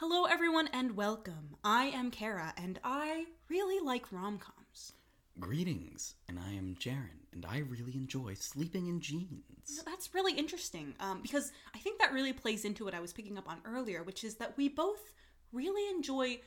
Hello, 0.00 0.26
everyone, 0.26 0.68
and 0.72 0.96
welcome. 0.96 1.56
I 1.64 1.86
am 1.86 2.12
Kara, 2.12 2.54
and 2.56 2.78
I 2.84 3.26
really 3.48 3.84
like 3.84 4.12
rom 4.12 4.38
coms. 4.38 4.92
Greetings, 5.40 6.14
and 6.28 6.38
I 6.38 6.52
am 6.52 6.76
Jaren, 6.78 7.26
and 7.32 7.44
I 7.44 7.64
really 7.68 7.96
enjoy 7.96 8.34
sleeping 8.34 8.86
in 8.86 9.00
jeans. 9.00 9.82
That's 9.84 10.14
really 10.14 10.34
interesting 10.34 10.94
um, 11.00 11.18
because 11.20 11.50
I 11.74 11.78
think 11.78 11.98
that 11.98 12.12
really 12.12 12.32
plays 12.32 12.64
into 12.64 12.84
what 12.84 12.94
I 12.94 13.00
was 13.00 13.12
picking 13.12 13.38
up 13.38 13.48
on 13.48 13.58
earlier, 13.64 14.04
which 14.04 14.22
is 14.22 14.36
that 14.36 14.56
we 14.56 14.68
both 14.68 15.14
really 15.52 15.90
enjoy 15.90 16.38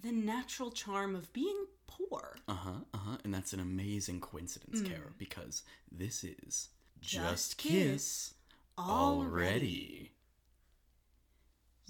the 0.00 0.12
natural 0.12 0.70
charm 0.70 1.16
of 1.16 1.32
being 1.32 1.66
poor. 1.88 2.36
Uh 2.46 2.54
huh, 2.54 2.70
uh 2.94 2.98
huh, 2.98 3.16
and 3.24 3.34
that's 3.34 3.52
an 3.52 3.58
amazing 3.58 4.20
coincidence, 4.20 4.82
Kara, 4.82 5.10
because 5.18 5.64
this 5.90 6.22
is 6.22 6.68
Just. 7.00 7.56
Just 7.56 7.58
Kiss, 7.58 7.72
Kiss 7.72 8.34
already. 8.78 10.12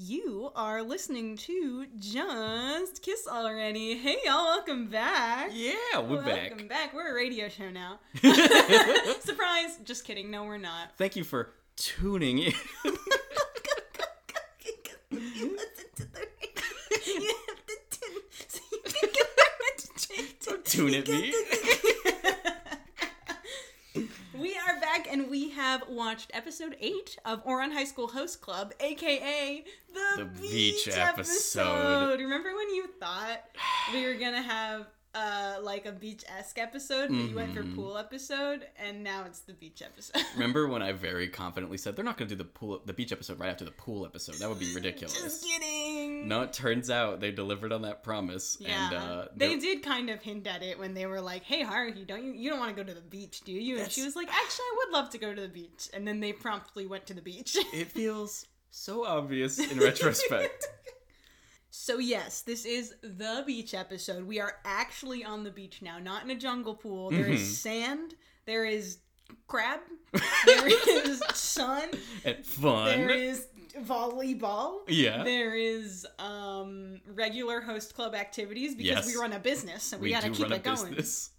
You 0.03 0.51
are 0.57 0.83
listening 0.83 1.37
to 1.37 1.85
Just 1.99 3.03
Kiss 3.03 3.27
Already. 3.29 3.99
Hey, 3.99 4.17
y'all, 4.25 4.47
welcome 4.47 4.87
back. 4.87 5.51
Yeah, 5.53 5.75
we're 5.99 6.25
welcome 6.25 6.57
back. 6.57 6.69
back. 6.71 6.95
We're 6.95 7.11
a 7.11 7.15
radio 7.15 7.51
show 7.51 7.69
now. 7.69 8.01
Surprise! 9.21 9.79
Just 9.85 10.07
kidding. 10.07 10.31
No, 10.31 10.45
we're 10.45 10.57
not. 10.57 10.97
Thank 10.97 11.17
you 11.17 11.25
for 11.25 11.51
tuning 11.77 12.39
in. 12.39 12.53
Tune 15.11 15.51
listen 15.51 15.85
to 15.97 16.07
the 16.07 16.21
radio. 16.21 17.21
You 17.21 17.35
have 17.49 17.67
to 17.67 17.77
tune 17.91 18.23
so 18.49 18.61
you 18.73 18.79
can 18.83 19.11
get 19.13 19.29
our 19.39 20.47
Don't 20.47 20.65
tune 20.65 20.95
at 20.95 21.09
me. 21.09 21.35
We 24.41 24.57
are 24.57 24.81
back 24.81 25.00
and 25.11 25.29
we 25.31 25.51
have 25.51 25.83
watched 25.89 26.31
episode 26.35 26.77
8 26.81 27.19
of 27.25 27.45
Ouran 27.45 27.73
High 27.73 27.85
School 27.85 28.09
Host 28.09 28.41
Club, 28.41 28.73
aka 28.81 29.65
the, 29.93 30.23
The 30.23 30.25
beach, 30.25 30.87
beach 30.87 30.89
episode. 30.97 31.61
episode. 31.61 32.21
Remember 32.21 32.55
when 32.55 32.75
you 32.75 32.87
thought 33.01 33.43
we 33.93 34.07
were 34.07 34.15
gonna 34.15 34.43
have 34.43 34.87
uh 35.15 35.57
like 35.63 35.87
a 35.87 35.93
beach 35.93 36.25
esque 36.39 36.59
episode, 36.59 37.09
but 37.09 37.17
you 37.29 37.35
went 37.35 37.53
for 37.53 37.63
Mhm. 37.65 37.75
pool 37.75 37.97
episode, 37.99 38.67
and 38.77 39.03
now 39.03 39.25
it's 39.25 39.41
the 39.41 39.53
beach 39.55 39.83
episode. 39.83 40.23
Remember 40.35 40.69
when 40.69 40.83
I 40.83 40.93
very 40.93 41.27
confidently 41.29 41.79
said 41.79 41.97
they're 41.97 42.05
not 42.05 42.17
going 42.17 42.29
to 42.29 42.35
do 42.37 42.39
the 42.39 42.49
pool, 42.49 42.81
the 42.87 42.93
beach 42.93 43.11
episode 43.11 43.41
right 43.41 43.51
after 43.51 43.65
the 43.65 43.73
pool 43.73 44.07
episode? 44.07 44.37
That 44.37 44.49
would 44.49 44.61
be 44.61 44.73
ridiculous. 44.75 45.21
Just 45.21 45.45
kidding. 45.45 46.29
No, 46.29 46.43
it 46.43 46.53
turns 46.53 46.91
out 46.91 47.21
they 47.21 47.33
delivered 47.33 47.73
on 47.73 47.83
that 47.83 48.03
promise, 48.05 48.57
Yeah, 48.61 48.87
and 48.87 48.95
uh, 48.97 49.25
they 49.35 49.57
did 49.57 49.83
kind 49.83 50.11
of 50.11 50.23
hint 50.23 50.47
at 50.47 50.63
it 50.63 50.79
when 50.79 50.95
they 50.95 51.07
were 51.07 51.21
like, 51.21 51.43
"Hey, 51.43 51.65
Haruhi, 51.65 52.07
don't 52.07 52.23
you 52.23 52.33
you 52.33 52.49
don't 52.51 52.61
want 52.61 52.77
to 52.77 52.81
go 52.83 52.87
to 52.87 52.95
the 52.95 53.01
beach, 53.07 53.41
do 53.41 53.53
you?" 53.53 53.79
And 53.79 53.91
she 53.91 54.03
was 54.03 54.15
like, 54.15 54.29
"Actually, 54.29 54.65
I 54.65 54.75
would 54.79 54.93
love 54.93 55.11
to 55.11 55.19
go 55.19 55.35
to 55.35 55.41
the 55.41 55.49
beach." 55.49 55.89
And 55.93 56.07
then 56.07 56.21
they 56.21 56.33
promptly 56.33 56.87
went 56.87 57.07
to 57.07 57.15
the 57.15 57.23
beach. 57.23 57.57
It 57.73 57.89
feels 57.93 58.47
so 58.71 59.05
obvious 59.05 59.59
in 59.59 59.79
retrospect. 59.81 60.67
So 61.91 61.99
yes, 61.99 62.43
this 62.43 62.65
is 62.65 62.95
the 63.03 63.43
beach 63.45 63.75
episode. 63.75 64.23
We 64.25 64.39
are 64.39 64.55
actually 64.65 65.25
on 65.25 65.43
the 65.43 65.51
beach 65.51 65.83
now, 65.83 65.99
not 65.99 66.23
in 66.23 66.31
a 66.31 66.37
jungle 66.37 66.77
pool. 66.77 67.11
There 67.11 67.27
is 67.27 67.41
Mhm. 67.41 67.53
sand, 67.55 68.15
there 68.47 68.65
is 68.65 68.99
crab, 69.49 69.81
there 70.47 70.69
is 70.69 71.21
sun, 71.35 71.89
and 72.25 72.47
fun. 72.47 72.87
there 72.87 73.11
is 73.11 73.49
volleyball. 73.81 74.83
yeah. 74.87 75.25
There 75.25 75.57
is 75.57 76.07
um 76.21 77.01
regular 77.07 77.61
host 77.61 77.93
club 77.97 78.15
activities 78.15 78.77
because 78.77 79.07
Yes. 79.07 79.07
we 79.09 79.17
run 79.21 79.33
a 79.33 79.41
business, 79.41 79.83
so 79.83 79.97
we, 79.97 80.03
we 80.05 80.11
gotta 80.13 80.31
keep 80.31 80.43
run 80.45 80.53
a 80.53 80.57
it 80.57 80.63
going. 80.63 80.95
business. 80.95 81.31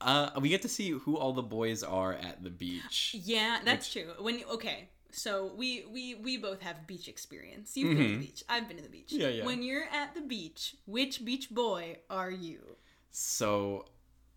Uh, 0.00 0.30
we 0.40 0.48
get 0.48 0.62
to 0.62 0.68
see 0.68 0.90
who 0.92 1.18
all 1.18 1.34
the 1.34 1.42
boys 1.42 1.82
are 1.82 2.14
at 2.14 2.42
the 2.42 2.50
beach. 2.50 3.14
Yeah, 3.22 3.60
that's 3.62 3.92
true. 3.92 4.12
When 4.18 4.42
okay, 4.50 4.88
so 5.14 5.52
we 5.56 5.84
we 5.90 6.14
we 6.16 6.36
both 6.36 6.60
have 6.62 6.86
beach 6.86 7.08
experience. 7.08 7.76
You've 7.76 7.96
been 7.96 7.98
to 7.98 8.04
the 8.12 8.16
Mhm. 8.16 8.20
beach. 8.20 8.44
I've 8.48 8.66
been 8.68 8.76
to 8.78 8.82
the 8.82 8.88
beach. 8.88 9.12
Yeah, 9.12 9.28
yeah. 9.28 9.44
When 9.44 9.62
you're 9.62 9.84
at 9.84 10.14
the 10.14 10.20
beach, 10.20 10.76
which 10.86 11.24
beach 11.24 11.50
boy 11.50 11.98
are 12.10 12.30
you? 12.30 12.76
So, 13.10 13.86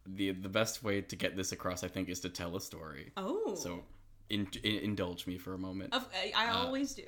the 0.06 0.32
the 0.32 0.50
best 0.50 0.84
way 0.84 1.02
to 1.02 1.16
get 1.16 1.36
this 1.36 1.52
across, 1.52 1.84
I 1.84 1.88
think, 1.88 2.10
is 2.10 2.20
to 2.22 2.30
tell 2.30 2.56
a 2.56 2.62
story. 2.62 3.12
Oh, 3.18 3.56
So, 3.56 3.84
in, 4.30 4.48
in, 4.64 4.76
indulge 4.80 5.26
me 5.28 5.38
for 5.38 5.54
a 5.54 5.58
moment. 5.58 5.94
Of, 5.94 6.08
I, 6.14 6.32
I 6.36 6.50
Uh, 6.50 6.58
always 6.66 6.94
do. 6.94 7.08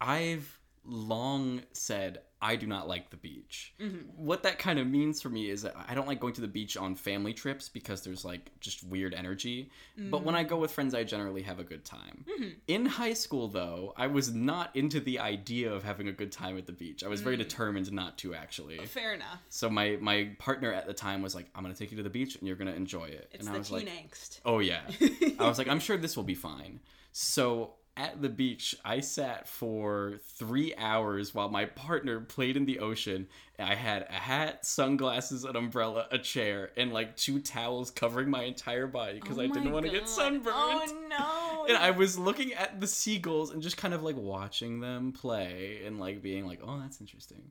I've 0.00 0.57
long 0.88 1.62
said 1.72 2.22
I 2.40 2.54
do 2.54 2.68
not 2.68 2.86
like 2.86 3.10
the 3.10 3.16
beach. 3.16 3.74
Mhm. 3.80 4.14
What 4.14 4.44
that 4.44 4.60
kind 4.60 4.78
of 4.78 4.86
means 4.86 5.20
for 5.20 5.28
me 5.28 5.50
is 5.50 5.62
that 5.62 5.74
I 5.88 5.94
don't 5.94 6.06
like 6.06 6.20
going 6.20 6.34
to 6.34 6.40
the 6.40 6.46
beach 6.46 6.76
on 6.76 6.94
family 6.94 7.34
trips 7.34 7.68
because 7.68 8.02
there's 8.02 8.24
like 8.24 8.52
just 8.60 8.84
weird 8.84 9.12
energy. 9.12 9.70
But 9.96 10.22
when 10.22 10.36
I 10.36 10.44
go 10.44 10.56
with 10.56 10.70
friends, 10.70 10.94
I 10.94 11.02
generally 11.02 11.42
have 11.42 11.58
a 11.58 11.64
good 11.64 11.84
time. 11.84 12.24
Mhm. 12.28 12.54
In 12.68 12.86
high 12.86 13.14
school, 13.14 13.48
though, 13.48 13.92
I 13.96 14.06
was 14.06 14.32
not 14.32 14.74
into 14.76 15.00
the 15.00 15.18
idea 15.18 15.72
of 15.72 15.82
having 15.82 16.06
a 16.06 16.12
good 16.12 16.30
time 16.30 16.56
at 16.56 16.66
the 16.66 16.72
beach. 16.72 17.02
I 17.02 17.08
was 17.08 17.20
very 17.22 17.34
Mm. 17.34 17.40
determined 17.40 17.90
not 17.90 18.18
to 18.18 18.36
actually. 18.36 18.78
Fair 18.86 19.14
enough. 19.14 19.40
So 19.48 19.68
my 19.68 19.96
my 20.00 20.36
partner 20.38 20.72
at 20.72 20.86
the 20.86 20.94
time 20.94 21.22
was 21.22 21.34
like, 21.34 21.48
"I'm 21.56 21.62
gonna 21.64 21.74
take 21.74 21.90
you 21.90 21.96
to 21.96 22.04
the 22.04 22.08
beach 22.10 22.36
and 22.36 22.46
you're 22.46 22.56
gonna 22.56 22.72
enjoy 22.72 23.06
it." 23.06 23.30
It's 23.32 23.40
and 23.40 23.48
I 23.48 23.52
the 23.54 23.58
was 23.58 23.68
teen 23.68 23.78
like, 23.86 23.88
angst. 23.88 24.38
"Oh 24.44 24.60
yeah." 24.60 24.82
I 25.40 25.48
was 25.48 25.58
like, 25.58 25.66
I'm 25.68 25.80
sure 25.80 25.96
this 25.96 26.16
will 26.16 26.22
be 26.22 26.36
fine. 26.36 26.78
So 27.10 27.74
at 27.98 28.22
the 28.22 28.28
beach, 28.28 28.76
I 28.84 29.00
sat 29.00 29.48
for 29.48 30.20
three 30.24 30.72
hours 30.76 31.34
while 31.34 31.48
my 31.48 31.64
partner 31.64 32.20
played 32.20 32.56
in 32.56 32.64
the 32.64 32.78
ocean. 32.78 33.26
I 33.58 33.74
had 33.74 34.06
a 34.08 34.12
hat, 34.12 34.64
sunglasses, 34.64 35.42
an 35.42 35.56
umbrella, 35.56 36.06
a 36.12 36.18
chair, 36.18 36.70
and 36.76 36.92
like 36.92 37.16
two 37.16 37.40
towels 37.40 37.90
covering 37.90 38.30
my 38.30 38.44
entire 38.44 38.86
body 38.86 39.18
because 39.20 39.36
Oh 39.36 39.42
I 39.42 39.48
didn't 39.48 39.72
want 39.72 39.84
to 39.86 39.90
get 39.90 40.08
sunburned. 40.08 40.54
Oh 40.54 41.06
no! 41.10 41.47
And 41.68 41.76
I 41.76 41.90
was 41.92 42.18
looking 42.18 42.54
at 42.54 42.80
the 42.80 42.86
seagulls 42.88 43.50
and 43.52 43.62
just 43.62 43.76
kind 43.76 43.92
of 43.94 44.02
like 44.02 44.16
watching 44.16 44.80
them 44.80 45.12
play 45.12 45.82
and 45.84 46.00
like 46.00 46.22
being 46.22 46.46
like, 46.46 46.60
oh, 46.66 46.80
that's 46.80 47.00
interesting. 47.00 47.42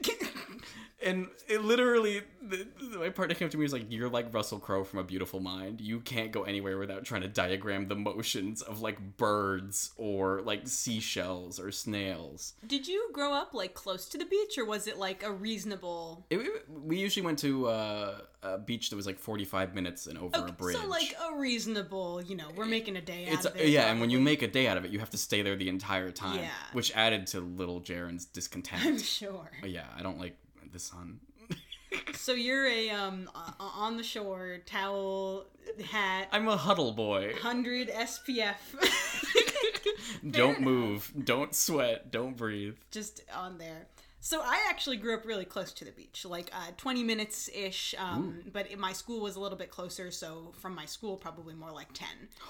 And 1.02 1.28
it 1.48 1.62
literally, 1.62 2.20
the, 2.42 2.66
the- 2.92 2.98
my 2.98 3.08
partner 3.08 3.34
came 3.34 3.46
up 3.46 3.52
to 3.52 3.56
me 3.56 3.64
and 3.64 3.72
was 3.72 3.80
like, 3.80 3.90
"You're 3.90 4.10
like 4.10 4.34
Russell 4.34 4.58
Crowe 4.58 4.84
from 4.84 4.98
A 4.98 5.02
Beautiful 5.02 5.40
Mind. 5.40 5.80
You 5.80 6.00
can't 6.00 6.30
go 6.30 6.42
anywhere 6.42 6.76
without 6.76 7.04
trying 7.06 7.22
to 7.22 7.28
diagram 7.28 7.88
the 7.88 7.94
motions 7.94 8.60
of 8.60 8.82
like 8.82 9.16
birds 9.16 9.92
or 9.96 10.42
like 10.42 10.68
seashells 10.68 11.58
or 11.58 11.72
snails." 11.72 12.52
Did 12.66 12.86
you 12.86 13.08
grow 13.14 13.32
up 13.32 13.54
like 13.54 13.72
close 13.72 14.10
to 14.10 14.18
the 14.18 14.26
beach, 14.26 14.58
or 14.58 14.66
was 14.66 14.86
it 14.86 14.98
like 14.98 15.22
a 15.22 15.32
reasonable? 15.32 16.26
It, 16.28 16.66
we 16.68 16.98
usually 16.98 17.24
went 17.24 17.38
to 17.38 17.68
uh, 17.68 18.18
a 18.42 18.58
beach 18.58 18.90
that 18.90 18.96
was 18.96 19.06
like 19.06 19.18
45 19.18 19.74
minutes 19.74 20.06
and 20.06 20.18
over 20.18 20.48
a 20.48 20.52
bridge. 20.52 20.76
so 20.76 20.86
like 20.86 21.14
a 21.29 21.29
reasonable, 21.40 22.22
you 22.22 22.36
know, 22.36 22.48
we're 22.56 22.66
making 22.66 22.96
a 22.96 23.00
day 23.00 23.26
out 23.26 23.32
it's 23.34 23.44
of 23.46 23.56
it. 23.56 23.68
yeah, 23.68 23.90
and 23.90 24.00
when 24.00 24.10
you 24.10 24.20
make 24.20 24.42
a 24.42 24.48
day 24.48 24.66
out 24.68 24.76
of 24.76 24.84
it, 24.84 24.90
you 24.90 24.98
have 25.00 25.10
to 25.10 25.18
stay 25.18 25.42
there 25.42 25.56
the 25.56 25.68
entire 25.68 26.10
time, 26.10 26.38
Yeah. 26.38 26.50
which 26.72 26.94
added 26.94 27.26
to 27.28 27.40
little 27.40 27.80
Jaren's 27.80 28.24
discontent. 28.26 28.82
I'm 28.84 28.98
sure. 28.98 29.50
But 29.60 29.70
yeah, 29.70 29.86
I 29.98 30.02
don't 30.02 30.18
like 30.20 30.36
the 30.72 30.78
sun. 30.78 31.20
So 32.14 32.34
you're 32.34 32.68
a 32.68 32.90
um 32.90 33.28
on 33.58 33.96
the 33.96 34.04
shore 34.04 34.58
towel 34.64 35.46
hat, 35.90 36.28
I'm 36.30 36.46
a 36.46 36.56
huddle 36.56 36.92
boy. 36.92 37.34
hundred 37.42 37.88
SPF, 37.88 38.54
don't 40.30 40.50
enough. 40.58 40.60
move, 40.60 41.12
don't 41.24 41.52
sweat, 41.54 42.10
don't 42.12 42.36
breathe. 42.36 42.76
just 42.92 43.22
on 43.34 43.58
there. 43.58 43.86
So 44.22 44.40
I 44.42 44.66
actually 44.68 44.98
grew 44.98 45.14
up 45.14 45.24
really 45.24 45.46
close 45.46 45.72
to 45.72 45.84
the 45.84 45.92
beach, 45.92 46.26
like 46.26 46.50
uh, 46.52 46.72
20 46.76 47.02
minutes 47.02 47.48
ish. 47.54 47.94
Um, 47.98 48.42
but 48.52 48.70
it, 48.70 48.78
my 48.78 48.92
school 48.92 49.20
was 49.20 49.36
a 49.36 49.40
little 49.40 49.56
bit 49.56 49.70
closer, 49.70 50.10
so 50.10 50.52
from 50.60 50.74
my 50.74 50.84
school, 50.84 51.16
probably 51.16 51.54
more 51.54 51.72
like 51.72 51.88
10 51.94 52.06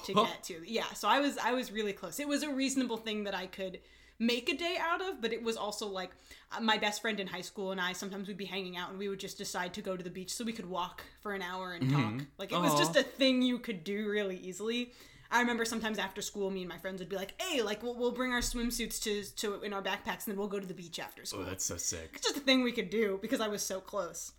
to 0.07 0.15
get 0.27 0.43
to. 0.45 0.55
Yeah, 0.67 0.85
so 0.95 1.09
I 1.09 1.21
was 1.21 1.39
I 1.39 1.53
was 1.53 1.71
really 1.71 1.93
close. 1.93 2.19
It 2.19 2.27
was 2.29 2.43
a 2.43 2.51
reasonable 2.51 2.97
thing 2.97 3.25
that 3.25 3.35
I 3.35 3.47
could 3.47 3.79
make 4.19 4.51
a 4.51 4.57
day 4.57 4.77
out 4.79 5.01
of, 5.01 5.23
but 5.23 5.33
it 5.33 5.43
was 5.43 5.57
also 5.57 5.87
like 5.87 6.11
uh, 6.53 6.61
my 6.61 6.77
best 6.77 7.01
friend 7.01 7.19
in 7.21 7.27
high 7.27 7.41
school 7.41 7.71
and 7.73 7.81
I 7.81 7.95
sometimes 7.95 8.29
we'd 8.29 8.37
be 8.37 8.45
hanging 8.45 8.77
out 8.77 8.91
and 8.91 8.99
we 8.99 9.09
would 9.09 9.19
just 9.21 9.39
decide 9.39 9.73
to 9.75 9.81
go 9.81 9.97
to 9.97 10.03
the 10.05 10.11
beach 10.11 10.35
so 10.35 10.45
we 10.45 10.53
could 10.53 10.69
walk 10.69 11.03
for 11.23 11.33
an 11.33 11.41
hour 11.41 11.73
and 11.73 11.91
talk. 11.91 12.27
Like 12.37 12.53
it 12.53 12.59
was 12.61 12.75
just 12.79 12.97
a 12.97 13.03
thing 13.03 13.41
you 13.43 13.59
could 13.59 13.83
do 13.83 14.09
really 14.11 14.37
easily. 14.37 14.93
I 15.33 15.41
remember 15.41 15.65
sometimes 15.65 15.99
after 15.99 16.23
school, 16.23 16.51
me 16.51 16.61
and 16.61 16.69
my 16.69 16.79
friends 16.79 17.01
would 17.01 17.09
be 17.09 17.17
like, 17.17 17.41
"Hey, 17.41 17.63
like 17.63 17.83
we'll, 17.83 17.95
we'll 17.95 18.13
bring 18.13 18.33
our 18.33 18.41
swimsuits 18.41 19.01
to 19.03 19.25
to 19.37 19.63
in 19.63 19.73
our 19.73 19.83
backpacks, 19.83 20.27
and 20.27 20.33
then 20.33 20.37
we'll 20.37 20.49
go 20.49 20.59
to 20.59 20.67
the 20.67 20.75
beach 20.75 20.99
after 20.99 21.23
oh, 21.23 21.25
school." 21.25 21.41
Oh, 21.43 21.45
that's 21.45 21.65
so 21.65 21.77
sick. 21.77 22.11
It's 22.15 22.27
just 22.27 22.37
a 22.37 22.41
thing 22.41 22.63
we 22.63 22.73
could 22.73 22.91
do 22.91 23.19
because 23.23 23.41
I 23.41 23.49
was 23.49 23.63
so 23.63 23.81
close. 23.81 24.33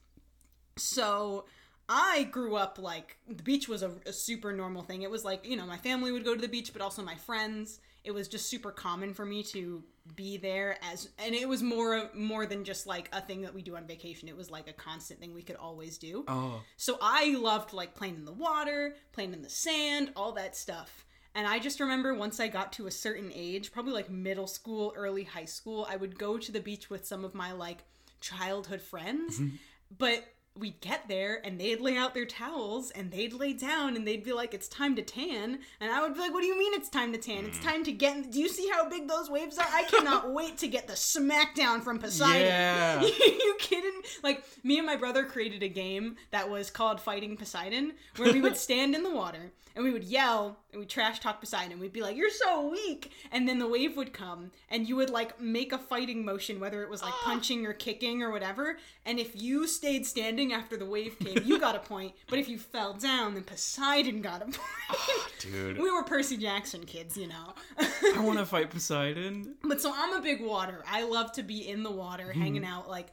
So 0.78 1.46
I 1.88 2.24
grew 2.24 2.56
up 2.56 2.78
like 2.78 3.18
the 3.28 3.44
beach 3.44 3.70
was 3.70 3.84
a, 3.84 3.92
a 4.06 4.14
super 4.14 4.52
normal 4.52 4.82
thing. 4.82 5.02
It 5.02 5.12
was 5.12 5.24
like 5.24 5.46
you 5.46 5.56
know 5.56 5.66
my 5.66 5.78
family 5.78 6.12
would 6.12 6.26
go 6.26 6.36
to 6.36 6.42
the 6.42 6.48
beach, 6.48 6.74
but 6.74 6.82
also 6.82 7.02
my 7.02 7.16
friends. 7.16 7.80
It 8.04 8.12
was 8.12 8.28
just 8.28 8.50
super 8.50 8.72
common 8.72 9.14
for 9.14 9.26
me 9.26 9.44
to 9.44 9.84
be 10.16 10.38
there 10.38 10.78
as, 10.92 11.10
and 11.20 11.34
it 11.36 11.48
was 11.48 11.62
more 11.64 12.10
more 12.14 12.46
than 12.46 12.64
just 12.64 12.88
like 12.88 13.10
a 13.14 13.22
thing 13.22 13.42
that 13.42 13.54
we 13.54 13.62
do 13.62 13.76
on 13.76 13.86
vacation. 13.86 14.28
It 14.28 14.38
was 14.38 14.50
like 14.50 14.68
a 14.68 14.74
constant 14.74 15.20
thing 15.20 15.34
we 15.34 15.44
could 15.44 15.56
always 15.56 15.98
do. 15.98 16.24
Oh, 16.28 16.62
So 16.78 16.98
I 17.02 17.36
loved 17.36 17.74
like 17.74 17.96
playing 17.96 18.16
in 18.16 18.26
the 18.26 18.32
water, 18.32 18.96
playing 19.12 19.34
in 19.34 19.42
the 19.42 19.50
sand, 19.50 20.12
all 20.16 20.32
that 20.34 20.56
stuff. 20.56 21.06
And 21.34 21.48
I 21.48 21.60
just 21.60 21.80
remember 21.80 22.14
once 22.14 22.40
I 22.40 22.48
got 22.48 22.74
to 22.74 22.88
a 22.88 22.92
certain 22.92 23.32
age, 23.34 23.72
probably 23.72 23.94
like 23.94 24.10
middle 24.10 24.48
school, 24.48 24.94
early 24.96 25.24
high 25.24 25.46
school, 25.46 25.88
I 25.90 25.96
would 25.96 26.18
go 26.18 26.38
to 26.38 26.52
the 26.52 26.60
beach 26.60 26.90
with 26.90 27.06
some 27.06 27.24
of 27.24 27.34
my 27.34 27.54
like 27.54 27.86
childhood 28.20 28.82
friends. 28.82 29.40
Mm-hmm. 29.40 29.56
But 29.98 30.26
we'd 30.58 30.80
get 30.82 31.08
there 31.08 31.40
and 31.46 31.60
they'd 31.60 31.80
lay 31.80 31.98
out 31.98 32.14
their 32.14 32.26
towels 32.26 32.92
and 32.92 33.10
they'd 33.12 33.34
lay 33.34 33.54
down 33.54 33.96
and 33.96 34.06
they'd 34.06 34.24
be 34.24 34.34
like, 34.34 34.54
it's 34.54 34.68
time 34.68 34.96
to 34.96 35.02
tan. 35.02 35.60
And 35.80 35.92
I 35.92 36.02
would 36.02 36.14
be 36.14 36.20
like, 36.20 36.34
what 36.34 36.42
do 36.42 36.48
you 36.48 36.60
mean 36.60 36.74
it's 36.74 36.90
time 36.90 37.14
to 37.14 37.18
tan? 37.18 37.46
It's 37.46 37.58
mm. 37.58 37.64
time 37.64 37.84
to 37.86 37.92
get. 37.92 38.18
In- 38.18 38.30
do 38.30 38.40
you 38.40 38.50
see 38.50 38.70
how 38.70 38.90
big 38.90 39.08
those 39.08 39.30
waves 39.30 39.58
are? 39.58 39.68
I 39.70 39.84
cannot 39.84 40.32
wait 40.34 40.58
to 40.60 40.68
get 40.68 40.88
the 40.88 40.94
smackdown 40.94 41.82
from 41.82 42.00
Poseidon. 42.00 42.42
Yeah. 42.42 43.02
you 43.02 43.56
kidding? 43.60 43.98
me? 43.98 44.08
Like, 44.24 44.44
me 44.64 44.78
and 44.78 44.86
my 44.86 44.98
brother 44.98 45.24
created 45.24 45.64
a 45.64 45.70
game 45.70 46.18
that 46.32 46.50
was 46.50 46.70
called 46.70 47.00
Fighting 47.00 47.38
Poseidon, 47.38 47.94
where 48.18 48.34
we 48.34 48.42
would 48.42 48.58
stand 48.72 48.94
in 48.94 49.04
the 49.04 49.14
water 49.14 49.52
and 49.76 49.84
we 49.84 49.92
would 49.92 50.04
yell 50.04 50.58
and 50.72 50.80
we 50.80 50.86
trash 50.86 51.20
talk 51.20 51.40
Poseidon. 51.40 51.80
We'd 51.80 51.94
be 51.94 52.02
like, 52.02 52.16
"You're 52.16 52.30
so 52.30 52.68
weak," 52.70 53.12
and 53.32 53.48
then 53.48 53.60
the 53.60 53.68
wave 53.68 53.98
would 53.98 54.14
come 54.14 54.52
and 54.70 54.88
you 54.88 54.96
would 54.96 55.10
like 55.10 55.40
make 55.40 55.74
a 55.74 55.78
fighting 55.78 56.24
motion, 56.24 56.60
whether 56.60 56.84
it 56.84 56.90
was 56.90 57.02
like 57.02 57.14
ah. 57.14 57.22
punching 57.24 57.66
or 57.66 57.74
kicking 57.74 58.24
or 58.24 58.32
whatever. 58.32 58.78
And 59.06 59.20
if 59.20 59.40
you 59.40 59.68
stayed 59.68 60.06
standing 60.06 60.54
after 60.54 60.78
the 60.78 60.86
wave 60.86 61.18
came, 61.20 61.44
you 61.46 61.60
got 61.60 61.76
a 61.76 61.80
point. 61.80 62.14
But 62.28 62.40
if 62.40 62.48
you 62.48 62.58
fell 62.58 62.94
down, 62.94 63.34
then 63.34 63.44
Poseidon 63.44 64.22
got 64.22 64.42
a 64.42 64.46
point. 64.46 64.58
Ah, 64.90 65.28
dude, 65.40 65.78
we 65.78 65.92
were 65.92 66.04
Percy 66.04 66.38
Jackson 66.38 66.86
kids, 66.86 67.18
you 67.18 67.28
know. 67.28 67.54
I 67.78 68.20
want 68.20 68.40
to 68.40 68.46
fight 68.52 68.70
Poseidon. 68.70 69.56
But 69.64 69.82
so 69.82 69.92
I'm 69.96 70.14
a 70.14 70.22
big 70.22 70.42
water. 70.42 70.84
I 70.90 71.04
love 71.04 71.32
to 71.34 71.44
be 71.44 71.68
in 71.68 71.84
the 71.84 71.92
water, 71.92 72.32
hmm. 72.34 72.42
hanging 72.42 72.66
out. 72.66 72.90
Like, 72.90 73.08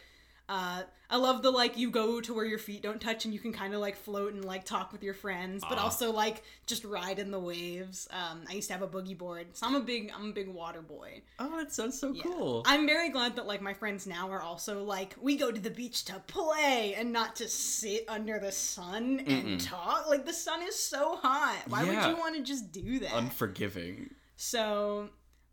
uh, 0.49 0.83
I 1.11 1.17
love 1.17 1.43
the 1.43 1.51
like 1.51 1.77
you 1.79 1.91
go 1.91 2.21
to 2.21 2.35
where 2.35 2.45
your 2.45 2.59
feet 2.59 2.83
don't 2.83 3.01
touch 3.01 3.25
and 3.25 3.33
you 3.33 3.41
can 3.41 3.53
kind 3.53 3.73
of 3.75 3.81
like 3.81 3.97
float 3.97 4.35
and 4.35 4.45
like 4.45 4.65
talk 4.65 4.93
with 4.93 5.03
your 5.03 5.15
friends, 5.15 5.63
but 5.69 5.79
Ah. 5.79 5.85
also 5.85 6.11
like 6.13 6.43
just 6.67 6.85
ride 6.85 7.19
in 7.19 7.31
the 7.31 7.39
waves. 7.39 8.07
Um, 8.11 8.43
I 8.49 8.53
used 8.55 8.69
to 8.69 8.75
have 8.75 8.83
a 8.83 8.89
boogie 8.89 9.17
board, 9.17 9.49
so 9.55 9.67
I'm 9.67 9.75
a 9.75 9.81
big 9.81 10.11
I'm 10.15 10.31
a 10.31 10.33
big 10.33 10.49
water 10.49 10.83
boy. 10.83 11.23
Oh, 11.39 11.57
that 11.59 11.73
sounds 11.73 11.99
so 11.99 12.13
Yeah. 12.13 12.23
cool. 12.25 12.63
I'm 12.67 12.87
very 12.87 13.09
glad 13.11 13.37
that 13.37 13.47
like 13.47 13.63
my 13.63 13.73
friends 13.75 14.07
now 14.07 14.31
are 14.31 14.43
also 14.43 14.83
like 14.85 15.15
we 15.21 15.37
go 15.37 15.51
to 15.51 15.61
the 15.61 15.71
beach 15.71 16.05
to 16.07 16.19
play 16.27 16.95
and 16.99 17.13
not 17.13 17.37
to 17.37 17.49
sit 17.49 18.05
under 18.09 18.39
the 18.39 18.53
sun 18.53 19.21
and 19.27 19.61
talk. 19.61 20.09
Like 20.09 20.27
the 20.27 20.33
sun 20.35 20.63
is 20.63 20.79
so 20.79 21.17
hot. 21.17 21.57
Why 21.69 21.85
Yeah. 21.85 21.89
would 22.07 22.17
you 22.17 22.19
want 22.21 22.37
to 22.37 22.43
just 22.43 22.71
do 22.73 22.99
that? 23.01 23.15
Unforgiving. 23.15 24.15
So, 24.37 25.09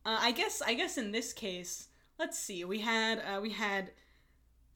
uh, 0.05 0.17
I 0.21 0.31
guess 0.31 0.61
I 0.61 0.73
guess 0.73 0.97
in 0.97 1.11
this 1.11 1.33
case, 1.33 1.87
let's 2.19 2.37
see. 2.37 2.63
We 2.65 2.79
had 2.79 3.19
uh, 3.19 3.39
we 3.41 3.49
had 3.51 3.91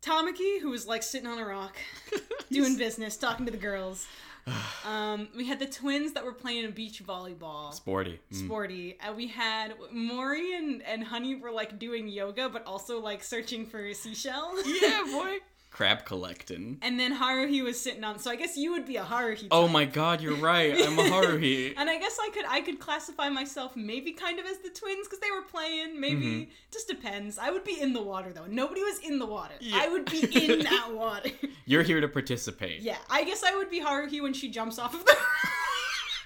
Tamaki 0.01 0.59
who 0.61 0.69
was 0.69 0.87
like 0.87 1.03
sitting 1.03 1.27
on 1.27 1.39
a 1.39 1.45
rock, 1.45 1.77
doing 2.51 2.77
business, 2.77 3.17
talking 3.17 3.45
to 3.45 3.51
the 3.51 3.57
girls. 3.57 4.07
Um, 4.87 5.27
we 5.35 5.45
had 5.45 5.59
the 5.59 5.67
twins 5.67 6.13
that 6.13 6.23
were 6.23 6.33
playing 6.33 6.65
a 6.65 6.69
beach 6.69 7.03
volleyball. 7.05 7.73
Sporty. 7.73 8.19
Mm. 8.33 8.45
Sporty. 8.45 8.97
And 9.01 9.15
we 9.15 9.27
had 9.27 9.75
Mori 9.91 10.55
and, 10.55 10.81
and 10.83 11.03
Honey 11.03 11.35
were 11.35 11.51
like 11.51 11.77
doing 11.77 12.07
yoga, 12.07 12.49
but 12.49 12.65
also 12.65 12.99
like 12.99 13.23
searching 13.23 13.67
for 13.67 13.85
a 13.85 13.93
seashell. 13.93 14.55
Yeah, 14.65 15.03
boy. 15.03 15.37
Crab 15.71 16.03
collecting. 16.03 16.77
and 16.81 16.99
then 16.99 17.15
Haruhi 17.17 17.63
was 17.63 17.79
sitting 17.79 18.03
on. 18.03 18.19
So 18.19 18.31
I 18.31 18.35
guess 18.35 18.57
you 18.57 18.71
would 18.71 18.85
be 18.85 18.97
a 18.97 19.03
Haruhi. 19.03 19.47
Oh 19.51 19.67
my 19.67 19.85
god, 19.85 20.19
you're 20.19 20.35
right. 20.35 20.73
I'm 20.73 20.97
a 20.99 21.03
Haruhi. 21.03 21.73
And 21.79 21.89
I 21.89 21.97
guess 21.99 22.17
I 22.19 22.29
could 22.33 22.45
I 22.49 22.61
could 22.61 22.79
classify 22.79 23.29
myself 23.29 23.75
maybe 23.75 24.11
kind 24.11 24.39
of 24.39 24.45
as 24.45 24.57
the 24.57 24.69
twins 24.69 25.07
because 25.07 25.19
they 25.19 25.31
were 25.31 25.43
playing. 25.43 25.99
Maybe 25.99 26.25
Mm-hmm. 26.25 26.51
just 26.71 26.87
depends. 26.87 27.37
I 27.37 27.51
would 27.51 27.63
be 27.63 27.79
in 27.79 27.93
the 27.93 28.01
water 28.01 28.33
though. 28.33 28.47
Nobody 28.49 28.81
was 28.81 28.99
in 28.99 29.19
the 29.19 29.25
water. 29.27 29.53
Yeah. 29.61 29.79
I 29.81 29.87
would 29.89 30.05
be 30.09 30.21
in 30.51 30.59
that 30.63 30.91
water. 30.91 31.29
You're 31.65 31.83
here 31.83 32.01
to 32.01 32.07
participate. 32.07 32.81
yeah, 32.81 32.97
I 33.09 33.23
guess 33.23 33.43
I 33.43 33.55
would 33.55 33.69
be 33.69 33.79
Haruhi 33.79 34.21
when 34.21 34.33
she 34.33 34.49
jumps 34.49 34.79
off 34.79 34.95
of 34.95 35.05
the 35.05 35.15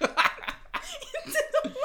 into 0.00 1.42
the 1.62 1.68
water. 1.68 1.80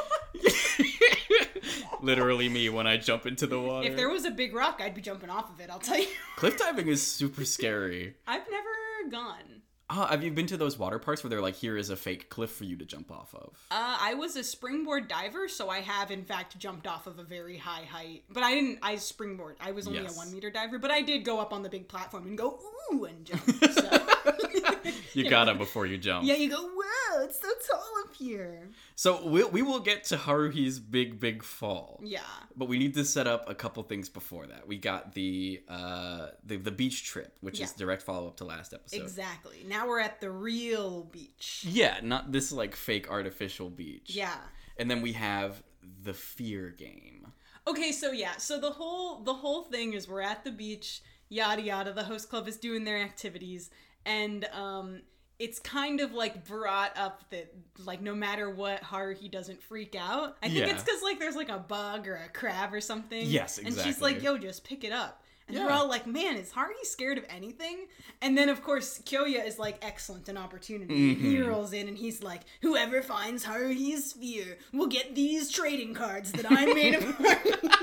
Literally 2.02 2.50
me 2.50 2.70
when 2.70 2.88
I 2.88 2.98
jump 2.98 3.26
into 3.26 3.48
the 3.48 3.60
water. 3.60 3.88
If 3.88 3.96
there 3.96 4.10
was 4.10 4.26
a 4.26 4.32
big 4.32 4.54
rock, 4.54 4.80
I'd 4.84 4.96
be 4.96 5.02
jumping 5.02 5.30
off 5.30 5.50
of 5.54 5.60
it. 5.60 5.70
I'll 5.70 5.80
tell 5.80 6.00
you. 6.00 6.08
Cliff 6.36 6.58
diving 6.60 6.88
is 6.88 7.06
super 7.06 7.46
scary. 7.46 8.16
I've 8.28 8.50
never 8.50 9.10
gone. 9.12 9.62
Oh, 9.92 10.06
have 10.06 10.24
you 10.24 10.30
been 10.30 10.46
to 10.46 10.56
those 10.58 10.78
water 10.78 11.00
parks 11.00 11.24
where 11.24 11.32
they're 11.32 11.42
like, 11.42 11.56
here 11.56 11.76
is 11.76 11.90
a 11.90 11.96
fake 11.96 12.30
cliff 12.30 12.52
for 12.52 12.64
you 12.64 12.76
to 12.76 12.86
jump 12.86 13.12
off 13.12 13.34
of? 13.34 13.58
Uh, 13.72 13.98
I 14.00 14.14
was 14.14 14.36
a 14.36 14.44
springboard 14.44 15.08
diver, 15.08 15.48
so 15.48 15.68
I 15.68 15.80
have 15.80 16.12
in 16.12 16.24
fact 16.24 16.60
jumped 16.60 16.86
off 16.86 17.08
of 17.08 17.18
a 17.18 17.24
very 17.24 17.58
high 17.58 17.86
height. 17.86 18.24
But 18.30 18.44
I 18.44 18.54
didn't. 18.54 18.78
I 18.84 18.98
springboard. 18.98 19.56
I 19.60 19.72
was 19.72 19.88
only 19.88 20.02
Yes. 20.04 20.14
a 20.16 20.18
one 20.18 20.32
meter 20.32 20.52
diver, 20.52 20.78
but 20.78 20.92
I 20.92 21.02
did 21.02 21.26
go 21.26 21.40
up 21.40 21.52
on 21.52 21.64
the 21.64 21.70
big 21.70 21.88
platform 21.88 22.28
and 22.28 22.38
go 22.38 22.60
ooh 22.94 23.06
and 23.06 23.26
jump. 23.26 23.42
So. 23.74 24.06
You 25.14 25.30
gotta 25.30 25.56
before 25.56 25.86
you 25.86 25.98
jump. 25.98 26.26
Yeah, 26.26 26.36
you 26.36 26.50
go. 26.50 26.62
Whoa, 26.62 27.24
it's 27.24 27.42
so 27.42 27.48
tall 27.70 27.84
up 28.06 28.16
here. 28.16 28.70
So 28.96 29.28
we, 29.28 29.44
we 29.44 29.62
will 29.62 29.80
get 29.80 30.04
to 30.06 30.18
Haruhi's 30.18 30.80
big, 30.80 31.20
big 31.20 31.44
fall. 31.44 32.00
Yeah. 32.04 32.20
But 32.56 32.68
we 32.68 32.78
need 32.78 32.94
to 32.94 33.04
set 33.04 33.28
up 33.28 33.50
a 33.50 33.56
couple 33.56 33.82
things 33.84 34.08
before 34.08 34.46
that. 34.48 34.68
We 34.68 34.78
got 34.78 35.14
the 35.14 35.62
uh 35.68 36.28
the, 36.46 36.58
the 36.58 36.72
beach 36.72 37.04
trip, 37.06 37.38
which 37.42 37.60
is 37.60 37.72
direct 37.74 38.04
follow 38.04 38.28
up 38.28 38.38
to 38.38 38.46
last 38.46 38.74
episode. 38.74 39.02
Exactly. 39.02 39.66
Now 39.68 39.88
we're 39.88 40.00
at 40.00 40.22
the 40.22 40.32
real 40.32 41.04
beach. 41.06 41.66
Yeah, 41.68 42.00
not 42.04 42.32
this 42.32 42.52
like 42.52 42.76
fake 42.76 43.10
artificial 43.10 43.70
beach. 43.70 44.12
Yeah. 44.16 44.38
And 44.78 44.90
then 44.90 45.02
we 45.02 45.14
have 45.14 45.64
the 46.04 46.14
fear 46.14 46.70
game. 46.70 47.28
Okay, 47.68 47.92
so 47.92 48.12
yeah, 48.12 48.38
so 48.38 48.60
the 48.60 48.72
whole 48.72 49.24
the 49.24 49.34
whole 49.34 49.64
thing 49.64 49.94
is 49.94 50.08
we're 50.08 50.22
at 50.22 50.44
the 50.44 50.52
beach, 50.52 51.02
yada 51.30 51.62
yada. 51.62 51.94
The 51.94 52.04
host 52.04 52.30
club 52.30 52.48
is 52.48 52.58
doing 52.58 52.84
their 52.84 52.98
activities, 52.98 53.70
and 54.06 54.46
um, 54.54 55.02
it's 55.38 55.60
kind 55.60 56.00
of 56.02 56.14
like 56.14 56.46
brought 56.46 56.98
up 56.98 57.30
that 57.32 57.54
like 57.86 58.02
no 58.02 58.14
matter 58.16 58.50
what, 58.50 58.82
Haruhi 58.84 59.32
doesn't 59.32 59.62
freak 59.64 59.96
out. 59.98 60.38
I 60.44 60.48
think 60.48 60.60
Yeah. 60.60 60.74
it's 60.74 60.84
because 60.84 61.02
like 61.02 61.20
there's 61.20 61.36
like 61.36 61.50
a 61.50 61.60
bug 61.60 62.08
or 62.08 62.16
a 62.16 62.30
crab 62.30 62.74
or 62.74 62.82
something. 62.82 63.26
Yes, 63.26 63.58
exactly. 63.58 63.66
And 63.82 63.88
she's 63.88 64.02
like, 64.02 64.22
"Yo, 64.24 64.38
just 64.38 64.64
pick 64.64 64.84
it 64.84 64.92
up." 64.92 65.24
And 65.48 65.58
we're 65.58 65.72
all 65.72 65.88
like, 65.90 66.06
"Man, 66.06 66.36
is 66.36 66.52
Haruhi 66.52 66.84
scared 66.84 67.18
of 67.18 67.26
anything?" 67.28 67.88
And 68.22 68.38
then 68.38 68.50
of 68.50 68.62
course 68.62 69.00
Kyoya 69.04 69.48
is 69.48 69.58
like, 69.58 69.78
"Excellent, 69.82 70.30
an 70.30 70.38
opportunity." 70.38 71.16
Mm-hmm. 71.16 71.30
He 71.32 71.42
rolls 71.42 71.74
in 71.74 71.88
and 71.88 71.98
he's 71.98 72.22
like, 72.22 72.42
"Whoever 72.62 73.02
finds 73.02 73.46
Haruhi's 73.46 74.12
sphere 74.12 74.58
will 74.74 74.88
get 74.88 75.16
these 75.16 75.50
trading 75.50 75.94
cards 75.96 76.32
that 76.34 76.46
I 76.52 76.66
made 76.74 76.94
of 76.96 77.04
Haruhi." 77.18 77.74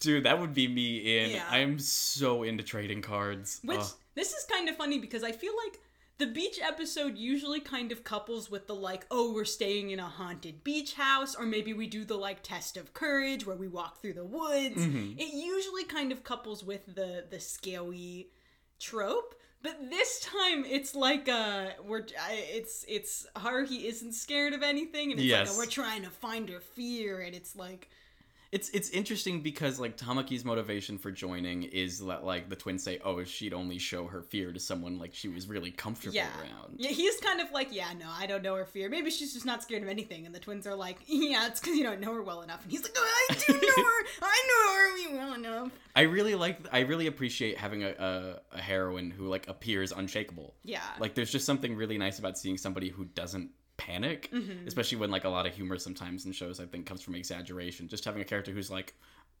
Dude, 0.00 0.24
that 0.24 0.38
would 0.38 0.52
be 0.52 0.68
me 0.68 1.18
in. 1.18 1.30
Yeah. 1.30 1.46
I'm 1.48 1.78
so 1.78 2.42
into 2.42 2.62
trading 2.62 3.00
cards. 3.00 3.60
Which. 3.64 3.80
This 4.14 4.32
is 4.32 4.44
kind 4.50 4.68
of 4.68 4.76
funny 4.76 4.98
because 4.98 5.22
I 5.24 5.32
feel 5.32 5.52
like 5.64 5.80
the 6.18 6.26
beach 6.26 6.60
episode 6.62 7.18
usually 7.18 7.58
kind 7.60 7.90
of 7.90 8.04
couples 8.04 8.48
with 8.50 8.68
the 8.68 8.74
like, 8.74 9.04
oh, 9.10 9.32
we're 9.34 9.44
staying 9.44 9.90
in 9.90 9.98
a 9.98 10.06
haunted 10.06 10.62
beach 10.62 10.94
house, 10.94 11.34
or 11.34 11.44
maybe 11.44 11.72
we 11.72 11.88
do 11.88 12.04
the 12.04 12.16
like 12.16 12.42
test 12.42 12.76
of 12.76 12.94
courage 12.94 13.44
where 13.46 13.56
we 13.56 13.66
walk 13.66 14.00
through 14.00 14.12
the 14.12 14.24
woods. 14.24 14.76
Mm-hmm. 14.76 15.18
It 15.18 15.34
usually 15.34 15.84
kind 15.84 16.12
of 16.12 16.22
couples 16.22 16.62
with 16.62 16.86
the 16.94 17.24
the 17.28 17.40
scary 17.40 18.28
trope. 18.78 19.34
But 19.62 19.90
this 19.90 20.20
time 20.20 20.64
it's 20.66 20.94
like 20.94 21.28
uh 21.28 21.68
we're 21.84 22.04
it's 22.30 22.84
it's 22.86 23.26
Haruhi 23.34 23.84
isn't 23.84 24.12
scared 24.12 24.52
of 24.52 24.62
anything 24.62 25.10
and 25.10 25.18
it's 25.20 25.30
like 25.32 25.46
Yes. 25.46 25.54
a, 25.56 25.58
we're 25.58 25.66
trying 25.66 26.02
to 26.02 26.10
find 26.10 26.48
her 26.50 26.60
fear 26.60 27.20
and 27.22 27.34
it's 27.34 27.56
like 27.56 27.88
It's 28.54 28.68
it's 28.68 28.88
interesting 28.90 29.40
because 29.40 29.80
like 29.80 29.96
Tamaki's 29.96 30.44
motivation 30.44 30.96
for 30.96 31.10
joining 31.10 31.64
is 31.64 31.98
that 31.98 32.22
like 32.22 32.48
the 32.48 32.54
twins 32.54 32.84
say, 32.84 33.00
oh, 33.04 33.18
if 33.18 33.28
she'd 33.28 33.52
only 33.52 33.78
show 33.78 34.06
her 34.06 34.22
fear 34.22 34.52
to 34.52 34.60
someone 34.60 34.96
like 34.96 35.12
she 35.12 35.26
was 35.26 35.48
really 35.48 35.72
comfortable 35.72 36.14
yeah. 36.14 36.28
around. 36.40 36.76
Yeah, 36.76 36.90
he's 36.90 37.18
kind 37.18 37.40
of 37.40 37.50
like, 37.50 37.74
yeah, 37.74 37.92
no, 37.98 38.06
I 38.08 38.26
don't 38.26 38.44
know 38.44 38.54
her 38.54 38.64
fear. 38.64 38.88
Maybe 38.88 39.10
she's 39.10 39.34
just 39.34 39.44
not 39.44 39.64
scared 39.64 39.82
of 39.82 39.88
anything. 39.88 40.24
And 40.24 40.32
the 40.32 40.38
twins 40.38 40.68
are 40.68 40.74
like, 40.76 40.98
yeah, 41.08 41.48
it's 41.48 41.58
because 41.58 41.76
you 41.76 41.82
don't 41.82 41.98
know 41.98 42.14
her 42.14 42.22
well 42.22 42.42
enough. 42.42 42.62
And 42.62 42.70
he's 42.70 42.84
like, 42.84 42.94
oh, 42.96 43.26
I 43.28 43.34
do 43.34 43.54
know 43.54 43.58
her. 43.58 44.06
I 44.22 44.42
know 44.48 44.74
her 44.74 45.16
well 45.16 45.34
enough. 45.34 45.72
I 45.96 46.02
really 46.02 46.36
like 46.36 46.60
I 46.72 46.80
really 46.82 47.08
appreciate 47.08 47.58
having 47.58 47.82
a, 47.82 47.90
a, 47.90 48.56
a 48.56 48.60
heroine 48.60 49.10
who 49.10 49.26
like 49.26 49.48
appears 49.48 49.90
unshakable. 49.90 50.54
Yeah. 50.62 50.80
Like 51.00 51.16
there's 51.16 51.32
just 51.32 51.44
something 51.44 51.74
really 51.74 51.98
nice 51.98 52.20
about 52.20 52.38
seeing 52.38 52.56
somebody 52.56 52.88
who 52.88 53.04
doesn't 53.04 53.50
panic, 53.76 54.30
Mm-hmm. 54.32 54.66
especially 54.66 54.98
when 54.98 55.10
like 55.10 55.24
a 55.24 55.28
lot 55.28 55.46
of 55.46 55.54
humor 55.54 55.78
sometimes 55.78 56.24
in 56.26 56.32
shows 56.32 56.60
I 56.60 56.66
think 56.66 56.86
comes 56.86 57.02
from 57.02 57.14
exaggeration. 57.14 57.88
Just 57.88 58.04
having 58.04 58.22
a 58.22 58.24
character 58.24 58.52
who's 58.52 58.70
like, 58.70 58.94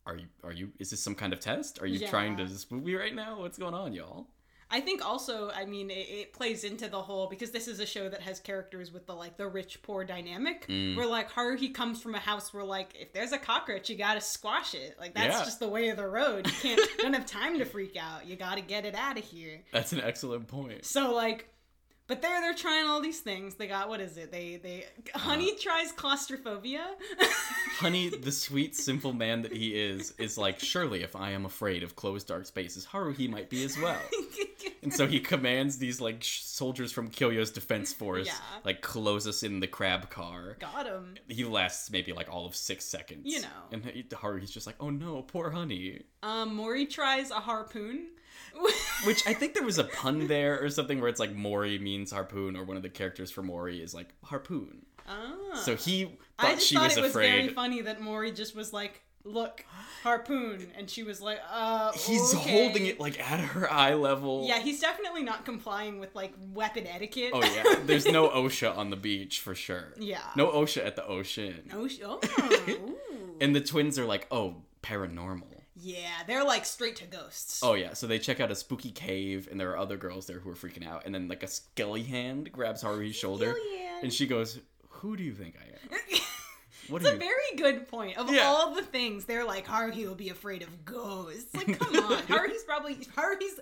are 0.06 0.16
you 0.16 0.26
are 0.42 0.52
you 0.52 0.70
is 0.78 0.90
this 0.90 1.00
some 1.00 1.14
kind 1.14 1.32
of 1.32 1.40
test? 1.40 1.80
Are 1.82 1.86
you 1.86 1.98
Yeah. 2.00 2.10
trying 2.10 2.36
to 2.38 2.48
spook 2.48 2.82
me 2.82 2.94
right 2.94 3.14
now? 3.14 3.40
What's 3.40 3.58
going 3.58 3.74
on, 3.74 3.92
y'all? 3.92 4.26
I 4.70 4.80
think 4.80 5.04
also, 5.06 5.50
I 5.54 5.66
mean, 5.66 5.90
it, 5.90 6.08
it 6.08 6.32
plays 6.32 6.64
into 6.64 6.88
the 6.88 7.00
whole 7.00 7.28
because 7.28 7.50
this 7.52 7.68
is 7.68 7.80
a 7.80 7.86
show 7.86 8.08
that 8.08 8.22
has 8.22 8.40
characters 8.40 8.92
with 8.92 9.06
the 9.06 9.14
like 9.14 9.36
the 9.36 9.46
rich 9.46 9.80
poor 9.82 10.04
dynamic. 10.04 10.66
Mm. 10.68 10.96
Where 10.96 11.06
like 11.06 11.30
Haruhi 11.30 11.72
comes 11.72 12.02
from 12.02 12.14
a 12.14 12.18
house 12.18 12.52
where 12.52 12.64
like 12.64 12.88
if 12.98 13.12
there's 13.12 13.32
a 13.32 13.38
cockroach, 13.38 13.88
you 13.88 13.96
gotta 13.96 14.20
squash 14.22 14.74
it. 14.74 14.96
Like 14.98 15.14
that's 15.14 15.38
Yeah. 15.38 15.44
just 15.44 15.60
the 15.60 15.68
way 15.68 15.90
of 15.90 15.96
the 15.96 16.08
road. 16.08 16.46
You 16.46 16.52
can't 16.76 16.80
don't 16.98 17.12
have 17.12 17.26
time 17.26 17.58
to 17.58 17.64
freak 17.66 17.96
out. 17.96 18.26
You 18.26 18.36
gotta 18.36 18.62
get 18.62 18.84
it 18.84 18.94
out 18.96 19.16
of 19.18 19.24
here. 19.24 19.60
That's 19.72 19.92
an 19.92 20.00
excellent 20.00 20.48
point. 20.48 20.84
So 20.86 21.14
like, 21.14 21.48
but 22.06 22.20
they're 22.22 22.40
they're 22.40 22.54
trying 22.54 22.86
all 22.86 23.00
these 23.00 23.20
things. 23.20 23.54
They 23.54 23.66
got 23.66 23.88
what 23.88 24.00
is 24.00 24.16
it? 24.16 24.30
They 24.30 24.56
they 24.62 24.84
Honey 25.14 25.54
tries 25.56 25.92
claustrophobia. 25.92 26.86
Honey, 27.78 28.08
the 28.08 28.30
sweet, 28.32 28.76
simple 28.76 29.12
man 29.12 29.42
that 29.42 29.52
he 29.52 29.70
is, 29.70 30.12
is 30.18 30.38
like, 30.38 30.60
surely 30.60 31.02
if 31.02 31.16
I 31.16 31.30
am 31.30 31.44
afraid 31.44 31.82
of 31.82 31.96
closed, 31.96 32.28
dark 32.28 32.46
spaces, 32.46 32.86
Haruhi 32.86 33.28
might 33.28 33.50
be 33.50 33.64
as 33.64 33.76
well. 33.78 34.00
and 34.82 34.92
so 34.92 35.06
he 35.08 35.18
commands 35.18 35.78
these 35.78 36.00
like 36.00 36.22
sh- 36.22 36.42
soldiers 36.42 36.92
from 36.92 37.08
Kyoya's 37.10 37.50
defense 37.50 37.92
force, 37.92 38.26
Yeah. 38.26 38.34
like 38.64 38.80
close 38.80 39.26
us 39.26 39.42
in 39.42 39.58
the 39.60 39.66
crab 39.66 40.08
car. 40.10 40.56
Got 40.60 40.86
him. 40.86 41.14
He 41.28 41.44
lasts 41.44 41.90
maybe 41.90 42.12
like 42.12 42.32
all 42.32 42.46
of 42.46 42.54
six 42.54 42.84
seconds. 42.84 43.22
You 43.24 43.40
know. 43.42 43.48
and 43.72 43.82
Haruhi's 44.10 44.50
just 44.50 44.66
like, 44.66 44.76
"Oh 44.78 44.90
no, 44.90 45.22
poor 45.22 45.50
honey." 45.50 46.02
Um, 46.22 46.54
Mori 46.54 46.86
tries 46.86 47.30
a 47.30 47.34
harpoon. 47.40 48.08
Which 49.04 49.26
I 49.26 49.34
think 49.34 49.54
there 49.54 49.62
was 49.64 49.78
a 49.78 49.84
pun 49.84 50.26
there 50.28 50.62
or 50.62 50.70
something 50.70 51.00
where 51.00 51.08
it's 51.08 51.20
like 51.20 51.34
Mori 51.34 51.78
means 51.78 52.10
harpoon, 52.10 52.56
or 52.56 52.64
one 52.64 52.76
of 52.76 52.82
the 52.82 52.88
characters 52.88 53.30
for 53.30 53.42
Mori 53.42 53.82
is 53.82 53.92
like 53.94 54.08
harpoon. 54.24 54.86
Ah. 55.08 55.54
So 55.54 55.76
he 55.76 56.04
thought 56.04 56.16
I 56.38 56.54
just 56.54 56.66
she 56.66 56.74
thought 56.76 56.84
was 56.88 56.96
it 56.96 57.02
was 57.02 57.12
very 57.12 57.48
funny 57.48 57.82
that 57.82 58.00
Mori 58.00 58.32
just 58.32 58.56
was 58.56 58.72
like, 58.72 59.02
"Look, 59.24 59.64
harpoon," 60.02 60.68
and 60.78 60.88
she 60.88 61.02
was 61.02 61.20
like, 61.20 61.40
"Uh." 61.50 61.92
He's 61.92 62.34
okay." 62.34 62.64
holding 62.64 62.86
it 62.86 62.98
like 62.98 63.20
at 63.20 63.40
her 63.40 63.70
eye 63.70 63.94
level. 63.94 64.46
Yeah, 64.48 64.60
he's 64.60 64.80
definitely 64.80 65.22
not 65.22 65.44
complying 65.44 65.98
with 66.00 66.14
like 66.14 66.32
weapon 66.52 66.86
etiquette. 66.86 67.32
Oh 67.34 67.42
yeah, 67.42 67.80
there's 67.84 68.06
no 68.06 68.28
OSHA 68.30 68.76
on 68.76 68.88
the 68.90 68.96
beach 68.96 69.40
for 69.40 69.54
sure. 69.54 69.92
Yeah. 69.98 70.22
No 70.36 70.50
OSHA 70.50 70.86
at 70.86 70.96
the 70.96 71.06
ocean. 71.06 71.70
Sh- 71.88 71.98
oh. 72.04 72.20
And 73.40 73.54
the 73.54 73.60
twins 73.60 73.98
are 73.98 74.06
like, 74.06 74.26
oh, 74.30 74.62
paranormal. 74.82 75.60
Yeah, 75.84 76.22
they're 76.26 76.44
like 76.44 76.64
straight 76.64 76.96
to 76.96 77.04
ghosts. 77.06 77.60
Oh 77.62 77.74
yeah, 77.74 77.92
so 77.92 78.06
they 78.06 78.18
check 78.18 78.40
out 78.40 78.50
a 78.50 78.54
spooky 78.54 78.90
cave, 78.90 79.48
and 79.50 79.60
there 79.60 79.70
are 79.70 79.78
other 79.78 79.96
girls 79.96 80.26
there 80.26 80.38
who 80.40 80.50
are 80.50 80.54
freaking 80.54 80.86
out. 80.86 81.02
And 81.04 81.14
then 81.14 81.28
like 81.28 81.42
a 81.42 81.48
skelly 81.48 82.02
hand 82.02 82.50
grabs 82.50 82.82
Haruhi's 82.82 83.14
shoulder, 83.24 83.54
and 84.02 84.12
she 84.12 84.26
goes, 84.26 84.58
"Who 84.88 85.16
do 85.16 85.22
you 85.22 85.32
think 85.34 85.56
I 85.60 85.66
am? 85.66 85.98
What 86.88 87.00
It's 87.00 87.10
a 87.10 87.14
you?" 87.14 87.18
very 87.18 87.56
good 87.56 87.88
point. 87.88 88.18
Of 88.18 88.30
Yeah. 88.30 88.42
all 88.44 88.74
the 88.74 88.82
things, 88.82 89.24
they're 89.24 89.46
like 89.46 89.66
Haruhi 89.66 90.06
will 90.06 90.14
be 90.14 90.28
afraid 90.28 90.60
of 90.62 90.84
ghosts. 90.84 91.54
Like, 91.54 91.78
come 91.78 91.96
on, 92.12 92.18
Haruhi's 92.24 92.62
probably 92.64 92.96
Haruhi's. 92.96 93.58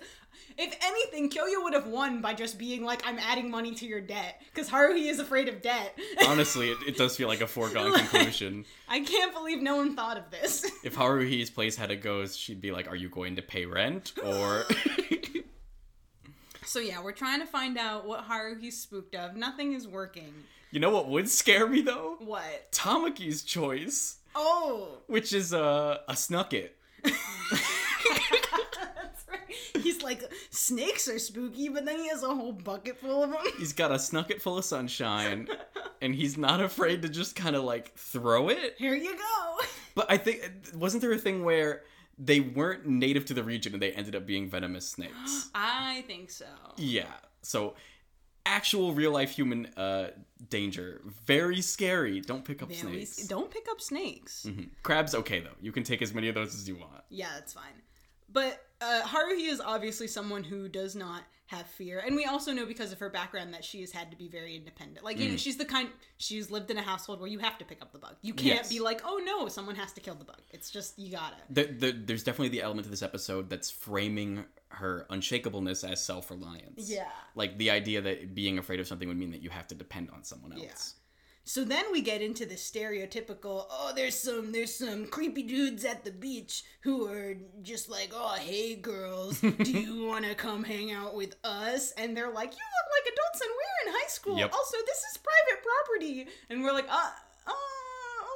If 0.59 0.77
anything, 0.83 1.31
Kyoya 1.31 1.63
would 1.63 1.73
have 1.73 1.87
won 1.87 2.21
by 2.21 2.35
just 2.35 2.59
being 2.59 2.85
like, 2.85 3.03
"I'm 3.07 3.19
adding 3.19 3.51
money 3.51 3.75
to 3.77 3.87
your 3.87 4.01
debt," 4.01 4.41
because 4.53 4.69
Haruhi 4.69 5.09
is 5.11 5.19
afraid 5.19 5.49
of 5.49 5.63
debt. 5.63 5.99
Honestly, 6.29 6.71
it, 6.71 6.79
it 6.87 6.97
does 6.99 7.17
feel 7.17 7.29
like 7.29 7.41
a 7.41 7.47
foregone 7.47 7.93
Like- 7.93 8.11
conclusion. 8.11 8.65
I 8.89 9.01
can't 9.01 9.33
believe 9.33 9.63
no 9.63 9.77
one 9.77 9.97
thought 9.97 10.19
of 10.19 10.31
this. 10.31 10.71
If 10.85 10.97
Haruhi's 10.97 11.49
place 11.51 11.77
had 11.77 11.91
a 11.91 11.97
ghost, 11.97 12.39
she'd 12.39 12.61
be 12.61 12.71
like, 12.73 12.89
"Are 12.89 12.97
you 12.97 13.09
going 13.09 13.37
to 13.37 13.43
pay 13.43 13.65
rent?" 13.67 14.13
Or 14.23 14.65
so 16.65 16.81
yeah, 16.81 17.03
we're 17.03 17.13
trying 17.13 17.41
to 17.41 17.47
find 17.47 17.79
out 17.79 18.07
what 18.07 18.27
Haruhi's 18.29 18.79
spooked 18.79 19.15
of. 19.15 19.37
Nothing 19.37 19.73
is 19.75 19.87
working. 19.89 20.33
you 20.71 20.81
know 20.81 20.91
what 20.91 21.09
would 21.09 21.29
scare 21.31 21.67
me 21.67 21.81
though? 21.83 22.17
What? 22.19 22.71
Tamaki's 22.73 23.43
choice, 23.43 24.17
Oh, 24.35 24.99
which 25.07 25.33
is 25.33 25.53
uh, 25.55 25.99
a 26.09 26.13
snucket. 26.15 26.71
He's 29.83 30.03
like, 30.03 30.23
snakes 30.51 31.09
are 31.09 31.19
spooky, 31.19 31.69
but 31.69 31.85
then 31.85 31.99
he 31.99 32.09
has 32.09 32.23
a 32.23 32.35
whole 32.35 32.53
bucket 32.53 32.99
full 33.01 33.23
of 33.25 33.31
them. 33.31 33.41
He's 33.59 33.73
got 33.73 33.91
a 33.91 33.99
snucket 33.99 34.41
full 34.41 34.59
of 34.59 34.65
sunshine, 34.65 35.49
and 36.03 36.15
he's 36.15 36.37
not 36.39 36.61
afraid 36.61 37.03
to 37.03 37.09
just 37.09 37.37
kind 37.37 37.57
of 37.57 37.65
like 37.65 37.95
throw 37.97 38.49
it. 38.49 38.75
Here 38.79 38.95
you 38.95 39.17
go. 39.17 39.59
But 39.95 40.07
I 40.11 40.17
think 40.17 40.51
wasn't 40.75 41.03
there 41.03 41.13
a 41.13 41.19
thing 41.19 41.45
where 41.45 41.83
they 42.19 42.41
weren't 42.41 42.87
native 42.87 43.25
to 43.27 43.35
the 43.35 43.43
region 43.43 43.73
and 43.73 43.83
they 43.83 43.93
ended 43.93 44.15
up 44.15 44.27
being 44.27 44.49
venomous 44.49 44.89
snakes? 44.89 45.51
I 45.55 46.05
think 46.07 46.31
so. 46.31 46.47
yeah. 46.77 47.07
So 47.43 47.75
actual 48.45 48.93
real 48.93 49.13
life 49.13 49.31
human 49.31 49.67
uh 49.77 50.11
danger, 50.51 51.01
very 51.27 51.61
scary. 51.61 52.21
Don't 52.21 52.45
pick 52.45 52.63
up 52.63 52.69
Very 52.69 53.05
snakes. 53.05 53.23
sc- 53.25 53.29
Don't 53.29 53.51
pick 53.51 53.67
up 53.71 53.81
snakes. 53.81 54.47
Mhm. 54.49 54.69
Crabs 54.83 55.15
okay 55.15 55.41
though. 55.41 55.55
You 55.61 55.73
can 55.73 55.85
take 55.85 56.03
as 56.03 56.13
many 56.13 56.29
of 56.29 56.35
those 56.35 56.55
as 56.55 56.69
you 56.69 56.77
want. 56.77 57.05
Yeah, 57.09 57.29
that's 57.35 57.53
fine. 57.53 57.81
But 58.33 58.65
uh, 58.81 59.03
Haruhi 59.03 59.49
is 59.49 59.61
obviously 59.61 60.07
someone 60.09 60.43
who 60.45 60.69
does 60.69 60.97
not 60.97 61.23
have 61.47 61.67
fear, 61.67 62.03
and 62.05 62.17
we 62.17 62.25
also 62.25 62.51
know 62.53 62.65
because 62.65 62.93
of 62.93 62.99
her 62.99 63.11
background 63.11 63.53
that 63.53 63.63
she 63.63 63.83
has 63.83 63.93
had 63.93 64.11
to 64.11 64.17
be 64.17 64.27
very 64.27 64.57
independent. 64.57 65.05
Like, 65.05 65.19
you 65.19 65.27
Mm. 65.29 65.31
know, 65.33 65.37
she's 65.37 65.59
the 65.59 65.67
kind 65.67 65.91
she's 66.17 66.51
lived 66.51 66.71
in 66.71 66.79
a 66.79 66.83
household 66.83 67.21
where 67.21 67.29
you 67.29 67.41
have 67.41 67.59
to 67.59 67.65
pick 67.67 67.83
up 67.83 67.93
the 67.93 67.99
bug. 67.99 68.17
You 68.23 68.33
can't 68.33 68.57
Yes. 68.61 68.69
be 68.71 68.81
like, 68.81 69.03
oh 69.05 69.21
no, 69.23 69.49
someone 69.49 69.75
has 69.77 69.93
to 69.93 70.01
kill 70.01 70.15
the 70.15 70.25
bug. 70.25 70.41
It's 70.51 70.71
just 70.71 70.99
you 70.99 71.13
gotta. 71.13 71.37
The, 71.51 71.65
the, 71.65 71.93
there's 71.93 72.25
definitely 72.25 72.49
the 72.49 72.63
element 72.63 72.87
to 72.87 72.91
this 72.91 73.03
episode 73.03 73.51
that's 73.51 73.71
framing 73.71 74.45
her 74.69 75.07
unshakableness 75.11 75.87
as 75.89 76.03
self-reliance. 76.03 76.89
Yeah. 76.91 77.05
Like 77.35 77.59
the 77.59 77.71
idea 77.71 78.01
that 78.01 78.35
being 78.35 78.59
afraid 78.59 78.81
of 78.81 78.87
something 78.87 79.07
would 79.09 79.19
mean 79.19 79.33
that 79.33 79.43
you 79.43 79.51
have 79.51 79.67
to 79.69 79.75
depend 79.75 80.09
on 80.11 80.25
someone 80.25 80.53
else. 80.55 80.95
So 81.45 81.65
then 81.65 81.85
we 81.91 82.01
get 82.03 82.23
into 82.23 82.47
the 82.47 82.55
stereotypical, 82.55 83.67
oh, 83.71 83.93
there's 83.97 84.17
some 84.17 84.53
there's 84.53 84.75
some 84.75 85.07
creepy 85.07 85.43
dudes 85.43 85.85
at 85.85 86.05
the 86.05 86.13
beach 86.13 86.63
who 86.83 87.07
are 87.09 87.35
just 87.63 87.91
like, 87.91 88.11
oh, 88.15 88.37
hey 88.39 88.77
girls, 88.77 89.41
do 89.41 89.51
you 89.71 90.07
want 90.07 90.25
to 90.25 90.35
come 90.35 90.63
hang 90.63 90.93
out 90.93 91.15
with 91.17 91.35
us? 91.43 91.93
And 91.99 92.17
they're 92.17 92.31
like, 92.33 92.53
you 92.53 92.59
look 92.59 93.05
like 93.05 93.13
adults 93.13 93.41
and 93.41 93.51
we're 93.51 93.89
in 93.89 94.01
high 94.01 94.09
school. 94.09 94.39
Yep. 94.39 94.53
Also, 94.53 94.77
this 94.87 94.99
is 94.99 95.19
private 95.19 95.65
property. 95.65 96.27
And 96.49 96.63
we're 96.63 96.73
like, 96.73 96.89
uh, 96.89 97.11
uh, 97.47 97.53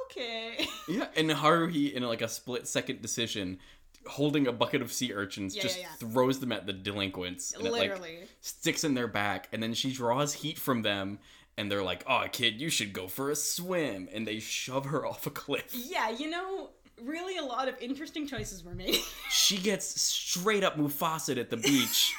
okay. 0.05 0.67
Yeah, 0.89 1.07
and 1.17 1.29
Haruhi, 1.29 1.93
in 1.93 2.03
like 2.03 2.21
a 2.21 2.27
split 2.29 2.67
second 2.67 3.01
decision, 3.01 3.59
holding 4.05 4.47
a 4.47 4.53
bucket 4.53 4.81
of 4.81 4.91
sea 4.93 5.13
urchins, 5.13 5.55
Yeah, 5.55 5.63
just 5.63 5.77
yeah, 5.79 5.87
yeah. 6.01 6.09
throws 6.09 6.39
them 6.39 6.51
at 6.53 6.65
the 6.65 6.73
delinquents. 6.73 7.53
And 7.53 7.65
It, 7.65 7.71
like, 7.71 7.89
Literally. 7.89 8.19
sticks 8.41 8.83
in 8.85 8.93
their 8.93 9.07
back, 9.07 9.49
and 9.51 9.61
then 9.61 9.73
she 9.73 9.91
draws 9.91 10.33
heat 10.33 10.57
from 10.57 10.81
them, 10.83 11.19
and 11.57 11.71
they're 11.71 11.83
like, 11.83 12.03
"Oh, 12.07 12.25
kid, 12.31 12.61
you 12.61 12.69
should 12.69 12.93
go 12.93 13.07
for 13.07 13.29
a 13.29 13.35
swim," 13.35 14.07
and 14.13 14.27
they 14.27 14.39
shove 14.39 14.85
her 14.87 15.05
off 15.07 15.25
a 15.25 15.31
cliff. 15.31 15.73
Yeah, 15.73 16.09
you 16.09 16.29
know, 16.29 16.69
really 17.01 17.37
a 17.37 17.43
lot 17.43 17.67
of 17.67 17.75
interesting 17.81 18.27
choices 18.27 18.63
were 18.63 18.75
made. 18.75 18.95
She 19.29 19.57
gets 19.57 20.01
straight 20.01 20.63
up 20.63 20.77
Mufasa 20.77 21.37
at 21.37 21.49
the 21.49 21.57
beach, 21.57 22.13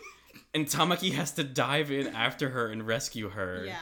and 0.54 0.66
Tamaki 0.66 1.12
has 1.12 1.32
to 1.32 1.44
dive 1.44 1.90
in 1.90 2.08
after 2.08 2.48
her 2.50 2.68
and 2.68 2.86
rescue 2.86 3.28
her. 3.30 3.64
yeah. 3.66 3.76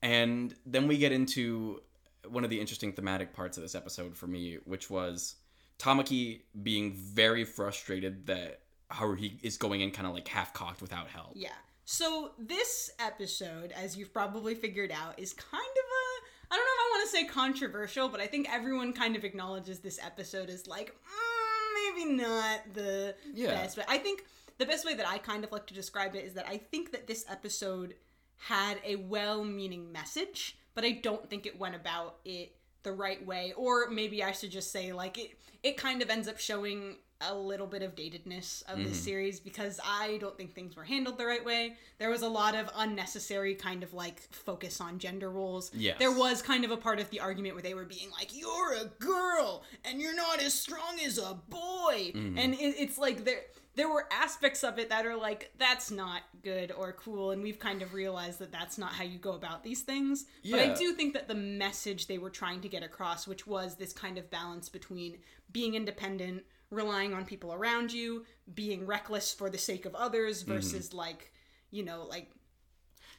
And 0.00 0.54
then 0.64 0.86
we 0.86 0.96
get 0.98 1.10
into 1.10 1.82
one 2.28 2.44
of 2.44 2.50
the 2.50 2.60
interesting 2.60 2.92
thematic 2.92 3.32
parts 3.32 3.56
of 3.56 3.62
this 3.62 3.74
episode 3.74 4.16
for 4.16 4.26
me, 4.28 4.58
which 4.64 4.88
was 4.90 5.34
Tamaki 5.78 6.42
being 6.62 6.92
very 6.94 7.44
frustrated 7.44 8.26
that 8.26 8.60
Haruhi 8.92 9.38
is 9.42 9.56
going 9.56 9.80
in 9.80 9.90
kind 9.90 10.06
of 10.06 10.14
like 10.14 10.28
half 10.28 10.52
cocked 10.54 10.82
without 10.82 11.08
help. 11.08 11.32
Yeah. 11.34 11.50
So 11.90 12.32
this 12.38 12.90
episode, 12.98 13.72
as 13.72 13.96
you've 13.96 14.12
probably 14.12 14.54
figured 14.54 14.92
out, 14.92 15.18
is 15.18 15.32
kind 15.32 15.54
of 15.54 15.62
a 15.62 16.54
I 16.54 16.56
don't 16.56 16.64
know 16.66 16.70
if 16.74 16.80
I 16.80 16.90
want 16.98 17.10
to 17.10 17.16
say 17.16 17.24
controversial, 17.24 18.08
but 18.10 18.20
I 18.20 18.26
think 18.26 18.46
everyone 18.52 18.92
kind 18.92 19.16
of 19.16 19.24
acknowledges 19.24 19.78
this 19.78 19.98
episode 20.04 20.50
is 20.50 20.66
like 20.66 20.90
mm, 20.90 21.96
maybe 21.96 22.12
not 22.12 22.60
the 22.74 23.14
Yeah. 23.32 23.52
best. 23.52 23.76
But 23.76 23.86
I 23.88 23.96
think 23.96 24.24
the 24.58 24.66
best 24.66 24.84
way 24.84 24.96
that 24.96 25.08
I 25.08 25.16
kind 25.16 25.44
of 25.44 25.50
like 25.50 25.66
to 25.68 25.74
describe 25.74 26.14
it 26.14 26.26
is 26.26 26.34
that 26.34 26.46
I 26.46 26.58
think 26.58 26.92
that 26.92 27.06
this 27.06 27.24
episode 27.26 27.94
had 28.36 28.78
a 28.84 28.96
well-meaning 28.96 29.90
message, 29.90 30.58
but 30.74 30.84
I 30.84 30.90
don't 30.90 31.30
think 31.30 31.46
it 31.46 31.58
went 31.58 31.74
about 31.74 32.16
it 32.26 32.54
the 32.82 32.92
right 32.92 33.24
way. 33.24 33.54
Or 33.56 33.88
maybe 33.88 34.22
I 34.22 34.32
should 34.32 34.50
just 34.50 34.70
say 34.70 34.92
like 34.92 35.16
it 35.16 35.38
it 35.62 35.78
kind 35.78 36.02
of 36.02 36.10
ends 36.10 36.28
up 36.28 36.38
showing 36.38 36.96
a 37.20 37.34
little 37.34 37.66
bit 37.66 37.82
of 37.82 37.94
datedness 37.96 38.62
of 38.70 38.78
Mm-hmm. 38.78 38.88
this 38.88 39.00
series 39.00 39.40
because 39.40 39.80
I 39.84 40.18
don't 40.20 40.36
think 40.36 40.54
things 40.54 40.76
were 40.76 40.84
handled 40.84 41.18
the 41.18 41.26
right 41.26 41.44
way. 41.44 41.74
There 41.98 42.10
was 42.10 42.22
a 42.22 42.28
lot 42.28 42.54
of 42.54 42.70
unnecessary 42.76 43.54
kind 43.56 43.82
of 43.82 43.92
like 43.92 44.20
focus 44.32 44.80
on 44.80 44.98
gender 45.00 45.28
roles. 45.30 45.70
Yes. 45.74 45.98
There 45.98 46.12
was 46.12 46.42
kind 46.42 46.64
of 46.64 46.70
a 46.70 46.76
part 46.76 47.00
of 47.00 47.10
the 47.10 47.18
argument 47.20 47.54
where 47.56 47.62
they 47.62 47.74
were 47.74 47.84
being 47.84 48.10
like, 48.12 48.36
"You're 48.36 48.74
a 48.74 48.84
girl 49.00 49.64
and 49.84 50.00
you're 50.00 50.14
not 50.14 50.40
as 50.40 50.54
strong 50.54 50.98
as 51.04 51.18
a 51.18 51.34
boy," 51.48 52.12
Mm-hmm. 52.14 52.38
and 52.38 52.54
it, 52.54 52.76
it's 52.78 52.98
like 52.98 53.24
there 53.24 53.40
there 53.74 53.88
were 53.88 54.06
aspects 54.12 54.62
of 54.64 54.78
it 54.78 54.88
that 54.90 55.06
are 55.06 55.16
like 55.16 55.52
that's 55.58 55.90
not 55.90 56.22
good 56.42 56.70
or 56.72 56.92
cool, 56.92 57.32
and 57.32 57.42
we've 57.42 57.58
kind 57.58 57.82
of 57.82 57.94
realized 57.94 58.38
that 58.38 58.52
that's 58.52 58.78
not 58.78 58.92
how 58.92 59.04
you 59.04 59.18
go 59.18 59.32
about 59.32 59.64
these 59.64 59.82
things. 59.82 60.26
But 60.48 60.60
I 60.60 60.74
do 60.74 60.92
think 60.92 61.14
that 61.14 61.26
the 61.28 61.34
message 61.34 62.06
they 62.06 62.18
were 62.18 62.30
trying 62.30 62.60
to 62.60 62.68
get 62.68 62.82
across, 62.84 63.26
which 63.26 63.46
was 63.46 63.74
this 63.76 63.92
kind 63.92 64.18
of 64.18 64.30
balance 64.30 64.68
between 64.68 65.18
being 65.52 65.74
independent, 65.74 66.42
relying 66.70 67.14
on 67.14 67.24
people 67.24 67.52
around 67.52 67.92
you, 67.92 68.24
being 68.54 68.86
reckless 68.86 69.32
for 69.32 69.48
the 69.50 69.58
sake 69.58 69.86
of 69.86 69.94
others 69.94 70.42
Mm-hmm. 70.42 70.52
versus 70.52 70.92
like, 70.94 71.32
you 71.70 71.82
know, 71.84 72.04
like 72.08 72.30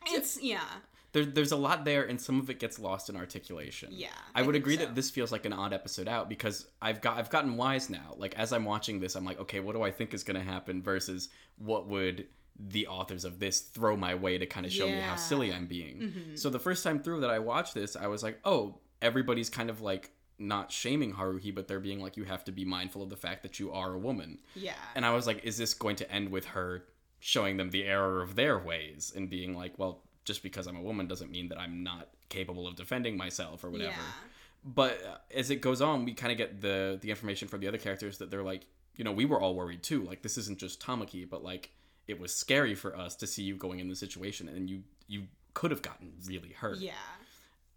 it's 0.08 0.42
yeah. 0.42 0.64
There, 1.12 1.26
there's 1.26 1.52
a 1.52 1.56
lot 1.58 1.86
there, 1.86 2.04
and 2.04 2.22
some 2.22 2.40
of 2.40 2.52
it 2.52 2.60
gets 2.60 2.78
lost 2.78 3.10
in 3.10 3.16
articulation. 3.16 3.90
Yeah, 3.92 4.10
I 4.36 4.42
I 4.42 4.44
would 4.44 4.56
agree 4.56 4.78
so. 4.78 4.86
that 4.86 4.94
this 4.94 5.10
feels 5.10 5.32
like 5.32 5.46
an 5.46 5.54
odd 5.54 5.74
episode 5.74 6.08
out 6.08 6.30
because 6.30 6.68
I've 6.82 7.02
got 7.02 7.18
I've 7.18 7.32
gotten 7.32 7.58
wise 7.58 7.90
now. 7.90 8.14
Like 8.16 8.38
as 8.38 8.54
I'm 8.54 8.64
watching 8.64 9.00
this, 9.00 9.16
I'm 9.16 9.26
like, 9.26 9.40
okay, 9.40 9.60
what 9.60 9.74
do 9.76 9.82
I 9.82 9.90
think 9.90 10.14
is 10.14 10.24
going 10.24 10.38
to 10.38 10.46
happen 10.46 10.84
versus 10.84 11.30
what 11.58 11.88
would 11.88 12.28
the 12.60 12.86
authors 12.88 13.26
of 13.26 13.40
this 13.40 13.62
throw 13.62 13.96
my 13.96 14.14
way 14.14 14.38
to 14.38 14.46
kind 14.46 14.66
of 14.66 14.72
show 14.72 14.86
me 14.86 15.00
how 15.00 15.16
silly 15.16 15.52
I'm 15.54 15.66
being. 15.66 15.98
Mm-hmm. 15.98 16.36
So 16.36 16.50
the 16.50 16.60
first 16.60 16.84
time 16.84 17.00
through 17.02 17.22
that 17.22 17.30
I 17.30 17.40
watched 17.40 17.74
this, 17.74 17.96
I 17.96 18.08
was 18.08 18.22
like, 18.22 18.38
oh, 18.44 18.80
everybody's 19.02 19.50
kind 19.50 19.70
of 19.70 19.80
like 19.82 20.12
not 20.40 20.72
shaming 20.72 21.14
Haruhi, 21.14 21.54
but 21.54 21.68
they're 21.68 21.80
being 21.80 22.00
like, 22.02 22.18
you 22.18 22.24
have 22.24 22.44
to 22.46 22.52
be 22.52 22.66
mindful 22.66 23.04
of 23.04 23.10
the 23.10 23.18
fact 23.18 23.44
that 23.44 23.60
you 23.60 23.72
are 23.72 23.94
a 23.94 23.98
woman. 23.98 24.40
Yeah. 24.56 24.74
And 24.96 25.06
I 25.06 25.14
was 25.14 25.28
like, 25.28 25.44
is 25.44 25.58
this 25.58 25.74
going 25.74 25.98
to 25.98 26.12
end 26.12 26.32
with 26.32 26.46
her 26.46 26.86
showing 27.20 27.58
them 27.58 27.70
the 27.72 27.84
error 27.84 28.22
of 28.22 28.36
their 28.36 28.58
ways 28.58 29.12
and 29.16 29.30
being 29.30 29.56
like, 29.56 29.78
well, 29.78 30.02
just 30.24 30.42
because 30.44 30.68
I'm 30.68 30.78
a 30.78 30.82
woman 30.82 31.08
doesn't 31.08 31.32
mean 31.32 31.50
that 31.50 31.60
I'm 31.60 31.84
not 31.84 32.10
capable 32.30 32.68
of 32.68 32.76
defending 32.76 33.18
myself 33.18 33.64
or 33.64 33.70
whatever. 33.70 33.92
Yeah. 33.92 34.28
But 34.64 35.04
uh, 35.04 35.18
as 35.34 35.50
it 35.50 35.62
goes 35.62 35.82
on, 35.82 36.06
we 36.06 36.14
kind 36.14 36.32
of 36.32 36.38
get 36.38 36.62
the 36.62 36.98
the 37.02 37.10
information 37.10 37.48
from 37.48 37.62
the 37.62 37.68
other 37.68 37.78
characters 37.78 38.18
that 38.20 38.30
they're 38.30 38.44
like, 38.44 38.66
you 38.96 39.04
know, 39.04 39.12
we 39.12 39.26
were 39.26 39.40
all 39.40 39.56
worried 39.56 39.84
too. 39.84 40.04
Like 40.04 40.22
this 40.22 40.38
isn't 40.38 40.60
just 40.60 40.82
Tamaki, 40.82 41.28
but 41.30 41.44
like 41.44 41.72
it 42.08 42.20
was 42.20 42.36
scary 42.36 42.76
for 42.76 42.96
us 42.96 43.16
to 43.18 43.28
see 43.28 43.44
you 43.44 43.56
going 43.56 43.80
in 43.80 43.88
the 43.88 43.96
situation 43.96 44.48
and 44.50 44.70
you 44.70 44.84
you 45.08 45.24
could 45.54 45.72
have 45.72 45.82
gotten 45.82 46.14
really 46.26 46.52
hurt 46.52 46.78
Yeah. 46.78 46.94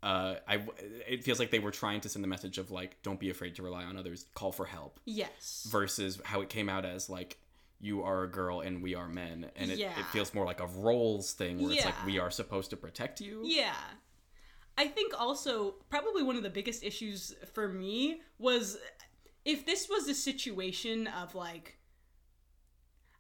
Uh 0.02 0.35
i 0.49 0.61
it 1.06 1.23
feels 1.23 1.38
like 1.38 1.50
they 1.50 1.59
were 1.61 1.71
trying 1.71 2.00
to 2.00 2.09
send 2.09 2.23
the 2.25 2.28
message 2.28 2.59
of 2.59 2.71
like 2.71 3.00
don't 3.02 3.21
be 3.21 3.30
afraid 3.30 3.54
to 3.54 3.62
rely 3.62 3.85
on 3.85 3.97
others 3.97 4.26
call 4.35 4.50
for 4.52 4.64
help 4.66 4.99
Yes. 5.04 5.66
versus 5.71 6.21
how 6.25 6.40
it 6.40 6.49
came 6.49 6.68
out 6.68 6.85
as 6.85 7.09
like 7.09 7.38
you 7.80 8.02
are 8.02 8.23
a 8.25 8.28
girl 8.28 8.61
and 8.61 8.82
we 8.82 8.94
are 8.94 9.09
men 9.09 9.50
and 9.56 9.71
it, 9.71 9.78
Yeah. 9.78 9.99
it 9.99 10.06
feels 10.06 10.35
more 10.35 10.44
like 10.44 10.61
a 10.61 10.66
roles 10.66 11.32
thing 11.32 11.62
where 11.62 11.73
it's 11.73 11.85
like 11.85 12.06
we 12.06 12.18
are 12.18 12.30
supposed 12.30 12.71
to 12.71 12.76
protect 12.76 13.21
you 13.21 13.42
Yeah. 13.44 13.75
I 14.78 14.88
think 14.88 15.12
also 15.21 15.76
probably 15.90 16.23
one 16.23 16.37
of 16.37 16.42
the 16.42 16.50
biggest 16.50 16.82
issues 16.82 17.35
for 17.52 17.68
me 17.68 18.23
was 18.38 18.78
if 19.44 19.66
this 19.66 19.88
was 19.88 20.09
a 20.09 20.14
situation 20.14 21.06
of 21.06 21.35
like 21.35 21.76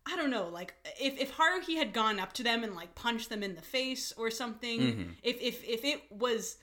I 0.04 0.16
don't 0.16 0.30
know, 0.30 0.48
like 0.48 0.74
if 1.00 1.16
if 1.20 1.36
Haruhi 1.36 1.76
had 1.76 1.92
gone 1.92 2.18
up 2.18 2.32
to 2.34 2.42
them 2.42 2.64
and 2.64 2.74
like 2.74 2.94
punched 2.96 3.28
them 3.28 3.42
in 3.44 3.54
the 3.54 3.62
face 3.62 4.12
or 4.16 4.30
something, 4.32 4.80
Mhm. 4.80 5.14
if 5.22 5.40
if 5.40 5.62
if 5.62 5.84
it 5.84 6.02
was 6.10 6.56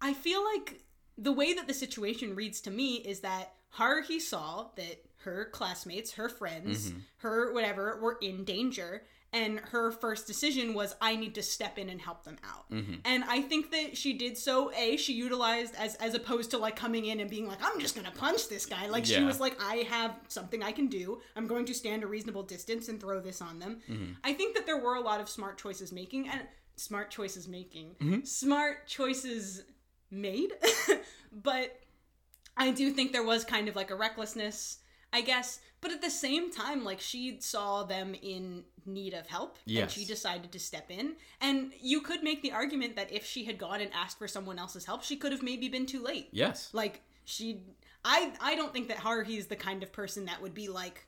I 0.00 0.14
feel 0.14 0.44
like 0.44 0.82
the 1.16 1.32
way 1.32 1.52
that 1.54 1.66
the 1.66 1.74
situation 1.74 2.34
reads 2.34 2.60
to 2.62 2.70
me 2.70 2.96
is 2.96 3.20
that 3.20 3.52
Haruhi 3.76 4.20
saw 4.20 4.68
that 4.76 5.04
her 5.24 5.46
classmates, 5.52 6.12
her 6.12 6.28
friends, 6.28 6.90
Mhm. 6.92 7.00
her 7.18 7.52
whatever 7.52 7.98
were 8.00 8.18
in 8.22 8.44
danger 8.44 9.04
and 9.30 9.60
her 9.60 9.92
first 9.92 10.26
decision 10.26 10.72
was 10.72 10.94
I 11.02 11.14
need 11.16 11.34
to 11.34 11.42
step 11.42 11.76
in 11.76 11.90
and 11.90 12.00
help 12.00 12.24
them 12.24 12.38
out. 12.42 12.70
Mhm. 12.70 13.00
And 13.04 13.24
I 13.24 13.42
think 13.42 13.70
that 13.72 13.94
she 13.98 14.14
did 14.14 14.38
so 14.38 14.72
a 14.72 14.96
she 14.96 15.12
utilized 15.12 15.74
as 15.74 15.96
as 15.96 16.14
opposed 16.14 16.50
to 16.52 16.58
like 16.58 16.76
coming 16.76 17.04
in 17.04 17.20
and 17.20 17.28
being 17.28 17.46
like 17.46 17.58
I'm 17.60 17.78
just 17.78 17.94
going 17.94 18.06
to 18.06 18.12
punch 18.16 18.48
this 18.48 18.64
guy. 18.64 18.86
Like 18.86 19.04
she 19.04 19.22
was 19.22 19.38
like 19.38 19.60
I 19.60 19.78
have 19.88 20.18
something 20.28 20.62
I 20.62 20.72
can 20.72 20.86
do. 20.86 21.20
I'm 21.36 21.46
going 21.46 21.66
to 21.66 21.74
stand 21.74 22.04
a 22.04 22.06
reasonable 22.06 22.44
distance 22.44 22.88
and 22.88 22.98
throw 22.98 23.20
this 23.20 23.42
on 23.42 23.58
them. 23.58 23.82
Mhm. 23.86 24.16
I 24.24 24.32
think 24.32 24.54
that 24.54 24.64
there 24.64 24.78
were 24.78 24.94
a 24.94 25.00
lot 25.02 25.20
of 25.20 25.28
smart 25.28 25.58
choices 25.58 25.92
making 25.92 26.28
and 26.28 26.40
smart 26.76 27.10
choices 27.10 27.46
making. 27.48 27.96
Mhm. 27.96 28.26
Smart 28.26 28.86
choices 28.86 29.62
made. 30.10 30.52
but 31.32 31.78
I 32.56 32.70
do 32.70 32.90
think 32.90 33.12
there 33.12 33.24
was 33.24 33.44
kind 33.44 33.68
of 33.68 33.76
like 33.76 33.90
a 33.90 33.96
recklessness, 33.96 34.78
I 35.12 35.20
guess. 35.20 35.60
But 35.80 35.92
at 35.92 36.02
the 36.02 36.10
same 36.10 36.50
time, 36.50 36.84
like 36.84 37.00
she 37.00 37.38
saw 37.40 37.84
them 37.84 38.14
in 38.20 38.64
need 38.84 39.14
of 39.14 39.26
help 39.26 39.58
and 39.82 39.90
she 39.90 40.04
decided 40.04 40.50
to 40.52 40.58
step 40.58 40.90
in. 40.90 41.14
And 41.40 41.72
you 41.80 42.00
could 42.00 42.22
make 42.22 42.42
the 42.42 42.52
argument 42.52 42.96
that 42.96 43.12
if 43.12 43.24
she 43.24 43.44
had 43.44 43.58
gone 43.58 43.80
and 43.80 43.92
asked 43.94 44.18
for 44.18 44.26
someone 44.26 44.58
else's 44.58 44.84
help, 44.84 45.04
she 45.04 45.16
could 45.16 45.30
have 45.30 45.42
maybe 45.42 45.68
been 45.68 45.86
too 45.86 46.02
late. 46.02 46.28
yes 46.32 46.70
Like 46.72 47.02
she 47.24 47.62
I 48.04 48.32
I 48.40 48.54
don't 48.56 48.72
think 48.72 48.88
that 48.88 48.98
Haruhi 48.98 49.38
is 49.38 49.46
the 49.46 49.56
kind 49.56 49.82
of 49.82 49.92
person 49.92 50.24
that 50.26 50.42
would 50.42 50.54
be 50.54 50.68
like 50.68 51.07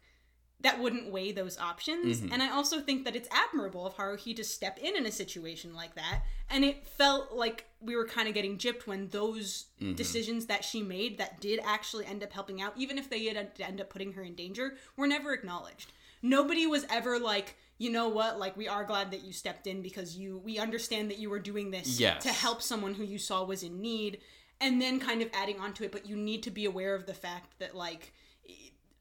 that 0.62 0.78
wouldn't 0.78 1.10
weigh 1.10 1.32
those 1.32 1.58
options. 1.58 2.20
Mhm. 2.20 2.32
And 2.32 2.42
I 2.42 2.50
also 2.50 2.80
think 2.80 3.04
that 3.04 3.16
it's 3.16 3.28
admirable 3.30 3.86
of 3.86 3.94
Haruhi 3.94 4.36
to 4.36 4.44
step 4.44 4.78
in 4.78 4.94
in 4.94 5.06
a 5.06 5.10
situation 5.12 5.72
like 5.74 5.94
that. 5.94 6.22
And 6.50 6.64
it 6.64 6.86
felt 6.86 7.32
like 7.32 7.64
we 7.80 7.96
were 7.96 8.06
kind 8.06 8.28
of 8.28 8.34
getting 8.34 8.58
gypped 8.58 8.86
when 8.86 9.08
those 9.08 9.66
Mhm. 9.80 9.96
decisions 9.96 10.46
that 10.46 10.64
she 10.64 10.82
made 10.82 11.16
that 11.18 11.40
did 11.40 11.60
actually 11.64 12.04
end 12.04 12.22
up 12.22 12.32
helping 12.32 12.60
out, 12.60 12.74
even 12.76 12.98
if 12.98 13.08
they 13.08 13.20
did 13.24 13.52
end 13.60 13.80
up 13.80 13.88
putting 13.88 14.12
her 14.12 14.22
in 14.22 14.34
danger, 14.34 14.76
were 14.96 15.06
never 15.06 15.32
acknowledged. 15.32 15.92
Nobody 16.22 16.66
was 16.66 16.84
ever 16.90 17.18
like, 17.18 17.56
you 17.78 17.88
know 17.90 18.08
what, 18.10 18.38
like 18.38 18.54
we 18.54 18.68
are 18.68 18.84
glad 18.84 19.10
that 19.12 19.22
you 19.22 19.32
stepped 19.32 19.66
in 19.66 19.80
because 19.80 20.14
you 20.16 20.36
we 20.44 20.58
understand 20.58 21.10
that 21.10 21.16
you 21.18 21.30
were 21.30 21.38
doing 21.38 21.70
this 21.70 21.98
Yes. 21.98 22.22
to 22.24 22.32
help 22.32 22.60
someone 22.60 22.94
who 22.94 23.04
you 23.04 23.18
saw 23.18 23.42
was 23.42 23.62
in 23.62 23.80
need 23.80 24.20
and 24.60 24.82
then 24.82 25.00
kind 25.00 25.22
of 25.22 25.30
adding 25.32 25.58
onto 25.58 25.82
it 25.84 25.90
but 25.90 26.04
you 26.04 26.14
need 26.16 26.42
to 26.42 26.50
be 26.50 26.66
aware 26.66 26.94
of 26.94 27.06
the 27.06 27.14
fact 27.14 27.58
that 27.58 27.74
like 27.74 28.12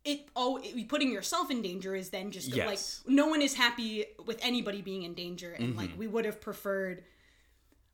it 0.05 0.27
oh 0.35 0.61
putting 0.87 1.11
yourself 1.11 1.51
in 1.51 1.61
danger 1.61 1.93
is 1.95 2.09
then 2.09 2.31
just 2.31 2.47
Yes. 2.55 3.01
like 3.05 3.11
no 3.13 3.27
one 3.27 3.41
is 3.41 3.53
happy 3.53 4.05
with 4.25 4.37
anybody 4.41 4.81
being 4.81 5.03
in 5.03 5.13
danger 5.13 5.51
and 5.51 5.75
like 5.75 5.89
Mhm. 5.91 5.97
we 5.97 6.07
would 6.07 6.25
have 6.25 6.39
preferred 6.41 7.03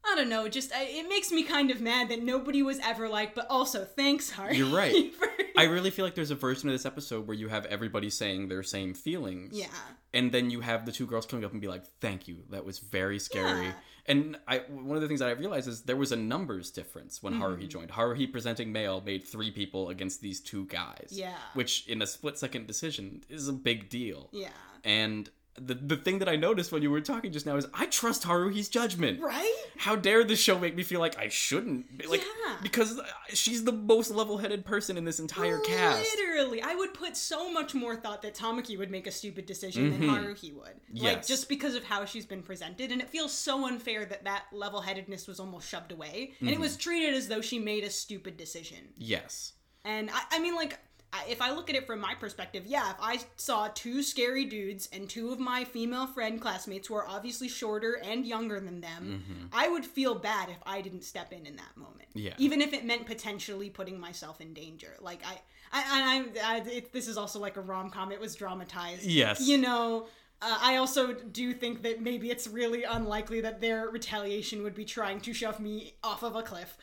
I 0.08 0.14
don't 0.16 0.30
know, 0.30 0.48
just 0.48 0.72
I, 0.72 0.84
it 0.84 1.10
makes 1.10 1.32
me 1.32 1.42
kind 1.42 1.72
of 1.72 1.82
mad 1.82 2.10
that 2.10 2.22
nobody 2.22 2.62
was 2.62 2.78
ever 2.84 3.10
like, 3.10 3.34
but 3.34 3.48
also 3.50 3.84
thanks, 3.84 4.30
Harry. 4.30 4.58
You're 4.58 4.68
right. 4.68 5.12
for- 5.20 5.28
I 5.58 5.64
really 5.64 5.90
feel 5.90 6.06
like 6.06 6.16
there's 6.16 6.32
a 6.32 6.36
version 6.36 6.70
of 6.70 6.74
this 6.74 6.86
episode 6.86 7.28
where 7.28 7.36
you 7.38 7.48
have 7.50 7.66
everybody 7.68 8.10
saying 8.10 8.48
their 8.50 8.64
same 8.64 8.94
feelings. 8.94 9.58
yeah, 9.58 9.68
And 10.14 10.32
then 10.32 10.50
you 10.50 10.62
have 10.62 10.86
the 10.86 10.92
two 10.92 11.06
girls 11.08 11.26
coming 11.26 11.46
up 11.46 11.52
and 11.52 11.62
be 11.62 11.68
like, 11.68 11.86
"Thank 12.02 12.28
you. 12.28 12.44
That 12.50 12.66
was 12.66 12.80
very 12.80 13.20
scary." 13.20 13.66
Yeah. 13.68 13.74
And 14.08 14.38
I 14.48 14.60
one 14.70 14.96
of 14.96 15.02
the 15.02 15.08
things 15.08 15.20
that 15.22 15.30
I 15.30 15.32
realized 15.32 15.68
is 15.68 15.82
there 15.84 15.96
was 15.96 16.12
a 16.12 16.16
numbers 16.16 16.70
difference 16.72 17.24
when 17.24 17.34
Haruhi 17.36 17.64
Mhm. 17.64 17.70
joined. 17.70 17.90
Haruhi 17.92 18.32
presenting 18.32 18.72
male 18.72 19.02
made 19.02 19.24
three 19.24 19.50
people 19.52 19.90
against 19.90 20.22
these 20.22 20.40
two 20.40 20.66
guys. 20.66 21.10
yeah, 21.12 21.36
Which 21.56 21.88
in 21.88 22.02
a 22.04 22.08
split 22.08 22.38
second 22.38 22.68
decision 22.68 23.24
is 23.30 23.48
a 23.48 23.54
big 23.54 23.90
deal. 23.90 24.30
yeah, 24.32 24.50
And 24.84 25.30
the 25.58 25.74
the 25.74 25.96
thing 25.96 26.20
that 26.20 26.28
I 26.28 26.36
noticed 26.36 26.72
when 26.72 26.82
you 26.82 26.92
were 26.92 27.00
talking 27.01 27.32
just 27.32 27.46
now 27.46 27.56
is 27.56 27.66
I 27.74 27.86
trust 27.86 28.24
Haruhi's 28.24 28.68
judgment. 28.70 29.22
right? 29.22 29.56
How 29.77 29.96
dare 29.96 30.24
this 30.24 30.40
show 30.40 30.60
make 30.60 30.75
me 30.75 30.84
feel 30.84 31.00
like 31.00 31.18
I 31.18 31.29
shouldn't? 31.29 32.08
Like 32.10 32.22
Yeah. 32.46 32.58
because 32.62 33.00
she's 33.29 33.64
the 33.64 33.72
most 33.72 34.12
level-headed 34.12 34.66
person 34.66 34.98
in 34.98 35.06
this 35.06 35.20
entire 35.20 35.60
cast. 35.60 36.06
Literally, 36.18 36.62
I 36.62 36.75
would 36.75 36.94
put 36.94 37.16
so 37.16 37.51
much 37.51 37.74
more 37.74 37.96
thought 37.96 38.22
that 38.24 38.36
Tamaki 38.36 38.77
would 38.77 38.92
make 38.92 39.08
a 39.08 39.12
stupid 39.12 39.46
decision 39.46 39.92
than 39.92 40.01
Mhm. 40.01 40.10
Haruhi 40.10 40.53
would. 40.53 40.79
Yes. 40.92 41.03
Like 41.03 41.27
just 41.27 41.48
because 41.50 41.75
of 41.75 41.84
how 41.86 42.03
she's 42.06 42.25
been 42.25 42.44
presented, 42.44 42.92
and 42.92 43.01
it 43.01 43.10
feels 43.10 43.32
so 43.32 43.66
unfair 43.66 44.06
that 44.06 44.25
that 44.25 44.46
level-headedness 44.51 45.27
was 45.27 45.40
almost 45.40 45.70
shoved 45.70 45.92
away, 45.92 46.34
and 46.42 46.50
it 46.50 46.58
Mhm. 46.58 46.62
was 46.62 46.75
treated 46.77 47.14
as 47.14 47.27
though 47.29 47.42
she 47.42 47.60
made 47.60 47.84
a 47.84 47.90
stupid 47.90 48.36
decision. 48.38 48.94
Yes. 48.98 49.53
And 49.86 50.10
I, 50.12 50.22
I 50.32 50.40
mean, 50.40 50.56
like, 50.56 50.79
if 51.27 51.41
I 51.41 51.51
look 51.51 51.70
at 51.70 51.75
it 51.75 51.87
from 51.87 52.00
my 52.00 52.13
perspective, 52.15 52.63
yeah, 52.65 52.89
if 52.91 52.98
I 53.01 53.20
saw 53.37 53.70
two 53.74 54.03
scary 54.03 54.46
dudes 54.46 54.89
and 54.91 55.09
two 55.09 55.31
of 55.31 55.39
my 55.39 55.63
female 55.63 56.07
friend 56.07 56.41
classmates 56.41 56.87
who 56.87 56.96
are 56.96 57.07
obviously 57.07 57.48
shorter 57.48 57.94
and 58.03 58.25
younger 58.25 58.59
than 58.59 58.81
them, 58.81 59.24
Mhm. 59.27 59.50
I 59.53 59.68
would 59.70 59.85
feel 59.85 60.15
bad 60.15 60.50
if 60.50 60.57
I 60.65 60.81
didn't 60.81 61.03
step 61.03 61.31
in 61.31 61.46
in 61.46 61.55
that 61.55 61.75
moment. 61.77 62.09
Yeah. 62.13 62.33
Even 62.37 62.61
if 62.61 62.74
it 62.74 62.83
meant 62.85 63.05
potentially 63.05 63.70
putting 63.70 64.00
myself 64.00 64.41
in 64.41 64.53
danger. 64.53 64.96
Like, 65.00 65.22
I, 65.25 65.39
I, 65.72 66.25
I, 66.44 66.55
I 66.55 66.57
it, 66.70 66.91
this 66.94 67.07
is 67.07 67.18
also 67.18 67.39
like 67.39 67.57
a 67.57 67.61
rom 67.61 67.89
com. 67.89 68.11
It 68.11 68.20
was 68.20 68.35
dramatized. 68.35 69.03
Yes. 69.03 69.41
You 69.41 69.57
know. 69.57 70.07
Uh, 70.41 70.57
I 70.61 70.75
also 70.75 71.13
do 71.13 71.53
think 71.53 71.81
that 71.83 72.01
maybe 72.01 72.29
it's 72.29 72.46
really 72.46 72.83
unlikely 72.83 73.39
that 73.41 73.61
their 73.61 73.87
retaliation 73.89 74.63
would 74.63 74.75
be 74.75 74.83
trying 74.83 75.22
to 75.22 75.33
shove 75.33 75.61
me 75.61 75.94
off 76.03 76.24
of 76.24 76.35
a 76.35 76.44
cliff. 76.44 76.77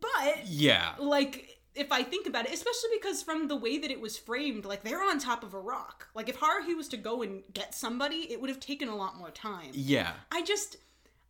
But 0.00 0.46
Yeah. 0.46 0.94
like 0.98 1.57
if 1.74 1.92
I 1.92 2.02
think 2.02 2.26
about 2.26 2.46
it, 2.46 2.52
especially 2.52 2.90
because 3.00 3.22
from 3.22 3.48
the 3.48 3.56
way 3.56 3.78
that 3.78 3.90
it 3.90 4.00
was 4.00 4.16
framed, 4.16 4.64
like 4.64 4.82
they're 4.82 5.02
on 5.02 5.18
top 5.18 5.42
of 5.42 5.54
a 5.54 5.60
rock. 5.60 6.08
Like 6.14 6.28
if 6.28 6.38
Haruhi 6.38 6.76
was 6.76 6.88
to 6.88 6.96
go 6.96 7.22
and 7.22 7.42
get 7.52 7.74
somebody, 7.74 8.30
it 8.30 8.40
would 8.40 8.50
have 8.50 8.60
taken 8.60 8.88
a 8.88 8.96
lot 8.96 9.16
more 9.16 9.30
time. 9.30 9.70
Yeah. 9.72 10.12
I 10.32 10.42
just 10.42 10.76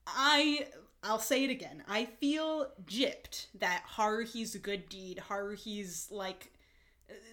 I 0.06 0.68
I'll 1.02 1.18
say 1.18 1.44
it 1.44 1.50
again. 1.50 1.84
I 1.88 2.06
feel 2.06 2.68
gypped 2.86 3.46
that 3.58 3.84
Haruhi's 3.96 4.54
a 4.54 4.58
good 4.58 4.88
deed, 4.88 5.22
Haruhi's 5.28 6.08
like 6.10 6.52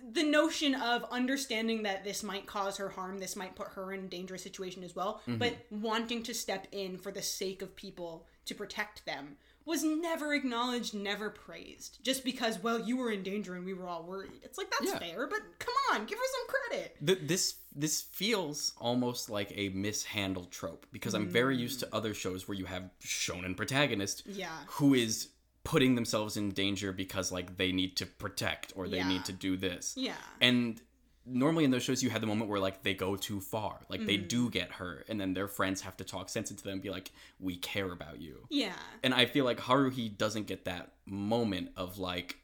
the 0.09 0.23
notion 0.23 0.75
of 0.75 1.03
understanding 1.11 1.83
that 1.83 2.03
this 2.03 2.23
might 2.23 2.45
cause 2.45 2.77
her 2.77 2.89
harm, 2.89 3.17
this 3.17 3.35
might 3.35 3.55
put 3.55 3.69
her 3.69 3.91
in 3.91 4.05
a 4.05 4.07
dangerous 4.07 4.43
situation 4.43 4.83
as 4.83 4.95
well, 4.95 5.21
mm-hmm. 5.27 5.37
but 5.37 5.57
wanting 5.69 6.23
to 6.23 6.33
step 6.33 6.67
in 6.71 6.97
for 6.97 7.11
the 7.11 7.21
sake 7.21 7.61
of 7.61 7.75
people 7.75 8.25
to 8.45 8.55
protect 8.55 9.05
them 9.05 9.35
was 9.65 9.83
never 9.83 10.33
acknowledged, 10.33 10.93
never 10.93 11.29
praised. 11.29 11.99
Just 12.03 12.23
because, 12.23 12.61
well, 12.61 12.79
you 12.79 12.97
were 12.97 13.11
in 13.11 13.23
danger 13.23 13.55
and 13.55 13.65
we 13.65 13.73
were 13.73 13.87
all 13.87 14.03
worried. 14.03 14.39
It's 14.43 14.57
like 14.57 14.69
that's 14.69 14.91
Yeah. 14.91 14.99
fair, 14.99 15.27
but 15.27 15.39
come 15.59 15.73
on, 15.91 16.05
give 16.05 16.17
her 16.17 16.23
some 16.31 16.47
credit. 16.47 16.97
Th- 17.05 17.19
this 17.27 17.55
this 17.77 18.01
feels 18.01 18.71
almost 18.77 19.29
like 19.29 19.51
a 19.53 19.67
mishandled 19.69 20.49
trope 20.49 20.85
because 20.93 21.13
I'm 21.13 21.27
very 21.27 21.57
used 21.57 21.81
to 21.81 21.87
mm. 21.87 21.89
other 21.91 22.13
shows 22.13 22.47
where 22.47 22.57
you 22.57 22.65
have 22.65 22.89
shonen 23.01 23.57
protagonist 23.57 24.23
Yeah. 24.27 24.55
who 24.67 24.93
is 24.93 25.29
putting 25.65 25.95
themselves 25.95 26.37
in 26.37 26.51
danger 26.51 26.93
because 26.93 27.31
like 27.33 27.57
they 27.57 27.73
need 27.73 27.97
to 27.97 28.05
protect 28.05 28.71
or 28.77 28.87
they 28.87 28.97
Yeah. 28.97 29.07
need 29.09 29.25
to 29.25 29.33
do 29.33 29.57
this. 29.57 29.93
Yeah. 29.97 30.15
And 30.39 30.79
normally 31.25 31.63
in 31.63 31.71
those 31.71 31.83
shows 31.83 32.03
you 32.03 32.09
had 32.09 32.21
the 32.21 32.27
moment 32.27 32.49
where 32.49 32.59
like 32.59 32.83
they 32.83 32.93
go 32.93 33.15
too 33.15 33.39
far. 33.41 33.79
Like 33.89 34.05
they 34.05 34.17
Mm. 34.17 34.27
do 34.27 34.49
get 34.49 34.71
hurt 34.71 35.05
and 35.09 35.19
then 35.19 35.33
their 35.33 35.47
friends 35.47 35.81
have 35.81 35.97
to 35.97 36.03
talk 36.03 36.29
sense 36.29 36.51
into 36.51 36.63
them 36.63 36.73
and 36.73 36.81
be 36.81 36.89
like 36.89 37.11
we 37.39 37.57
care 37.57 37.91
about 37.91 38.21
you. 38.21 38.45
Yeah. 38.49 38.73
And 39.03 39.13
I 39.13 39.25
feel 39.25 39.43
like 39.45 39.59
Haruhi 39.59 40.15
doesn't 40.17 40.45
get 40.47 40.65
that 40.65 40.93
moment 41.05 41.71
of 41.75 41.97
like, 41.97 42.37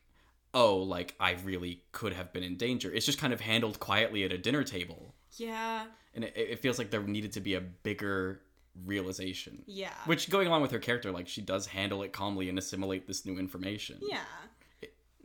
oh, 0.53 0.77
like 0.77 1.15
I 1.19 1.33
really 1.43 1.83
could 1.91 2.13
have 2.13 2.33
been 2.33 2.43
in 2.43 2.57
danger. 2.57 2.91
It's 2.91 3.05
just 3.05 3.19
kind 3.19 3.33
of 3.33 3.41
handled 3.41 3.79
quietly 3.79 4.23
at 4.23 4.31
a 4.33 4.37
dinner 4.37 4.63
table. 4.63 5.13
Yeah. 5.37 5.85
And 6.13 6.23
it, 6.23 6.33
it 6.35 6.59
feels 6.59 6.77
like 6.77 6.89
there 6.91 7.03
needed 7.03 7.33
to 7.33 7.39
be 7.39 7.53
a 7.53 7.61
bigger 7.61 8.41
realization. 8.85 9.63
Yeah. 9.67 9.93
Which 10.05 10.29
going 10.29 10.47
along 10.47 10.61
with 10.61 10.71
her 10.71 10.79
character, 10.79 11.11
like 11.11 11.27
she 11.27 11.41
does 11.41 11.67
handle 11.67 12.03
it 12.03 12.11
calmly 12.13 12.49
and 12.49 12.57
assimilate 12.57 13.07
this 13.07 13.25
new 13.25 13.37
information. 13.37 13.97
Yeah. 14.01 14.19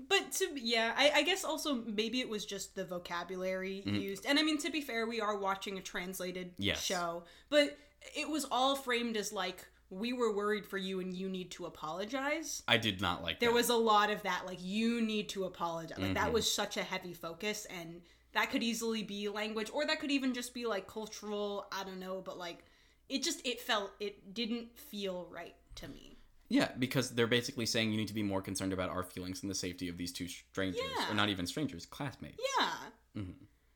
But 0.08 0.32
to 0.32 0.46
yeah, 0.54 0.92
I, 0.96 1.10
I 1.16 1.22
guess 1.22 1.44
also 1.44 1.82
maybe 1.86 2.20
it 2.20 2.28
was 2.28 2.44
just 2.44 2.74
the 2.74 2.84
vocabulary 2.84 3.82
used. 3.86 4.26
And 4.26 4.38
I 4.38 4.42
mean 4.42 4.58
to 4.58 4.70
be 4.70 4.80
fair, 4.80 5.06
we 5.06 5.20
are 5.20 5.36
watching 5.38 5.78
a 5.78 5.82
translated 5.82 6.52
Yes. 6.58 6.82
show. 6.82 7.24
But 7.48 7.76
it 8.16 8.28
was 8.28 8.46
all 8.50 8.76
framed 8.76 9.16
as 9.16 9.32
like 9.32 9.64
we 9.90 10.12
were 10.12 10.32
worried 10.34 10.66
for 10.66 10.78
you 10.78 11.00
and 11.00 11.14
you 11.14 11.28
need 11.28 11.50
to 11.52 11.66
apologize. 11.66 12.62
I 12.66 12.76
did 12.76 13.00
not 13.00 13.22
like 13.22 13.36
that. 13.36 13.40
There 13.40 13.50
that. 13.50 13.54
was 13.54 13.68
a 13.68 13.76
lot 13.76 14.10
of 14.10 14.22
that, 14.22 14.42
like 14.46 14.58
you 14.60 15.00
need 15.00 15.28
to 15.30 15.44
apologize. 15.44 15.98
Like 15.98 16.14
that 16.14 16.30
Mhm. 16.30 16.32
was 16.32 16.52
such 16.52 16.76
a 16.76 16.82
heavy 16.82 17.14
focus 17.14 17.66
and 17.66 18.02
that 18.32 18.50
could 18.50 18.62
easily 18.62 19.02
be 19.02 19.28
language 19.28 19.70
or 19.72 19.86
that 19.86 19.98
could 20.00 20.10
even 20.10 20.34
just 20.34 20.52
be 20.52 20.66
like 20.66 20.86
cultural 20.86 21.66
i 21.72 21.82
don't 21.84 21.98
know 21.98 22.20
but 22.20 22.36
like 22.36 22.58
it 23.08 23.22
just 23.22 23.40
it 23.46 23.58
felt 23.62 23.92
it 23.98 24.34
didn't 24.34 24.76
feel 24.78 25.26
right 25.32 25.54
to 25.74 25.88
me 25.88 26.15
Yeah, 26.48 26.70
because 26.78 27.10
they're 27.10 27.26
basically 27.26 27.66
saying 27.66 27.90
you 27.90 27.96
need 27.96 28.08
to 28.08 28.14
be 28.14 28.22
more 28.22 28.40
concerned 28.40 28.72
about 28.72 28.88
our 28.90 29.02
feelings 29.02 29.42
and 29.42 29.50
the 29.50 29.54
safety 29.54 29.88
of 29.88 29.96
these 29.96 30.12
two 30.12 30.28
strangers, 30.28 30.80
Yeah. 30.98 31.10
or 31.10 31.14
not 31.14 31.28
even 31.28 31.46
strangers, 31.46 31.86
classmates. 31.86 32.38
yeah 32.58 32.72
Mhm. 33.22 33.34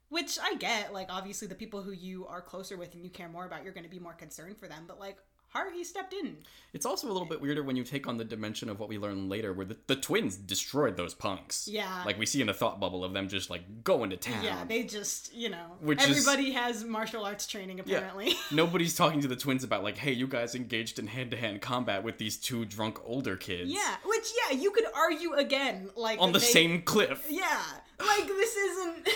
which 0.08 0.38
i 0.40 0.54
get 0.56 0.92
like 0.92 1.06
obviously 1.10 1.48
the 1.48 1.54
people 1.54 1.82
who 1.82 1.92
you 1.92 2.26
are 2.26 2.42
closer 2.42 2.76
with 2.76 2.92
and 2.94 3.02
you 3.04 3.10
care 3.10 3.28
more 3.28 3.46
about 3.46 3.62
you're 3.64 3.72
going 3.72 3.84
to 3.84 3.90
be 3.90 3.98
more 3.98 4.12
concerned 4.12 4.56
for 4.58 4.68
them 4.68 4.84
but 4.86 4.98
like 5.00 5.16
haruhi 5.54 5.84
stepped 5.84 6.12
in 6.14 6.36
It's 6.72 6.86
also 6.86 7.08
a 7.08 7.12
little 7.12 7.26
bit 7.26 7.40
weirder 7.40 7.62
when 7.64 7.74
you 7.76 7.82
take 7.84 8.06
on 8.06 8.16
the 8.16 8.24
dimension 8.24 8.68
of 8.68 8.78
what 8.78 8.88
we 8.88 8.98
learn 8.98 9.28
later, 9.28 9.52
where 9.52 9.66
the, 9.66 9.76
the 9.88 9.96
twins 9.96 10.36
destroyed 10.36 10.96
those 10.96 11.12
punks. 11.14 11.66
Yeah. 11.66 12.02
like 12.06 12.18
we 12.18 12.26
see 12.26 12.40
in 12.40 12.46
the 12.46 12.54
thought 12.54 12.78
bubble 12.78 13.04
of 13.04 13.12
them 13.12 13.28
just 13.28 13.50
like 13.50 13.82
going 13.82 14.10
to 14.10 14.16
town. 14.16 14.44
yeah 14.44 14.64
they 14.68 14.84
just 14.84 15.34
you 15.34 15.48
know 15.48 15.76
Which 15.80 16.00
is- 16.02 16.10
everybody 16.10 16.52
has 16.52 16.84
martial 16.84 17.24
arts 17.24 17.46
training 17.46 17.80
apparently 17.80 18.28
Yeah, 18.28 18.34
Nobody's 18.52 18.94
talking 18.94 19.20
to 19.22 19.28
the 19.28 19.36
twins 19.36 19.64
about 19.64 19.82
like, 19.82 19.96
hey, 19.96 20.12
you 20.12 20.26
guys 20.28 20.54
engaged 20.54 20.98
in 20.98 21.06
hand 21.08 21.30
to 21.32 21.36
hand 21.36 21.60
combat 21.60 22.04
with 22.04 22.18
these 22.18 22.36
two 22.36 22.64
drunk 22.64 22.98
older 23.04 23.36
kids. 23.36 23.70
yeah 23.70 23.96
which 24.04 24.28
yeah 24.50 24.56
you 24.56 24.70
could 24.70 24.86
argue 24.94 25.32
again 25.34 25.90
like 25.96 26.18
on 26.20 26.32
the 26.32 26.38
they- 26.38 26.44
same 26.44 26.82
cliff. 26.82 27.26
Yeah, 27.28 27.60
like 27.98 28.26
this 28.26 28.54
isn't. 28.56 29.08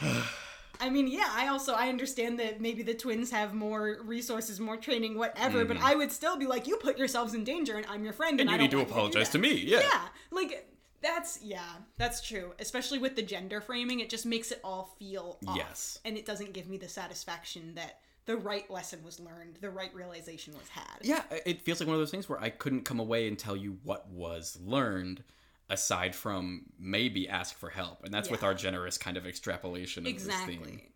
I 0.84 0.90
mean, 0.90 1.06
yeah, 1.06 1.28
I 1.30 1.48
also 1.48 1.72
I 1.74 1.88
understand 1.88 2.38
that 2.40 2.60
maybe 2.60 2.82
the 2.82 2.94
twins 2.94 3.30
have 3.30 3.54
more 3.54 3.98
resources, 4.04 4.60
more 4.60 4.76
training, 4.76 5.16
whatever. 5.16 5.64
But 5.64 5.78
I 5.78 5.94
would 5.94 6.12
still 6.12 6.36
be 6.36 6.46
like, 6.46 6.66
you 6.66 6.76
put 6.76 6.98
yourselves 6.98 7.32
in 7.32 7.42
danger, 7.42 7.76
and 7.76 7.86
I'm 7.86 8.04
your 8.04 8.12
friend, 8.12 8.38
and, 8.38 8.48
Mm-hmm. 8.48 8.54
And 8.54 8.62
I 8.62 8.64
you 8.64 8.70
need 8.70 8.86
to 8.86 8.92
apologize 8.92 9.28
do 9.30 9.38
to 9.38 9.38
me. 9.38 9.54
Yeah. 9.54 9.80
Yeah, 9.80 10.02
like 10.30 10.68
that's 11.00 11.40
yeah, 11.42 11.70
that's 11.96 12.20
true. 12.20 12.52
Especially 12.58 12.98
with 12.98 13.16
the 13.16 13.22
gender 13.22 13.60
framing, 13.60 14.00
it 14.00 14.10
just 14.10 14.26
makes 14.26 14.50
it 14.52 14.60
all 14.62 14.94
feel 14.98 15.38
off, 15.46 15.56
Yes. 15.56 15.98
and 16.04 16.16
it 16.18 16.26
doesn't 16.26 16.52
give 16.52 16.68
me 16.68 16.76
the 16.76 16.88
satisfaction 16.88 17.72
that 17.76 18.00
the 18.26 18.36
right 18.36 18.70
lesson 18.70 19.00
was 19.04 19.20
learned, 19.20 19.58
the 19.60 19.70
right 19.70 19.94
realization 19.94 20.54
was 20.54 20.68
had. 20.68 20.98
Yeah, 21.02 21.22
it 21.44 21.62
feels 21.62 21.80
like 21.80 21.86
one 21.86 21.94
of 21.94 22.00
those 22.00 22.10
things 22.10 22.28
where 22.28 22.40
I 22.40 22.50
couldn't 22.50 22.84
come 22.84 22.98
away 23.00 23.28
and 23.28 23.38
tell 23.38 23.56
you 23.56 23.78
what 23.82 24.08
was 24.08 24.58
learned 24.62 25.24
aside 25.70 26.14
from 26.14 26.66
maybe 26.78 27.28
ask 27.28 27.56
for 27.56 27.70
help. 27.70 28.04
And 28.04 28.12
that's 28.12 28.30
with 28.30 28.42
our 28.42 28.54
generous 28.54 28.98
kind 28.98 29.16
of 29.16 29.26
extrapolation 29.26 30.06
of 30.06 30.12
this 30.14 30.24
theme. 30.24 30.60
Exactly. 30.62 30.90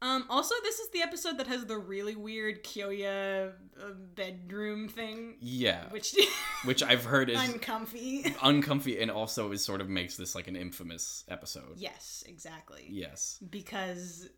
Um, 0.00 0.26
also, 0.30 0.54
this 0.62 0.78
is 0.78 0.90
the 0.90 1.02
episode 1.02 1.38
that 1.38 1.48
has 1.48 1.66
the 1.66 1.76
really 1.76 2.14
weird 2.14 2.62
Kyoya 2.62 3.48
uh, 3.50 3.90
bedroom 4.14 4.88
thing, 4.88 5.34
Yeah. 5.40 5.90
which 5.90 6.14
Which 6.64 6.82
I've 6.84 7.04
heard 7.04 7.28
is 7.30 7.38
uncomfy. 7.38 8.32
uncomfy 8.42 9.00
and 9.00 9.10
also 9.10 9.50
is 9.50 9.64
sort 9.64 9.80
of 9.80 9.88
makes 9.88 10.16
this 10.16 10.34
like 10.36 10.46
an 10.46 10.54
infamous 10.56 11.24
episode. 11.28 11.74
yes, 11.76 12.22
exactly. 12.28 12.86
Yes. 12.88 13.42
Because, 13.50 14.28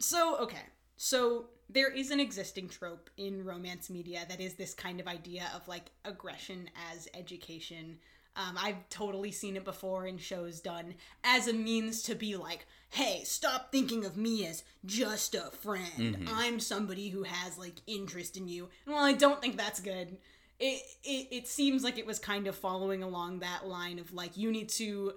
so 0.00 0.36
okay, 0.40 0.62
so 0.96 1.46
there 1.70 1.90
is 1.92 2.10
an 2.10 2.18
existing 2.18 2.68
trope 2.68 3.08
in 3.16 3.44
romance 3.44 3.88
media 3.90 4.24
that 4.28 4.40
is 4.40 4.54
this 4.54 4.74
kind 4.74 4.98
of 4.98 5.06
idea 5.06 5.48
of 5.54 5.66
like 5.68 5.92
aggression 6.04 6.70
as 6.92 7.06
education. 7.14 7.98
Um, 8.38 8.56
I've 8.56 8.88
totally 8.88 9.32
seen 9.32 9.56
it 9.56 9.64
before 9.64 10.06
in 10.06 10.16
shows 10.16 10.60
done 10.60 10.94
as 11.24 11.48
a 11.48 11.52
means 11.52 12.02
to 12.04 12.14
be 12.14 12.36
like, 12.36 12.66
hey, 12.90 13.22
stop 13.24 13.72
thinking 13.72 14.04
of 14.04 14.16
me 14.16 14.46
as 14.46 14.62
just 14.86 15.34
a 15.34 15.50
friend. 15.50 16.16
I'm 16.32 16.60
somebody 16.60 17.08
who 17.08 17.24
has 17.24 17.58
like 17.58 17.82
interest 17.88 18.36
in 18.36 18.46
you. 18.46 18.68
And 18.86 18.94
while 18.94 19.04
I 19.04 19.12
don't 19.12 19.40
think 19.42 19.56
that's 19.56 19.80
good, 19.80 20.16
it, 20.60 20.82
it 21.04 21.28
it 21.30 21.48
seems 21.48 21.82
like 21.84 21.98
it 21.98 22.06
was 22.06 22.18
kind 22.18 22.46
of 22.46 22.54
following 22.56 23.02
along 23.02 23.40
that 23.40 23.66
line 23.66 23.98
of 23.98 24.12
like 24.12 24.36
you 24.36 24.50
need 24.52 24.68
to 24.70 25.14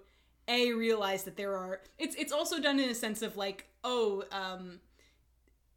a 0.48 0.74
realize 0.74 1.24
that 1.24 1.38
there 1.38 1.56
are 1.56 1.82
it's 2.00 2.16
it's 2.16 2.32
also 2.32 2.60
done 2.60 2.80
in 2.80 2.90
a 2.90 2.96
sense 2.96 3.22
of 3.22 3.38
like 3.38 3.68
oh 3.84 4.24
um 4.32 4.80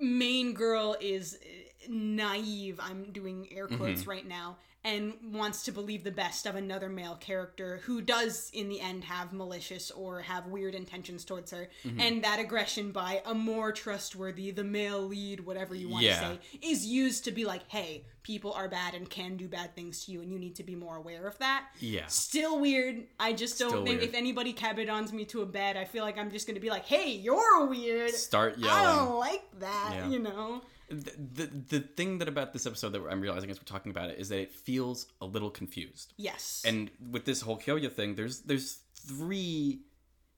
main 0.00 0.52
girl 0.54 0.96
is 1.00 1.38
uh, 1.42 1.87
naive 1.88 2.80
i'm 2.83 3.12
doing 3.12 3.46
air 3.52 3.68
quotes 3.68 4.07
right 4.07 4.26
now 4.26 4.57
and 4.85 5.14
wants 5.33 5.62
to 5.64 5.73
believe 5.73 6.05
the 6.05 6.11
best 6.11 6.47
of 6.47 6.55
another 6.57 6.88
male 6.88 7.16
character 7.16 7.81
who 7.85 8.01
does 8.03 8.51
in 8.53 8.68
the 8.68 8.81
end 8.81 9.03
have 9.05 9.33
malicious 9.33 9.90
or 9.90 10.20
have 10.20 10.47
weird 10.47 10.75
intentions 10.75 11.25
towards 11.25 11.51
her 11.51 11.68
mm-hmm. 11.87 11.99
and 12.01 12.23
that 12.23 12.38
aggression 12.38 12.92
by 12.92 13.23
a 13.27 13.35
more 13.35 13.73
trustworthy 13.73 14.51
the 14.51 14.64
male 14.64 15.01
lead 15.03 15.40
whatever 15.40 15.75
you 15.75 15.88
want 15.88 16.05
Yeah. 16.05 16.20
to 16.20 16.27
say 16.27 16.38
is 16.62 16.85
used 16.87 17.25
to 17.25 17.31
be 17.33 17.44
like 17.44 17.62
hey 17.68 18.05
people 18.23 18.53
are 18.53 18.68
bad 18.68 18.94
and 18.94 19.09
can 19.09 19.37
do 19.37 19.49
bad 19.49 19.75
things 19.75 20.05
to 20.05 20.12
you 20.12 20.20
and 20.23 20.33
you 20.33 20.38
need 20.38 20.55
to 20.57 20.62
be 20.62 20.75
more 20.75 20.97
aware 20.97 21.27
of 21.27 21.38
that 21.38 21.66
Yeah. 21.81 22.07
Still 22.07 22.61
weird. 22.61 23.05
I 23.18 23.33
just 23.33 23.59
don't 23.59 23.70
Still 23.70 23.85
think 23.85 24.01
weird. 24.01 24.11
if 24.11 24.14
anybody 24.14 24.53
kabedons 24.53 25.12
me 25.12 25.25
to 25.27 25.42
a 25.42 25.47
bed, 25.47 25.77
I 25.77 25.85
feel 25.85 26.05
like 26.05 26.18
I'm 26.18 26.31
just 26.31 26.47
gonna 26.47 26.61
be 26.61 26.70
like, 26.70 26.85
"Hey, 26.87 27.11
you're 27.12 27.66
weird." 27.66 28.11
Start 28.11 28.59
yelling 28.59 28.75
I 28.75 28.97
don't 28.97 29.18
like 29.18 29.42
that. 29.61 29.92
Yeah. 29.94 30.09
You 30.09 30.18
know. 30.20 30.62
The, 30.88 31.12
the 31.16 31.47
the 31.47 31.81
thing 31.81 32.18
that 32.18 32.29
about 32.29 32.53
this 32.53 32.66
episode 32.66 32.90
that 32.90 33.03
I'm 33.09 33.20
realizing 33.20 33.51
as 33.51 33.59
we're 33.59 33.64
talking 33.64 33.90
about 33.90 34.11
it 34.11 34.18
is 34.18 34.29
that 34.29 34.38
it 34.38 34.53
feels 34.53 35.07
a 35.20 35.27
little 35.27 35.51
confused. 35.51 36.12
Yes. 36.16 36.62
And 36.66 36.90
with 37.11 37.25
this 37.25 37.40
whole 37.40 37.59
Kyoya 37.59 37.92
thing, 37.92 38.14
there's 38.14 38.40
there's 38.40 38.79
three 38.94 39.81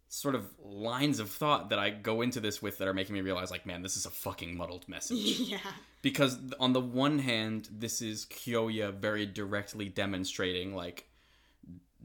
sort 0.08 0.34
of 0.34 0.46
lines 0.62 1.18
of 1.18 1.30
thought 1.30 1.70
that 1.70 1.78
I 1.78 1.90
go 1.90 2.22
into 2.22 2.40
this 2.40 2.62
with 2.62 2.78
that 2.78 2.88
are 2.88 2.94
making 2.94 3.14
me 3.14 3.20
realize 3.20 3.50
like, 3.50 3.66
man, 3.66 3.82
this 3.82 3.96
is 3.96 4.06
a 4.06 4.10
fucking 4.10 4.56
muddled 4.56 4.88
message. 4.88 5.18
yeah. 5.40 5.58
because 6.00 6.38
on 6.60 6.72
the 6.72 6.80
one 6.80 7.18
hand, 7.18 7.68
this 7.70 8.00
is 8.00 8.26
Kyoya 8.26 8.94
very 8.94 9.26
directly 9.26 9.88
demonstrating 9.88 10.74
like 10.74 11.05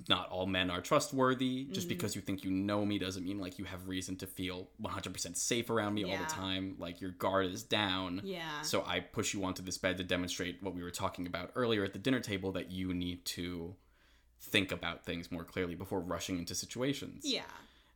not 0.10 0.30
all 0.30 0.46
men 0.46 0.70
are 0.70 0.82
trustworthy. 0.82 1.64
Mm-hmm. 1.64 1.74
Just 1.74 1.88
because 1.88 2.16
you 2.16 2.22
think 2.22 2.44
you 2.44 2.52
know 2.52 2.86
me 2.86 3.00
doesn't 3.00 3.24
mean 3.24 3.40
like 3.40 3.60
you 3.60 3.66
have 3.66 3.88
reason 3.88 4.16
to 4.18 4.28
feel 4.28 4.70
100% 4.82 5.36
safe 5.36 5.70
around 5.70 5.94
me 5.94 6.04
all 6.04 6.18
the 6.18 6.32
time. 6.32 6.76
Like 6.80 7.02
your 7.02 7.12
guard 7.12 7.48
is 7.48 7.64
down. 7.64 8.22
Yeah. 8.24 8.62
So 8.62 8.84
I 8.86 9.00
push 9.00 9.34
you 9.34 9.44
onto 9.44 9.62
this 9.64 9.78
bed 9.78 9.98
to 9.98 10.04
demonstrate 10.04 10.62
what 10.62 10.74
we 10.74 10.84
were 10.84 10.92
talking 10.92 11.28
about 11.28 11.52
earlier 11.56 11.84
at 11.84 11.94
the 11.94 12.00
dinner 12.00 12.20
table 12.20 12.52
that 12.54 12.72
you 12.72 12.94
need 12.94 13.26
to 13.26 13.76
think 14.42 14.72
about 14.72 15.06
things 15.06 15.32
more 15.32 15.44
clearly 15.44 15.76
before 15.76 16.00
rushing 16.00 16.40
into 16.40 16.56
situations. 16.56 17.24
Yeah. 17.26 17.42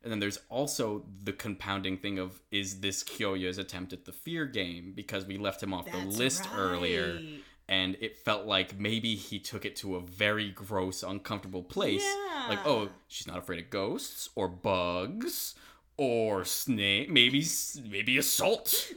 And 0.02 0.12
then 0.12 0.20
there's 0.20 0.38
also 0.48 1.04
the 1.24 1.32
compounding 1.32 1.96
thing 1.96 2.20
of 2.20 2.40
is 2.52 2.80
this 2.80 3.02
Kyoya's 3.02 3.58
attempt 3.58 3.92
at 3.92 4.04
the 4.04 4.12
fear 4.12 4.44
game 4.44 4.92
because 4.94 5.26
we 5.26 5.36
left 5.36 5.60
him 5.60 5.74
off 5.74 5.86
That's 5.86 5.98
the 5.98 6.06
list 6.06 6.48
earlier 6.54 7.14
right. 7.14 7.40
And 7.68 7.96
it 8.00 8.16
felt 8.16 8.46
like 8.46 8.78
maybe 8.78 9.16
he 9.16 9.38
took 9.38 9.64
it 9.64 9.76
to 9.76 9.96
a 9.96 10.00
very 10.00 10.50
gross 10.50 11.02
uncomfortable 11.02 11.62
place. 11.62 12.04
Yeah. 12.04 12.46
Like, 12.48 12.66
oh, 12.66 12.90
she's 13.08 13.26
not 13.26 13.38
afraid 13.38 13.62
of 13.62 13.70
ghosts 13.70 14.28
or 14.36 14.48
bugs 14.48 15.54
or 15.96 16.44
snake, 16.44 17.10
maybe 17.10 17.44
maybe 17.88 18.18
assault. 18.18 18.92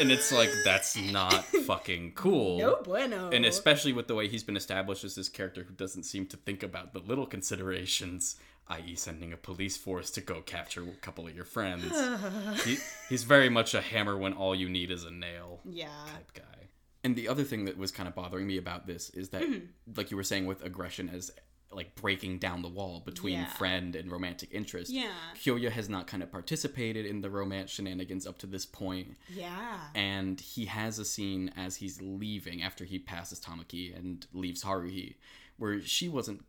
And 0.00 0.12
it's 0.12 0.30
like 0.30 0.50
that's 0.64 0.96
not 0.96 1.44
fucking 1.66 2.12
cool. 2.14 2.58
No 2.58 2.80
bueno. 2.84 3.30
And 3.30 3.46
especially 3.46 3.92
with 3.92 4.08
the 4.08 4.14
way 4.14 4.28
he's 4.28 4.44
been 4.44 4.56
established 4.56 5.04
as 5.04 5.14
this 5.14 5.28
character 5.28 5.64
who 5.64 5.74
doesn't 5.74 6.02
seem 6.02 6.26
to 6.26 6.36
think 6.36 6.62
about 6.62 6.92
the 6.92 6.98
little 7.00 7.26
considerations, 7.26 8.36
i.e., 8.68 8.94
sending 8.94 9.32
a 9.32 9.36
police 9.36 9.76
force 9.76 10.10
to 10.12 10.20
go 10.20 10.42
capture 10.42 10.82
a 10.82 11.00
couple 11.00 11.26
of 11.26 11.34
your 11.34 11.46
friends. 11.46 11.92
he, 12.64 12.76
he's 13.08 13.24
very 13.24 13.48
much 13.48 13.72
a 13.74 13.80
hammer 13.80 14.16
when 14.16 14.34
all 14.34 14.54
you 14.54 14.68
need 14.68 14.90
is 14.90 15.04
a 15.04 15.10
nail 15.10 15.60
yeah. 15.64 15.88
type 16.12 16.32
guy. 16.34 16.63
And 17.04 17.14
the 17.14 17.28
other 17.28 17.44
thing 17.44 17.66
that 17.66 17.76
was 17.78 17.90
kind 17.92 18.08
of 18.08 18.14
bothering 18.14 18.46
me 18.46 18.56
about 18.56 18.86
this 18.86 19.10
is 19.10 19.28
that, 19.28 19.42
Mm-hmm. 19.42 19.66
like 19.96 20.10
you 20.10 20.16
were 20.16 20.22
saying, 20.24 20.46
with 20.46 20.64
aggression 20.64 21.08
as 21.10 21.30
like 21.70 21.94
breaking 21.96 22.38
down 22.38 22.62
the 22.62 22.68
wall 22.68 23.00
between 23.04 23.34
Yeah. 23.34 23.46
friend 23.46 23.96
and 23.96 24.10
romantic 24.10 24.48
interest. 24.52 24.92
Yeah. 24.92 25.10
Kyoya 25.34 25.70
has 25.70 25.88
not 25.88 26.06
kind 26.06 26.22
of 26.22 26.30
participated 26.30 27.04
in 27.04 27.20
the 27.20 27.28
romance 27.28 27.70
shenanigans 27.72 28.26
up 28.28 28.38
to 28.38 28.46
this 28.46 28.64
point 28.64 29.16
Yeah. 29.28 29.80
and 29.92 30.40
he 30.40 30.66
has 30.66 31.00
a 31.00 31.04
scene 31.04 31.52
as 31.56 31.74
he's 31.76 32.00
leaving 32.00 32.62
after 32.62 32.84
he 32.84 32.98
passes 33.00 33.40
Tamaki 33.40 33.96
and 33.96 34.24
leaves 34.32 34.62
Haruhi, 34.62 35.16
where 35.56 35.80
she 35.80 36.08
wasn't 36.08 36.44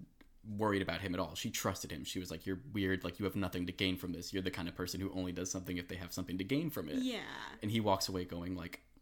worried 0.47 0.83
about 0.83 1.01
him 1.01 1.15
at 1.15 1.19
all. 1.19 1.33
She 1.33 1.49
trusted 1.49 1.89
him. 1.91 2.03
She 2.03 2.19
was 2.19 2.29
like, 2.29 2.45
"You're 2.45 2.61
weird. 2.71 3.03
Like 3.03 3.17
you 3.17 3.25
have 3.25 3.35
nothing 3.35 3.65
to 3.65 3.71
gain 3.71 3.97
from 3.97 4.11
this. 4.13 4.31
You're 4.31 4.43
the 4.43 4.51
kind 4.51 4.67
of 4.67 4.75
person 4.75 4.99
who 5.01 5.11
only 5.11 5.31
does 5.31 5.49
something 5.49 5.77
if 5.77 5.87
they 5.87 5.95
have 5.95 6.13
something 6.13 6.37
to 6.37 6.43
gain 6.43 6.69
from 6.69 6.87
it." 6.87 6.97
Yeah. 6.99 7.17
And 7.63 7.71
he 7.71 7.79
walks 7.79 8.07
away 8.09 8.25
going 8.25 8.55
like, 8.55 8.81
"Pff, 8.83 8.94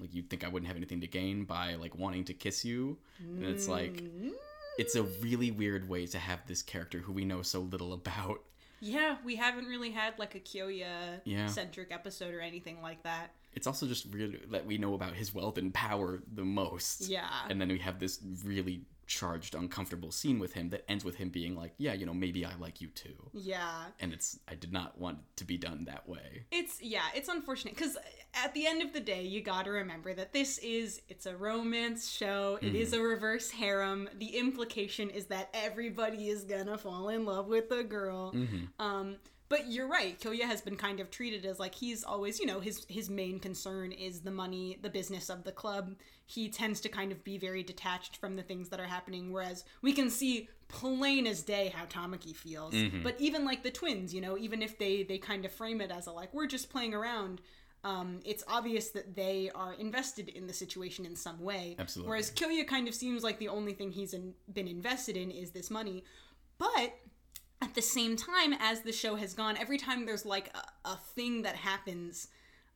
"Like 0.00 0.14
you'd 0.14 0.28
think 0.30 0.44
I 0.44 0.48
wouldn't 0.48 0.66
have 0.68 0.76
anything 0.76 1.00
to 1.02 1.06
gain 1.06 1.44
by 1.44 1.74
like 1.74 1.94
wanting 1.96 2.24
to 2.24 2.34
kiss 2.34 2.64
you?" 2.64 2.98
And 3.18 3.44
it's 3.44 3.68
like, 3.68 4.02
it's 4.78 4.94
a 4.94 5.02
really 5.02 5.50
weird 5.50 5.88
way 5.88 6.06
to 6.06 6.18
have 6.18 6.46
this 6.46 6.62
character 6.62 6.98
who 6.98 7.12
we 7.12 7.24
know 7.24 7.42
so 7.42 7.60
little 7.60 7.92
about. 7.92 8.42
Yeah, 8.82 9.16
we 9.24 9.36
haven't 9.36 9.66
really 9.66 9.90
had 9.90 10.18
like 10.18 10.34
a 10.34 10.40
Kyoya 10.40 11.20
Yeah. 11.24 11.46
centric 11.48 11.92
episode 11.92 12.32
or 12.32 12.40
anything 12.40 12.80
like 12.80 13.02
that. 13.02 13.34
It's 13.52 13.66
also 13.66 13.86
just 13.86 14.06
weird 14.06 14.46
that 14.52 14.64
we 14.64 14.78
know 14.78 14.94
about 14.94 15.14
his 15.14 15.34
wealth 15.34 15.58
and 15.58 15.74
power 15.74 16.22
the 16.32 16.44
most. 16.44 17.08
Yeah. 17.08 17.28
and 17.50 17.60
then 17.60 17.68
we 17.68 17.78
have 17.80 17.98
this 17.98 18.20
really 18.44 18.82
charged 19.10 19.56
uncomfortable 19.56 20.12
scene 20.12 20.38
with 20.38 20.52
him 20.52 20.70
that 20.70 20.84
ends 20.88 21.04
with 21.04 21.16
him 21.16 21.28
being 21.30 21.56
like 21.56 21.74
yeah 21.78 21.92
you 21.92 22.06
know 22.06 22.14
maybe 22.14 22.44
i 22.44 22.52
like 22.60 22.80
you 22.80 22.86
too 22.88 23.16
yeah. 23.32 23.86
and 23.98 24.12
it's 24.12 24.38
i 24.46 24.54
did 24.54 24.72
not 24.72 24.96
want 25.00 25.18
it 25.18 25.24
to 25.36 25.44
be 25.44 25.58
done 25.58 25.84
that 25.84 26.08
way 26.08 26.44
It's 26.52 26.80
yeah, 26.80 27.02
it's 27.14 27.28
unfortunate 27.28 27.74
because 27.74 27.96
at 28.34 28.54
the 28.54 28.66
end 28.66 28.80
of 28.82 28.92
the 28.92 29.00
day, 29.00 29.24
you 29.24 29.42
got 29.42 29.64
to 29.64 29.72
remember 29.72 30.14
that 30.14 30.32
this 30.32 30.58
is 30.58 31.02
it's 31.08 31.26
a 31.26 31.36
romance 31.36 32.08
show. 32.08 32.58
It 32.62 32.74
is 32.76 32.92
a 32.92 33.00
reverse 33.02 33.50
harem. 33.50 34.08
The 34.18 34.36
implication 34.38 35.10
is 35.10 35.26
that 35.26 35.48
everybody 35.52 36.28
is 36.28 36.44
gonna 36.44 36.78
fall 36.78 37.08
in 37.08 37.24
love 37.24 37.48
with 37.48 37.68
the 37.68 37.82
girl. 37.82 38.32
Um, 38.78 39.16
but 39.50 39.70
you're 39.70 39.88
right. 39.88 40.18
Kyoya 40.18 40.42
has 40.42 40.62
been 40.62 40.76
kind 40.76 41.00
of 41.00 41.10
treated 41.10 41.44
as 41.44 41.58
like 41.58 41.74
he's 41.74 42.04
always, 42.04 42.38
you 42.38 42.46
know, 42.46 42.60
his 42.60 42.86
his 42.88 43.10
main 43.10 43.40
concern 43.40 43.90
is 43.90 44.20
the 44.20 44.30
money, 44.30 44.78
the 44.80 44.88
business 44.88 45.28
of 45.28 45.42
the 45.42 45.50
club. 45.52 45.96
He 46.24 46.48
tends 46.48 46.80
to 46.82 46.88
kind 46.88 47.10
of 47.10 47.24
be 47.24 47.36
very 47.36 47.64
detached 47.64 48.16
from 48.16 48.36
the 48.36 48.42
things 48.42 48.68
that 48.68 48.78
are 48.78 48.86
happening. 48.86 49.32
Whereas 49.32 49.64
we 49.82 49.92
can 49.92 50.08
see 50.08 50.48
plain 50.68 51.26
as 51.26 51.42
day 51.42 51.72
how 51.74 51.84
Tamaki 51.84 52.34
feels. 52.34 52.72
But 53.02 53.20
even 53.20 53.44
like 53.44 53.64
the 53.64 53.72
twins, 53.72 54.14
you 54.14 54.20
know, 54.20 54.38
even 54.38 54.62
if 54.62 54.78
they 54.78 55.02
they 55.02 55.18
kind 55.18 55.44
of 55.44 55.50
frame 55.50 55.80
it 55.80 55.90
as 55.90 56.06
a 56.06 56.12
like 56.12 56.32
we're 56.32 56.46
just 56.46 56.70
playing 56.70 56.94
around. 56.94 57.42
Um, 57.82 58.20
it's 58.26 58.44
obvious 58.46 58.90
that 58.90 59.16
they 59.16 59.50
are 59.54 59.72
invested 59.72 60.28
in 60.28 60.46
the 60.46 60.52
situation 60.52 61.06
in 61.06 61.16
some 61.16 61.40
way. 61.40 61.76
Absolutely. 61.78 62.10
Whereas 62.10 62.30
Kyoya 62.30 62.66
kind 62.66 62.86
of 62.88 62.94
seems 62.94 63.22
like 63.22 63.38
the 63.38 63.48
only 63.48 63.72
thing 63.72 63.90
he's 63.90 64.12
in, 64.12 64.34
been 64.52 64.68
invested 64.68 65.16
in 65.16 65.30
is 65.30 65.52
this 65.52 65.70
money. 65.70 66.04
But 66.58 66.92
at 67.70 67.74
the 67.76 67.82
same 67.98 68.16
time 68.16 68.52
as 68.58 68.80
the 68.82 68.92
show 68.92 69.14
has 69.14 69.32
gone 69.34 69.56
every 69.56 69.78
time 69.78 70.04
there's 70.06 70.26
like 70.26 70.48
a, 70.56 70.88
a 70.88 70.96
thing 71.14 71.42
that 71.42 71.54
happens 71.54 72.26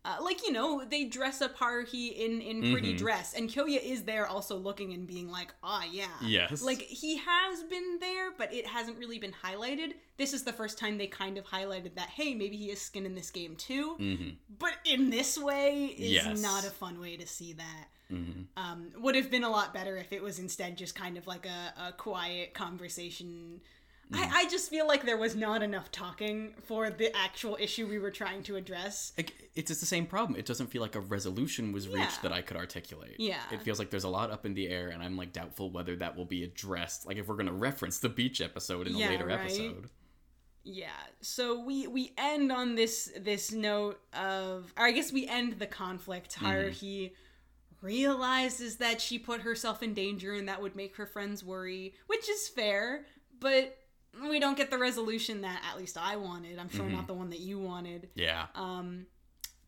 uh, 0.07 0.19
like 0.23 0.41
you 0.47 0.53
know 0.53 0.85
they 0.85 1.03
dress 1.05 1.41
up 1.43 1.57
haruhi 1.59 2.05
in 2.25 2.41
in 2.41 2.57
pretty 2.73 2.89
Mm-hmm. 2.95 3.05
dress 3.05 3.35
and 3.35 3.49
kyoya 3.51 3.81
is 3.83 4.03
there 4.05 4.27
also 4.35 4.55
looking 4.57 4.93
and 4.93 5.07
being 5.15 5.29
like 5.39 5.51
ah 5.63 5.83
yeah 5.91 6.17
Yes. 6.23 6.63
like 6.63 6.83
he 6.83 7.17
has 7.17 7.63
been 7.65 7.99
there 8.01 8.31
but 8.41 8.53
it 8.53 8.67
hasn't 8.67 8.99
really 8.99 9.19
been 9.19 9.35
highlighted 9.47 9.95
this 10.17 10.33
is 10.35 10.43
the 10.45 10.53
first 10.53 10.79
time 10.79 10.99
they 10.99 11.07
kind 11.09 11.39
of 11.39 11.45
highlighted 11.47 11.95
that 11.97 12.09
hey 12.11 12.35
maybe 12.35 12.57
he 12.57 12.69
has 12.69 12.81
skin 12.81 13.05
in 13.07 13.15
this 13.15 13.31
game 13.31 13.57
too 13.57 13.87
but 14.65 14.75
in 14.85 15.11
this 15.11 15.37
way 15.39 15.87
is 15.87 15.99
Mm-hmm. 15.99 16.13
Yes. 16.13 16.27
Mm-hmm. 16.27 16.43
not 16.43 16.65
a 16.67 16.71
fun 16.71 17.01
way 17.01 17.17
to 17.17 17.27
see 17.27 17.53
that 17.55 17.87
um, 18.57 18.81
would 19.05 19.17
have 19.17 19.29
been 19.31 19.43
a 19.43 19.51
lot 19.51 19.75
better 19.75 19.97
if 19.97 20.13
it 20.13 20.23
was 20.23 20.39
instead 20.39 20.77
just 20.77 20.95
kind 20.95 21.17
of 21.17 21.27
like 21.27 21.47
a, 21.47 21.61
a 21.89 21.93
quiet 21.93 22.55
conversation. 22.55 23.61
I, 24.14 24.31
I 24.44 24.48
just 24.48 24.70
feel 24.70 24.87
like 24.87 25.05
there 25.05 25.16
was 25.16 25.35
not 25.37 25.62
enough 25.62 25.90
talking 25.92 26.55
for 26.64 26.90
the 26.90 27.14
actual 27.16 27.57
issue 27.61 27.87
we 27.87 27.98
were 27.98 28.11
trying 28.11 28.42
to 28.44 28.57
address. 28.57 29.12
Like, 29.16 29.33
it's 29.55 29.68
just 29.68 29.81
the 29.81 29.87
same 29.87 30.07
problem. 30.07 30.38
It 30.38 30.46
doesn't 30.46 30.68
feel 30.68 30.83
like 30.83 30.94
a 30.94 31.00
resolution 31.00 31.72
was 31.72 31.88
reached 31.88 31.98
Yeah. 31.98 32.18
that 32.22 32.33
I 32.33 32.42
could 32.42 32.57
articulate. 32.57 33.16
Yeah. 33.18 33.40
It 33.53 33.62
feels 33.62 33.79
like 33.79 33.90
there's 33.90 34.05
a 34.05 34.09
lot 34.09 34.31
up 34.31 34.46
in 34.46 34.55
the 34.55 34.68
air, 34.68 34.88
and 34.88 35.03
I'm 35.03 35.16
like 35.16 35.33
doubtful 35.33 35.70
whether 35.70 35.96
that 35.96 36.16
will 36.16 36.24
be 36.24 36.44
addressed. 36.44 37.07
Like 37.07 37.16
if 37.16 37.27
we're 37.29 37.37
gonna 37.37 37.53
reference 37.53 37.98
the 37.98 38.09
beach 38.09 38.40
episode 38.40 38.87
in 38.87 38.94
a 38.94 38.98
Yeah, 38.98 39.09
later 39.09 39.27
right? 39.27 39.40
episode. 39.40 39.90
Yeah. 40.62 40.88
So 41.20 41.61
we 41.61 41.87
we 41.87 42.12
end 42.16 42.50
on 42.50 42.74
this 42.74 43.12
this 43.20 43.53
note 43.53 44.00
of 44.14 44.72
or 44.79 44.85
I 44.87 44.92
guess 44.92 45.12
we 45.12 45.27
end 45.29 45.59
the 45.59 45.66
conflict. 45.66 46.37
Mm-hmm. 46.37 47.07
Realizes 47.83 48.77
that 48.79 49.03
she 49.03 49.18
put 49.18 49.42
herself 49.42 49.83
in 49.83 49.92
danger 49.92 50.33
and 50.33 50.48
that 50.48 50.62
would 50.62 50.74
make 50.74 50.96
her 50.96 51.05
friends 51.05 51.44
worry, 51.44 51.92
which 52.07 52.31
is 52.31 52.48
fair, 52.48 53.05
but 53.40 53.77
we 54.22 54.38
don't 54.40 54.57
get 54.57 54.70
the 54.70 54.79
resolution 54.79 55.40
that 55.42 55.62
at 55.70 55.79
least 55.79 55.96
I 55.98 56.16
wanted. 56.16 56.59
I'm 56.59 56.68
Mm-hmm. 56.68 56.77
sure 56.77 56.88
not 56.88 57.07
the 57.07 57.14
one 57.14 57.31
that 57.31 57.40
you 57.40 57.59
wanted. 57.59 58.09
Yeah, 58.14 58.46
Um, 58.55 59.07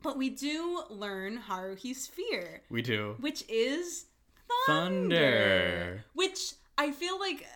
but 0.02 0.16
we 0.16 0.30
do 0.30 0.82
learn 0.90 1.38
Haruhi's 1.48 2.06
fear, 2.06 2.62
we 2.70 2.82
do. 2.82 3.16
which 3.20 3.44
is 3.48 4.06
thunder. 4.66 5.16
Thunder. 5.16 6.04
Which 6.14 6.52
I 6.78 6.92
feel 6.92 7.18
like 7.18 7.46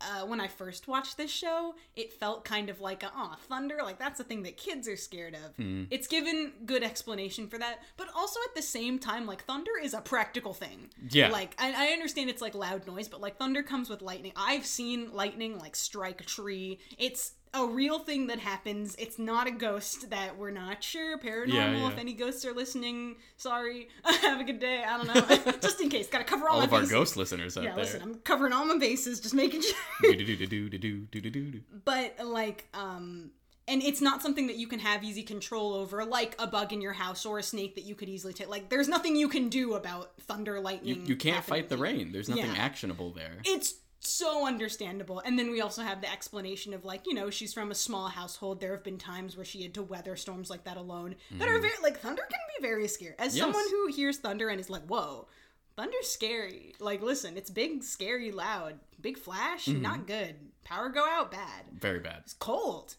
uh, 0.00 0.26
when 0.26 0.40
I 0.40 0.48
first 0.48 0.88
watched 0.88 1.16
this 1.16 1.30
show, 1.30 1.74
it 1.94 2.12
felt 2.12 2.44
kind 2.44 2.68
of 2.68 2.80
like, 2.80 3.02
oh, 3.04 3.36
thunder, 3.48 3.78
like 3.82 3.98
that's 3.98 4.20
a 4.20 4.24
thing 4.24 4.42
that 4.42 4.56
kids 4.56 4.86
are 4.88 4.96
scared 4.96 5.34
of. 5.34 5.56
Hmm. 5.56 5.84
It's 5.90 6.06
given 6.06 6.52
good 6.66 6.82
explanation 6.82 7.48
for 7.48 7.58
that, 7.58 7.82
but 7.96 8.08
also 8.14 8.40
at 8.48 8.54
the 8.54 8.62
same 8.62 8.98
time, 8.98 9.26
like 9.26 9.44
thunder 9.44 9.72
is 9.82 9.94
a 9.94 10.00
practical 10.00 10.52
thing. 10.52 10.90
Yeah. 11.10 11.28
Like 11.28 11.54
I, 11.58 11.88
I 11.88 11.92
understand 11.92 12.28
it's 12.30 12.42
like 12.42 12.54
loud 12.54 12.86
noise, 12.86 13.08
but 13.08 13.20
like 13.20 13.38
thunder 13.38 13.62
comes 13.62 13.88
with 13.88 14.02
lightning. 14.02 14.32
I've 14.36 14.66
seen 14.66 15.12
lightning 15.12 15.58
like 15.58 15.76
strike 15.76 16.20
a 16.20 16.24
tree. 16.24 16.78
It's 16.98 17.32
a 17.54 17.66
real 17.66 17.98
thing 17.98 18.26
that 18.28 18.38
happens. 18.38 18.94
It's 18.98 19.18
not 19.18 19.46
a 19.46 19.50
ghost 19.50 20.10
that 20.10 20.36
we're 20.36 20.50
not 20.50 20.82
sure 20.82 21.18
paranormal. 21.18 21.52
Yeah, 21.54 21.72
yeah. 21.72 21.88
If 21.88 21.98
any 21.98 22.12
ghosts 22.12 22.44
are 22.44 22.52
listening, 22.52 23.16
sorry. 23.36 23.88
Have 24.04 24.40
a 24.40 24.44
good 24.44 24.58
day. 24.58 24.84
I 24.86 24.96
don't 24.96 25.06
know. 25.06 25.52
just 25.60 25.80
in 25.80 25.88
case, 25.88 26.08
gotta 26.08 26.24
cover 26.24 26.48
all, 26.48 26.56
all 26.56 26.62
of 26.62 26.70
bases. 26.70 26.92
our 26.92 26.98
ghost 26.98 27.16
listeners 27.16 27.56
out 27.56 27.64
yeah, 27.64 27.70
there. 27.70 27.84
listen, 27.84 28.02
I'm 28.02 28.14
covering 28.16 28.52
all 28.52 28.64
my 28.64 28.78
bases, 28.78 29.20
just 29.20 29.34
making 29.34 29.62
sure. 29.62 29.74
but 31.84 32.14
like, 32.24 32.68
um, 32.74 33.30
and 33.68 33.82
it's 33.82 34.00
not 34.00 34.22
something 34.22 34.46
that 34.46 34.56
you 34.56 34.66
can 34.66 34.78
have 34.78 35.02
easy 35.02 35.22
control 35.22 35.74
over, 35.74 36.04
like 36.04 36.36
a 36.38 36.46
bug 36.46 36.72
in 36.72 36.80
your 36.80 36.92
house 36.92 37.26
or 37.26 37.38
a 37.38 37.42
snake 37.42 37.74
that 37.74 37.84
you 37.84 37.94
could 37.94 38.08
easily 38.08 38.32
take. 38.32 38.48
Like, 38.48 38.68
there's 38.68 38.88
nothing 38.88 39.16
you 39.16 39.28
can 39.28 39.48
do 39.48 39.74
about 39.74 40.12
thunder, 40.20 40.60
lightning. 40.60 41.00
You, 41.00 41.06
you 41.06 41.16
can't 41.16 41.44
fight 41.44 41.68
the 41.68 41.76
rain. 41.76 42.12
There's 42.12 42.28
nothing 42.28 42.56
actionable 42.56 43.10
there. 43.10 43.38
It's 43.44 43.74
so 44.06 44.46
understandable. 44.46 45.20
And 45.24 45.38
then 45.38 45.50
we 45.50 45.60
also 45.60 45.82
have 45.82 46.00
the 46.00 46.10
explanation 46.10 46.72
of 46.74 46.84
like, 46.84 47.06
you 47.06 47.14
know, 47.14 47.30
she's 47.30 47.52
from 47.54 47.70
a 47.70 47.74
small 47.74 48.08
household. 48.08 48.60
There 48.60 48.72
have 48.72 48.84
been 48.84 48.98
times 48.98 49.36
where 49.36 49.44
she 49.44 49.62
had 49.62 49.74
to 49.74 49.82
weather 49.82 50.16
storms 50.16 50.50
like 50.50 50.64
that 50.64 50.76
alone. 50.76 51.16
That 51.32 51.48
are 51.48 51.58
very 51.58 51.74
like 51.82 51.98
thunder 51.98 52.22
can 52.28 52.40
be 52.58 52.66
very 52.66 52.88
scary. 52.88 53.14
As 53.18 53.28
Mm-hmm. 53.32 53.36
Yes. 53.36 53.44
someone 53.44 53.64
who 53.70 53.86
hears 53.92 54.18
thunder 54.18 54.48
and 54.48 54.58
is 54.60 54.70
like, 54.70 54.84
whoa, 54.86 55.28
thunder's 55.76 56.08
scary. 56.08 56.74
Like, 56.80 57.02
listen, 57.02 57.36
it's 57.36 57.50
big, 57.50 57.82
scary, 57.82 58.30
loud. 58.32 58.80
Big 59.00 59.18
flash, 59.18 59.66
Mm-hmm. 59.66 59.82
not 59.82 60.06
good. 60.06 60.36
Power 60.64 60.88
go 60.88 61.04
out, 61.08 61.30
bad. 61.30 61.64
Very 61.78 62.00
bad. 62.00 62.22
It's 62.24 62.32
cold. 62.34 62.96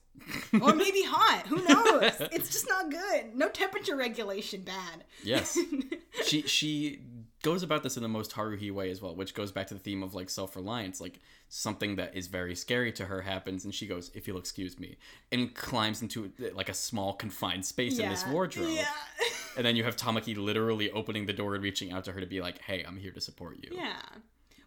or 0.61 0.73
maybe 0.73 1.03
hot. 1.05 1.45
Who 1.47 1.57
knows? 1.57 2.11
it's 2.31 2.49
just 2.51 2.67
not 2.69 2.89
good. 2.89 3.35
No 3.35 3.49
temperature 3.49 3.95
regulation, 3.95 4.61
bad. 4.61 5.03
Yes. 5.23 5.57
she 6.25 6.41
she 6.43 7.01
goes 7.43 7.63
about 7.63 7.83
this 7.83 7.97
in 7.97 8.03
the 8.03 8.09
most 8.09 8.31
Haruhi 8.31 8.71
way 8.71 8.89
as 8.89 9.01
well, 9.01 9.15
which 9.15 9.33
goes 9.33 9.51
back 9.51 9.67
to 9.67 9.73
the 9.73 9.79
theme 9.79 10.03
of 10.03 10.13
like 10.13 10.29
self 10.29 10.55
reliance. 10.55 10.99
Like 10.99 11.19
something 11.49 11.95
that 11.97 12.15
is 12.15 12.27
very 12.27 12.55
scary 12.55 12.91
to 12.93 13.05
her 13.05 13.21
happens, 13.21 13.65
and 13.65 13.73
she 13.73 13.87
goes, 13.87 14.11
"If 14.13 14.27
you'll 14.27 14.37
excuse 14.37 14.79
me," 14.79 14.97
and 15.31 15.53
climbs 15.53 16.01
into 16.01 16.31
like 16.53 16.69
a 16.69 16.73
small 16.73 17.13
confined 17.13 17.65
space 17.65 17.99
in 17.99 18.09
this 18.09 18.25
wardrobe. 18.27 18.69
Yeah. 18.71 18.85
And 19.55 19.65
then 19.65 19.75
you 19.75 19.83
have 19.83 19.95
Tamaki 19.95 20.37
literally 20.37 20.91
opening 20.91 21.25
the 21.25 21.33
door 21.33 21.55
and 21.55 21.63
reaching 21.63 21.91
out 21.91 22.03
to 22.05 22.11
her 22.11 22.19
to 22.19 22.27
be 22.27 22.41
like, 22.41 22.61
"Hey, 22.61 22.83
I'm 22.87 22.97
here 22.97 23.11
to 23.11 23.21
support 23.21 23.57
you." 23.63 23.75
Yeah. 23.75 24.01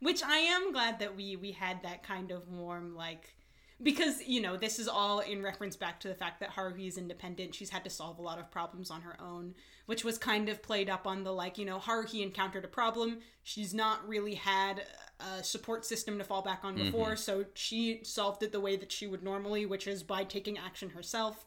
Which 0.01 0.23
I 0.23 0.39
am 0.39 0.73
glad 0.73 0.99
that 1.01 1.15
we 1.17 1.37
we 1.37 1.53
had 1.53 1.83
that 1.83 2.03
kind 2.03 2.31
of 2.31 2.49
warm 2.49 2.95
like 2.95 3.35
because 3.83 4.23
you 4.27 4.41
know 4.41 4.57
this 4.57 4.79
is 4.79 4.89
all 4.89 5.21
in 5.21 5.43
reference 5.43 5.77
back 5.77 6.01
to 6.01 6.09
the 6.09 6.15
fact 6.15 6.41
that 6.41 6.51
Haruhi 6.51 6.87
is 6.87 6.99
independent. 6.99 7.55
She's 7.55 7.71
had 7.71 7.85
to 7.85 7.91
solve 7.91 8.19
a 8.19 8.23
lot 8.23 8.39
of 8.39 8.51
problems 8.51 8.91
on 8.91 9.03
her 9.03 9.17
own, 9.21 9.55
which 9.87 10.05
was 10.05 10.19
kind 10.19 10.49
of 10.49 10.63
played 10.63 10.91
up 10.91 11.07
on 11.07 11.25
the 11.25 11.33
like 11.33 11.59
you 11.59 11.65
know 11.65 11.79
Haruhi 11.79 12.23
encountered 12.23 12.65
a 12.65 12.69
problem. 12.69 13.19
She's 13.43 13.73
not 13.73 14.07
really 14.07 14.35
had 14.35 14.83
a 15.21 15.43
support 15.43 15.85
system 15.85 16.19
to 16.19 16.25
fall 16.25 16.43
back 16.43 16.61
on 16.65 16.75
mm-hmm. 16.75 16.87
before, 16.87 17.17
so 17.17 17.45
she 17.55 18.01
solved 18.03 18.43
it 18.43 18.53
the 18.53 18.61
way 18.61 18.77
that 18.77 18.93
she 18.93 19.07
would 19.07 19.23
normally, 19.23 19.67
which 19.67 19.87
is 19.87 20.03
by 20.03 20.25
taking 20.25 20.59
action 20.59 20.91
herself. 20.91 21.47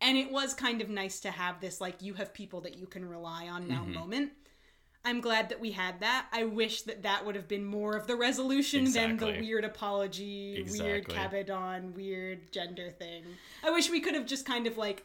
And 0.00 0.16
it 0.16 0.30
was 0.30 0.54
kind 0.54 0.80
of 0.80 0.88
nice 0.88 1.18
to 1.20 1.30
have 1.30 1.60
this 1.60 1.80
like 1.80 2.02
you 2.02 2.14
have 2.14 2.32
people 2.32 2.60
that 2.62 2.76
you 2.76 2.86
can 2.86 3.04
rely 3.04 3.48
on 3.48 3.68
now 3.68 3.82
mm-hmm. 3.82 3.94
moment. 3.94 4.32
I'm 5.08 5.20
glad 5.20 5.48
that 5.48 5.60
we 5.60 5.72
had 5.72 6.00
that. 6.00 6.26
I 6.32 6.44
wish 6.44 6.82
that 6.82 7.02
that 7.02 7.24
would 7.24 7.34
have 7.34 7.48
been 7.48 7.64
more 7.64 7.96
of 7.96 8.06
the 8.06 8.16
resolution 8.16 8.92
than 8.92 9.16
the 9.16 9.26
weird 9.40 9.64
apology, 9.64 10.64
weird 10.70 11.08
Exactly. 11.08 11.14
kabedon, 11.44 11.94
weird 11.94 12.52
gender 12.52 12.90
thing. 12.90 13.24
I 13.64 13.70
wish 13.70 13.90
we 13.90 14.00
could 14.00 14.14
have 14.14 14.26
just 14.26 14.44
kind 14.46 14.66
of 14.66 14.76
like 14.76 15.04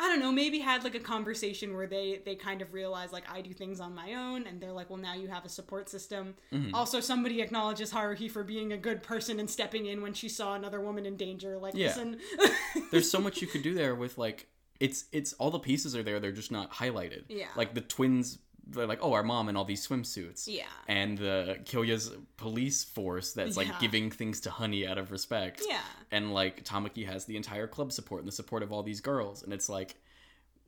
I 0.00 0.06
don't 0.06 0.20
know, 0.20 0.30
maybe 0.30 0.60
had 0.60 0.84
like 0.84 0.94
a 0.94 1.00
conversation 1.00 1.74
where 1.74 1.88
they 1.88 2.20
they 2.24 2.36
kind 2.36 2.62
of 2.62 2.72
realize 2.72 3.10
like 3.12 3.24
I 3.28 3.40
do 3.40 3.52
things 3.52 3.80
on 3.80 3.96
my 3.96 4.14
own 4.14 4.46
and 4.46 4.60
they're 4.60 4.70
like, 4.72 4.90
"Well, 4.90 4.98
now 4.98 5.14
you 5.14 5.26
have 5.26 5.44
a 5.44 5.48
support 5.48 5.88
system." 5.88 6.34
Mm-hmm. 6.52 6.72
Also, 6.72 7.00
somebody 7.00 7.42
acknowledges 7.42 7.92
Haruhi 7.92 8.30
for 8.30 8.44
being 8.44 8.72
a 8.72 8.76
good 8.76 9.02
person 9.02 9.40
and 9.40 9.50
stepping 9.50 9.86
in 9.86 10.00
when 10.00 10.14
she 10.14 10.28
saw 10.28 10.54
another 10.54 10.80
woman 10.80 11.04
in 11.04 11.16
danger. 11.16 11.58
Like, 11.58 11.74
Yeah. 11.74 11.88
listen. 11.88 12.20
There's 12.92 13.10
so 13.10 13.18
much 13.26 13.42
you 13.42 13.48
could 13.48 13.62
do 13.62 13.74
there 13.74 13.96
with 13.96 14.16
like 14.18 14.46
it's 14.78 15.06
it's 15.10 15.32
all 15.32 15.50
the 15.50 15.58
pieces 15.58 15.96
are 15.96 16.04
there. 16.04 16.20
They're 16.20 16.30
just 16.30 16.52
not 16.52 16.70
highlighted. 16.74 17.24
Yeah. 17.28 17.48
Like 17.56 17.74
the 17.74 17.80
twins. 17.80 18.38
They're 18.70 18.86
like, 18.86 18.98
oh, 19.02 19.12
our 19.14 19.22
mom 19.22 19.48
in 19.48 19.56
all 19.56 19.64
these 19.64 19.86
swimsuits. 19.86 20.46
Yeah. 20.46 20.64
And 20.86 21.16
the 21.18 21.58
Kyoya's 21.64 22.12
police 22.36 22.84
force 22.84 23.32
that's 23.32 23.56
like 23.56 23.68
Yeah. 23.68 23.78
giving 23.80 24.10
things 24.10 24.40
to 24.42 24.50
Honey 24.50 24.86
out 24.86 24.98
of 24.98 25.10
respect. 25.10 25.62
Yeah. 25.66 25.80
And 26.10 26.34
like 26.34 26.64
Tamaki 26.64 27.06
has 27.06 27.24
the 27.24 27.36
entire 27.36 27.66
club 27.66 27.92
support 27.92 28.20
and 28.22 28.28
the 28.28 28.32
support 28.32 28.62
of 28.62 28.70
all 28.72 28.82
these 28.82 29.00
girls. 29.00 29.42
And 29.42 29.52
it's 29.52 29.68
like 29.68 29.96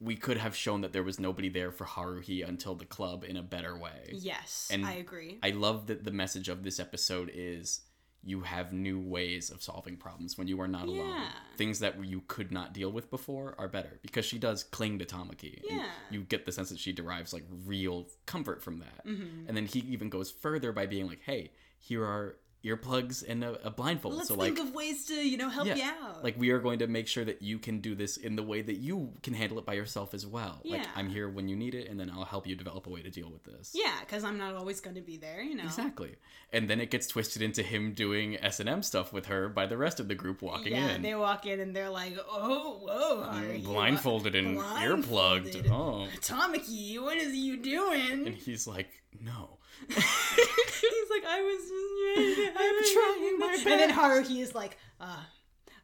we 0.01 0.17
could 0.17 0.39
have 0.39 0.57
shown 0.57 0.81
that 0.81 0.95
there 0.95 1.03
was 1.03 1.21
nobody 1.21 1.51
there 1.51 1.71
for 1.71 1.85
Haruhi 1.85 2.47
until 2.49 2.75
the 2.75 2.87
club 2.87 3.23
in 3.23 3.37
a 3.37 3.43
better 3.43 3.77
way. 3.77 4.09
yes, 4.13 4.69
And 4.73 4.87
I 4.87 4.93
agree. 4.95 5.39
I 5.43 5.51
love 5.51 5.89
that 5.89 6.05
the 6.05 6.11
message 6.11 6.49
of 6.49 6.63
this 6.63 6.81
episode 6.81 7.31
is 7.35 7.83
you 8.23 8.41
have 8.41 8.73
new 8.73 9.01
ways 9.01 9.51
of 9.51 9.63
solving 9.63 9.97
problems 9.97 10.37
when 10.37 10.47
you 10.47 10.61
are 10.61 10.69
not 10.69 10.89
alone. 10.89 11.23
Things 11.57 11.79
that 11.79 12.05
you 12.05 12.23
could 12.29 12.53
not 12.53 12.75
deal 12.75 12.91
with 12.91 13.11
before 13.11 13.55
are 13.59 13.69
better 13.69 13.99
because 14.03 14.25
she 14.25 14.39
does 14.39 14.63
cling 14.63 14.99
to 14.99 15.07
Tamaki. 15.07 15.63
Yeah. 15.69 15.87
You 16.11 16.23
get 16.23 16.45
the 16.45 16.53
sense 16.53 16.69
that 16.69 16.79
she 16.79 16.93
derives 16.93 17.33
like 17.33 17.45
real 17.65 18.07
comfort 18.27 18.63
from 18.63 18.81
that. 18.81 19.07
Mm-hmm. 19.07 19.49
And 19.49 19.57
then 19.57 19.67
he 19.67 19.81
even 19.81 20.11
goes 20.11 20.31
further 20.31 20.73
by 20.73 20.87
being 20.87 21.07
like, 21.07 21.21
hey, 21.25 21.53
here 21.79 22.05
are 22.05 22.37
earplugs 22.65 23.25
and 23.27 23.43
a, 23.43 23.67
a 23.67 23.71
blindfold. 23.71 24.15
Let's 24.15 24.29
so 24.29 24.37
think 24.37 24.59
like 24.59 24.69
of 24.69 24.75
ways 24.75 25.07
to, 25.07 25.15
you 25.15 25.37
know, 25.39 25.49
help 25.49 25.67
Yeah, 25.67 25.77
you 25.77 25.83
out. 25.85 26.23
like 26.25 26.39
we 26.39 26.51
are 26.51 26.59
going 26.59 26.81
to 26.81 26.87
make 26.87 27.09
sure 27.09 27.25
that 27.25 27.41
you 27.43 27.59
can 27.59 27.81
do 27.81 27.95
this 27.95 28.17
in 28.17 28.37
the 28.37 28.43
way 28.43 28.61
that 28.63 28.77
you 28.77 29.13
can 29.23 29.33
handle 29.35 29.59
it 29.59 29.65
by 29.65 29.73
yourself 29.75 30.13
as 30.15 30.27
well. 30.27 30.61
Yeah. 30.65 30.79
Like 30.79 30.87
I'm 30.95 31.09
here 31.09 31.29
when 31.29 31.49
you 31.49 31.57
need 31.57 31.75
it 31.75 31.89
and 31.89 31.99
then 31.99 32.11
I'll 32.11 32.25
help 32.25 32.47
you 32.47 32.55
develop 32.57 32.87
a 32.87 32.91
way 32.91 33.03
to 33.03 33.11
deal 33.11 33.31
with 33.31 33.45
this. 33.45 33.73
yeah, 33.75 33.95
because 34.01 34.25
I'm 34.25 34.37
not 34.39 34.55
always 34.55 34.81
going 34.81 34.97
to 34.97 35.01
be 35.03 35.17
there, 35.17 35.41
you 35.43 35.55
know. 35.55 35.65
Exactly. 35.65 36.17
And 36.53 36.69
then 36.69 36.81
it 36.81 36.91
gets 36.91 37.07
twisted 37.07 37.41
into 37.43 37.63
him 37.63 37.93
doing 37.93 38.37
S&M 38.43 38.83
stuff 38.83 39.13
with 39.13 39.27
her 39.27 39.49
by 39.49 39.67
the 39.67 39.77
rest 39.79 40.01
of 40.01 40.09
the 40.09 40.15
group 40.15 40.43
walking 40.43 40.73
in. 40.75 40.83
yeah, 40.83 40.99
they 40.99 41.15
walk 41.15 41.47
in 41.47 41.61
and 41.61 41.75
they're 41.75 41.89
like, 41.91 42.17
"Oh, 42.29 42.79
whoa, 42.83 43.23
mm, 43.27 43.41
Harry, 43.41 43.59
blindfolded 43.59 44.35
and 44.35 44.57
blindfolded. 44.57 45.55
earplugged. 45.67 45.71
Oh. 45.71 46.09
Tamaki, 46.21 47.01
what 47.01 47.17
is 47.17 47.35
you 47.35 47.57
doing?" 47.57 48.27
And 48.27 48.35
he's 48.35 48.67
like, 48.67 48.91
"No." 49.21 49.59
He's 49.89 51.10
"I 51.31 51.41
was, 51.43 51.63
I'm 52.57 52.95
trying 52.95 53.39
my 53.39 53.47
best. 53.49 53.67
And 53.67 53.81
then 53.81 53.89
best. 53.91 54.01
Haruhi 54.01 54.41
is 54.43 54.55
like, 54.55 54.77
"Ah, 55.01 55.29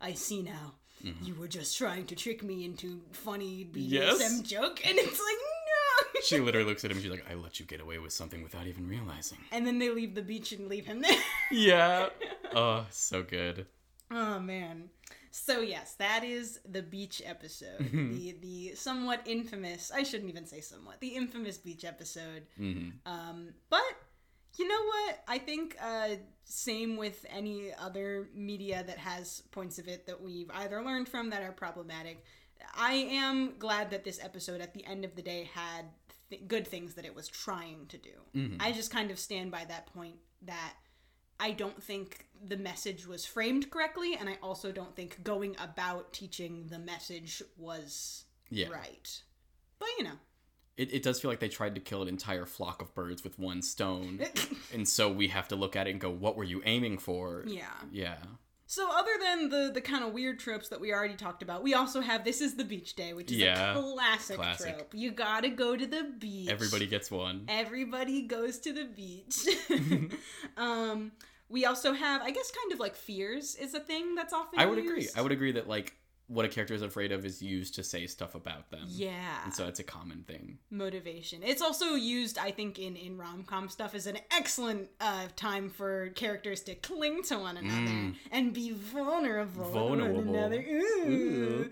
I 0.01 0.13
see 0.15 0.43
now. 0.43 0.75
Mm-hmm. 1.05 1.25
You 1.25 1.35
were 1.35 1.49
just 1.49 1.77
trying 1.79 2.07
to 2.07 2.15
trick 2.17 2.43
me 2.43 2.65
into 2.65 3.01
funny 3.13 3.65
BDSM 3.71 3.91
Yes. 3.91 4.41
joke," 4.43 4.81
and 4.87 4.99
it's 4.99 5.21
like, 5.21 5.37
"No." 5.39 6.21
She 6.25 6.41
literally 6.41 6.67
looks 6.67 6.85
at 6.85 6.91
him. 6.91 7.01
She's 7.01 7.11
like, 7.11 7.27
"I 7.31 7.35
let 7.35 7.61
you 7.61 7.67
get 7.67 7.81
away 7.81 7.99
with 7.99 8.13
something 8.13 8.43
without 8.43 8.67
even 8.67 8.89
realizing." 8.89 9.39
and 9.53 9.67
then 9.67 9.79
they 9.79 9.91
leave 9.91 10.15
the 10.15 10.23
beach 10.23 10.53
and 10.53 10.69
leave 10.69 10.87
him 10.87 11.01
there. 11.03 11.19
Yeah. 11.53 12.09
Oh, 12.55 12.87
so 12.91 13.23
good. 13.23 13.67
Oh 14.11 14.41
man. 14.41 14.91
So 15.31 15.61
yes, 15.61 15.95
that 15.95 16.25
is 16.25 16.59
the 16.69 16.83
beach 16.83 17.21
episode. 17.25 17.79
Mm-hmm. 17.81 18.15
the 18.15 18.37
the 18.41 18.75
somewhat 18.75 19.21
infamous 19.27 19.93
I 19.95 20.03
shouldn't 20.03 20.31
even 20.31 20.47
say 20.47 20.61
somewhat, 20.61 20.99
the 21.01 21.09
infamous 21.09 21.59
beach 21.59 21.85
episode. 21.85 22.47
hmm 22.57 22.89
Um 23.05 23.51
but 23.71 23.83
you 24.59 24.67
know 24.69 24.83
what? 24.85 25.19
I 25.29 25.39
think 25.39 25.77
uh 25.83 26.17
same 26.45 26.97
with 26.97 27.25
any 27.29 27.73
other 27.75 28.29
media 28.35 28.85
that 28.87 28.99
has 28.99 29.43
points 29.51 29.79
of 29.79 29.89
it 29.89 30.07
that 30.07 30.21
we've 30.21 30.51
either 30.55 30.83
learned 30.83 31.09
from 31.09 31.31
that 31.31 31.43
are 31.43 31.53
problematic. 31.53 32.23
I 32.75 32.93
am 32.93 33.55
glad 33.59 33.91
that 33.91 34.05
this 34.05 34.23
episode 34.23 34.61
at 34.61 34.73
the 34.73 34.85
end 34.87 35.05
of 35.05 35.17
the 35.17 35.23
day 35.23 35.51
had 35.53 35.87
th- 36.31 36.47
good 36.47 36.67
things 36.67 36.95
that 36.95 37.05
it 37.05 37.15
was 37.15 37.27
trying 37.29 37.87
to 37.89 37.99
do. 37.99 38.13
Mhm. 38.35 38.57
I 38.61 38.71
just 38.73 38.91
kind 38.93 39.11
of 39.11 39.19
stand 39.19 39.51
by 39.51 39.65
that 39.65 39.87
point 39.87 40.17
that 40.43 40.75
I 41.41 41.51
don't 41.51 41.83
think 41.83 42.29
the 42.43 42.57
message 42.57 43.07
was 43.07 43.27
framed 43.27 43.71
correctly, 43.71 44.15
and 44.17 44.29
I 44.29 44.39
also 44.43 44.71
don't 44.73 44.95
think 44.97 45.23
going 45.25 45.57
about 45.59 46.13
teaching 46.13 46.69
the 46.69 46.79
message 46.79 47.43
was 47.59 48.25
Yeah. 48.51 48.69
right. 48.69 49.23
But 49.81 49.89
you 49.99 50.05
know, 50.05 50.19
It, 50.77 50.93
it 50.93 51.03
does 51.03 51.21
feel 51.21 51.31
like 51.31 51.41
they 51.41 51.49
tried 51.49 51.75
to 51.77 51.81
kill 51.81 52.03
an 52.03 52.09
entire 52.09 52.45
flock 52.45 52.83
of 52.83 52.95
birds 52.95 53.25
with 53.25 53.39
one 53.39 53.63
stone. 53.63 54.21
and 54.75 54.87
so 54.87 55.11
we 55.11 55.29
have 55.29 55.49
to 55.49 55.57
look 55.57 55.75
at 55.77 55.87
it 55.87 55.93
and 55.93 56.01
go, 56.01 56.11
what 56.11 56.37
were 56.37 56.45
you 56.45 56.61
aiming 56.65 56.99
for? 56.99 57.45
yeah. 57.47 57.65
Yeah. 57.91 58.17
So 58.69 58.91
other 58.93 59.13
than 59.23 59.49
the 59.49 59.71
the 59.73 59.81
kind 59.81 60.03
of 60.03 60.13
weird 60.13 60.41
tropes 60.41 60.71
that 60.71 60.81
we 60.81 60.93
already 60.93 61.15
talked 61.15 61.41
about, 61.41 61.63
we 61.63 61.75
also 61.75 62.01
have 62.01 62.25
this 62.25 62.41
is 62.41 62.57
the 62.57 62.65
beach 62.65 62.97
day, 62.97 63.13
which 63.13 63.31
is 63.31 63.39
Yeah. 63.39 63.79
a 63.79 63.81
classic, 63.81 64.37
Classic. 64.37 64.75
trope. 64.75 64.93
You 64.93 65.13
gotta 65.13 65.51
go 65.51 65.77
to 65.77 65.87
the 65.87 66.13
beach. 66.19 66.49
Everybody 66.51 66.89
gets 66.89 67.09
one. 67.09 67.45
everybody 67.47 68.23
goes 68.23 68.59
to 68.59 68.73
the 68.73 68.85
beach. 68.85 69.47
um, 70.57 71.13
we 71.49 71.65
also 71.65 71.93
have, 71.93 72.23
I 72.23 72.33
guess, 72.33 72.51
kind 72.51 72.73
of 72.73 72.81
like 72.81 72.97
fears 72.97 73.55
is 73.55 73.73
a 73.75 73.79
thing 73.81 74.17
that's 74.17 74.33
often. 74.33 74.59
I 74.59 74.67
would 74.67 74.79
agree. 74.79 75.09
I 75.17 75.23
would 75.23 75.31
agree 75.33 75.53
that 75.53 75.69
like 75.69 75.95
what 76.29 76.45
a 76.45 76.49
character 76.49 76.75
is 76.75 76.83
afraid 76.83 77.13
of 77.13 77.25
is 77.25 77.41
used 77.41 77.75
to 77.77 77.85
say 77.85 78.07
stuff 78.07 78.35
about 78.35 78.71
them. 78.71 78.85
Yeah, 78.89 79.45
And 79.45 79.55
so 79.55 79.67
it's 79.69 79.79
a 79.81 79.85
common 79.85 80.25
thing. 80.25 80.59
motivation. 80.71 81.43
It's 81.45 81.63
also 81.63 81.95
used, 81.95 82.37
I 82.39 82.51
think, 82.51 82.79
in 82.79 82.97
in 82.97 83.17
rom 83.17 83.45
com 83.45 83.69
stuff 83.69 83.95
as 83.95 84.07
an 84.07 84.19
excellent 84.31 84.89
uh, 85.01 85.29
time 85.37 85.71
for 85.71 86.09
characters 86.11 86.63
to 86.63 86.75
cling 86.75 87.23
to 87.25 87.39
one 87.39 87.57
another 87.57 87.93
Mm. 87.93 88.15
and 88.33 88.53
be 88.53 88.73
vulnerable, 88.73 89.71
Vulnerable. 89.71 90.23
to 90.23 90.27
one 90.29 90.37
another. 90.37 90.61
Ooh. 90.63 91.09
Ooh. 91.09 91.71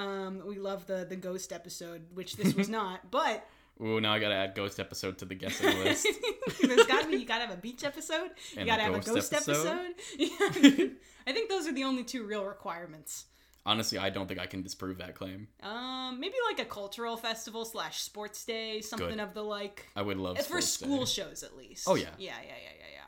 Um, 0.00 0.42
we 0.46 0.56
love 0.58 0.86
the 0.86 1.06
the 1.08 1.16
ghost 1.16 1.52
episode, 1.52 2.02
which 2.14 2.36
this 2.36 2.54
was 2.54 2.68
not, 2.80 3.10
but 3.10 3.44
Ooh, 3.82 4.00
now 4.00 4.12
I 4.12 4.18
gotta 4.18 4.34
add 4.34 4.54
ghost 4.54 4.78
episode 4.80 5.18
to 5.18 5.24
the 5.24 5.34
guessing 5.34 5.66
list. 5.80 6.06
There's 6.62 6.86
gotta 6.86 7.08
be 7.08 7.16
you 7.16 7.26
gotta 7.26 7.46
have 7.46 7.54
a 7.58 7.60
beach 7.60 7.82
episode. 7.84 8.30
You 8.52 8.60
And 8.60 8.62
a 8.68 8.70
gotta 8.72 8.82
have 8.84 8.94
a 8.94 9.00
ghost 9.00 9.32
episode? 9.32 9.66
episode. 9.66 9.94
Yeah. 10.18 10.86
I 11.26 11.32
think 11.32 11.50
those 11.50 11.66
are 11.66 11.72
the 11.72 11.84
only 11.84 12.04
two 12.04 12.24
real 12.24 12.44
requirements. 12.44 13.26
Honestly, 13.66 13.98
I 13.98 14.10
don't 14.10 14.28
think 14.28 14.38
I 14.38 14.46
can 14.46 14.62
disprove 14.62 14.98
that 14.98 15.16
claim. 15.16 15.48
Um, 15.62 16.20
maybe 16.20 16.36
like 16.48 16.60
a 16.64 16.64
cultural 16.68 17.16
festival 17.16 17.64
slash 17.64 18.00
sports 18.00 18.44
day, 18.44 18.80
something 18.80 19.08
Good. 19.08 19.20
of 19.20 19.34
the 19.34 19.42
like. 19.42 19.88
I 19.96 20.02
would 20.02 20.18
love 20.18 20.36
to. 20.38 20.42
For 20.44 20.60
school 20.60 21.00
Day. 21.00 21.04
shows, 21.06 21.42
at 21.42 21.56
least. 21.56 21.84
Oh, 21.88 21.96
yeah. 21.96 22.04
Yeah, 22.16 22.34
yeah, 22.42 22.48
yeah, 22.48 22.54
yeah, 22.78 22.84
yeah. 22.94 23.00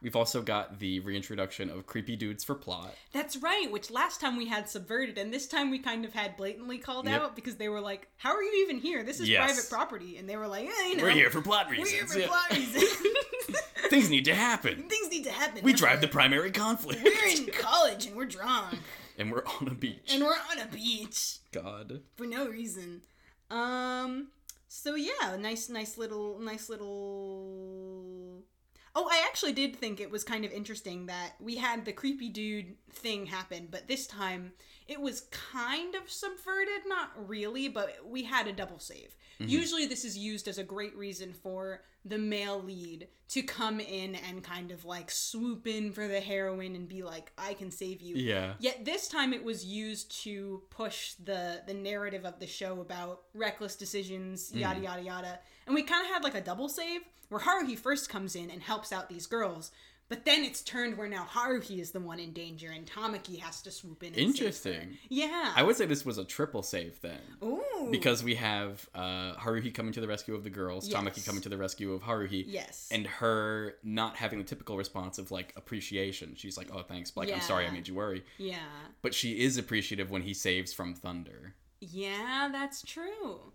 We've 0.00 0.16
also 0.16 0.40
got 0.40 0.78
the 0.78 1.00
reintroduction 1.00 1.68
of 1.68 1.86
creepy 1.86 2.16
dudes 2.16 2.42
for 2.42 2.54
plot. 2.54 2.94
That's 3.12 3.36
right. 3.36 3.70
Which 3.70 3.90
last 3.90 4.20
time 4.20 4.36
we 4.36 4.46
had 4.46 4.68
subverted, 4.68 5.18
and 5.18 5.32
this 5.32 5.46
time 5.46 5.70
we 5.70 5.78
kind 5.78 6.04
of 6.06 6.14
had 6.14 6.36
blatantly 6.38 6.78
called 6.78 7.06
Yep. 7.06 7.20
out 7.20 7.36
because 7.36 7.56
they 7.56 7.68
were 7.68 7.80
like, 7.80 8.08
"How 8.16 8.34
are 8.34 8.42
you 8.42 8.64
even 8.64 8.78
here? 8.78 9.02
This 9.02 9.20
is 9.20 9.28
Yes. 9.28 9.44
private 9.52 9.68
property," 9.70 10.16
and 10.16 10.28
they 10.28 10.36
were 10.36 10.46
like, 10.48 10.64
"Yeah, 10.66 10.86
you 10.88 10.96
know, 10.96 11.02
We're 11.02 11.10
here 11.10 11.30
for 11.30 11.42
plot 11.42 11.68
reasons. 11.70 11.90
We're 11.90 11.96
here 11.96 12.06
for 12.06 12.18
yeah. 12.20 12.26
plot 12.28 12.50
reasons. 12.50 12.90
Things 13.90 14.08
need 14.10 14.24
to 14.26 14.34
happen. 14.34 14.84
Things 14.88 15.10
need 15.10 15.24
to 15.24 15.30
happen. 15.32 15.62
We 15.62 15.72
drive 15.72 16.00
the 16.00 16.08
primary 16.08 16.50
conflict. 16.50 17.02
We're 17.02 17.28
in 17.28 17.46
college 17.52 18.06
and 18.06 18.16
we're 18.16 18.24
drunk 18.26 18.78
and 19.18 19.30
we're 19.32 19.44
on 19.60 19.68
a 19.68 19.74
beach. 19.74 20.10
and 20.12 20.22
we're 20.22 20.32
on 20.50 20.58
a 20.60 20.66
beach 20.66 21.38
God. 21.52 22.00
for 22.16 22.26
no 22.26 22.48
reason. 22.48 23.02
Um. 23.50 24.28
So 24.68 24.94
yeah, 24.94 25.36
nice, 25.38 25.68
nice 25.68 25.96
little, 25.96 26.38
nice 26.38 26.68
little. 26.68 28.42
Oh, 28.98 29.08
I 29.10 29.22
actually 29.26 29.52
did 29.52 29.76
think 29.76 30.00
it 30.00 30.10
was 30.10 30.24
kind 30.24 30.44
of 30.44 30.52
interesting 30.52 31.06
that 31.06 31.32
we 31.38 31.56
had 31.56 31.84
the 31.84 31.92
creepy 31.92 32.28
dude 32.30 32.76
thing 32.92 33.26
happen, 33.26 33.68
but 33.70 33.86
this 33.88 34.06
time 34.06 34.52
it 34.88 35.00
was 35.00 35.22
kind 35.30 35.94
of 35.94 36.10
subverted. 36.10 36.82
Not 36.86 37.10
really, 37.28 37.68
but 37.68 37.96
we 38.06 38.24
had 38.24 38.46
a 38.46 38.52
double 38.52 38.78
save. 38.78 39.16
Mm-hmm. 39.40 39.50
Usually, 39.50 39.86
this 39.86 40.04
is 40.04 40.16
used 40.16 40.48
as 40.48 40.58
a 40.58 40.64
great 40.64 40.96
reason 40.96 41.32
for 41.32 41.82
the 42.04 42.18
male 42.18 42.62
lead 42.62 43.08
to 43.28 43.42
come 43.42 43.80
in 43.80 44.14
and 44.14 44.42
kind 44.42 44.70
of 44.70 44.84
like 44.84 45.10
swoop 45.10 45.66
in 45.66 45.92
for 45.92 46.06
the 46.06 46.20
heroine 46.20 46.76
and 46.76 46.88
be 46.88 47.02
like, 47.02 47.32
"I 47.36 47.54
can 47.54 47.70
save 47.70 48.00
you." 48.00 48.16
Yeah. 48.16 48.54
Yet 48.58 48.84
this 48.84 49.08
time 49.08 49.32
it 49.32 49.44
was 49.44 49.64
used 49.64 50.22
to 50.22 50.62
push 50.70 51.14
the 51.14 51.62
the 51.66 51.74
narrative 51.74 52.24
of 52.24 52.38
the 52.38 52.46
show 52.46 52.80
about 52.80 53.22
reckless 53.34 53.76
decisions, 53.76 54.52
mm. 54.52 54.60
yada 54.60 54.80
yada 54.80 55.02
yada. 55.02 55.38
And 55.66 55.74
we 55.74 55.82
kind 55.82 56.06
of 56.06 56.12
had 56.12 56.24
like 56.24 56.34
a 56.34 56.40
double 56.40 56.68
save 56.68 57.02
where 57.28 57.40
Haruhi 57.40 57.78
first 57.78 58.08
comes 58.08 58.36
in 58.36 58.50
and 58.50 58.62
helps 58.62 58.92
out 58.92 59.08
these 59.08 59.26
girls, 59.26 59.72
but 60.08 60.24
then 60.24 60.44
it's 60.44 60.62
turned 60.62 60.96
where 60.96 61.08
now 61.08 61.26
Haruhi 61.30 61.80
is 61.80 61.90
the 61.90 62.00
one 62.00 62.18
in 62.20 62.32
danger 62.32 62.70
and 62.70 62.86
Tamaki 62.86 63.40
has 63.40 63.60
to 63.62 63.70
swoop 63.70 64.02
in. 64.02 64.08
And 64.08 64.16
save 64.16 64.24
her. 64.24 64.28
Interesting. 64.28 64.98
Yeah. 65.08 65.52
I 65.56 65.62
would 65.62 65.76
say 65.76 65.86
this 65.86 66.04
was 66.04 66.18
a 66.18 66.24
triple 66.24 66.62
save 66.62 67.00
then. 67.00 67.20
Ooh. 67.42 67.88
Because 67.90 68.22
we 68.22 68.34
have 68.36 68.88
uh, 68.94 69.34
Haruhi 69.34 69.72
coming 69.74 69.92
to 69.92 70.00
the 70.00 70.08
rescue 70.08 70.34
of 70.34 70.44
the 70.44 70.50
girls, 70.50 70.88
Yes. 70.88 70.98
Tamaki 70.98 71.24
coming 71.26 71.42
to 71.42 71.48
the 71.48 71.56
rescue 71.56 71.92
of 71.92 72.02
Haruhi, 72.02 72.44
yes. 72.46 72.88
and 72.90 73.06
her 73.06 73.74
not 73.82 74.16
having 74.16 74.38
the 74.38 74.44
typical 74.44 74.76
response 74.76 75.18
of 75.18 75.30
like 75.30 75.52
appreciation. 75.56 76.34
She's 76.36 76.56
like, 76.56 76.68
"Oh, 76.72 76.82
thanks, 76.82 77.12
like 77.16 77.32
I'm 77.32 77.40
sorry 77.40 77.66
I 77.66 77.70
made 77.70 77.86
you 77.88 77.94
worry," 77.94 78.24
yeah. 78.38 78.58
but 79.02 79.14
she 79.14 79.38
is 79.40 79.56
appreciative 79.58 80.10
when 80.10 80.22
he 80.22 80.34
saves 80.34 80.72
from 80.72 80.94
thunder. 80.94 81.54
Yeah, 81.80 82.48
that's 82.50 82.82
true. 82.82 83.52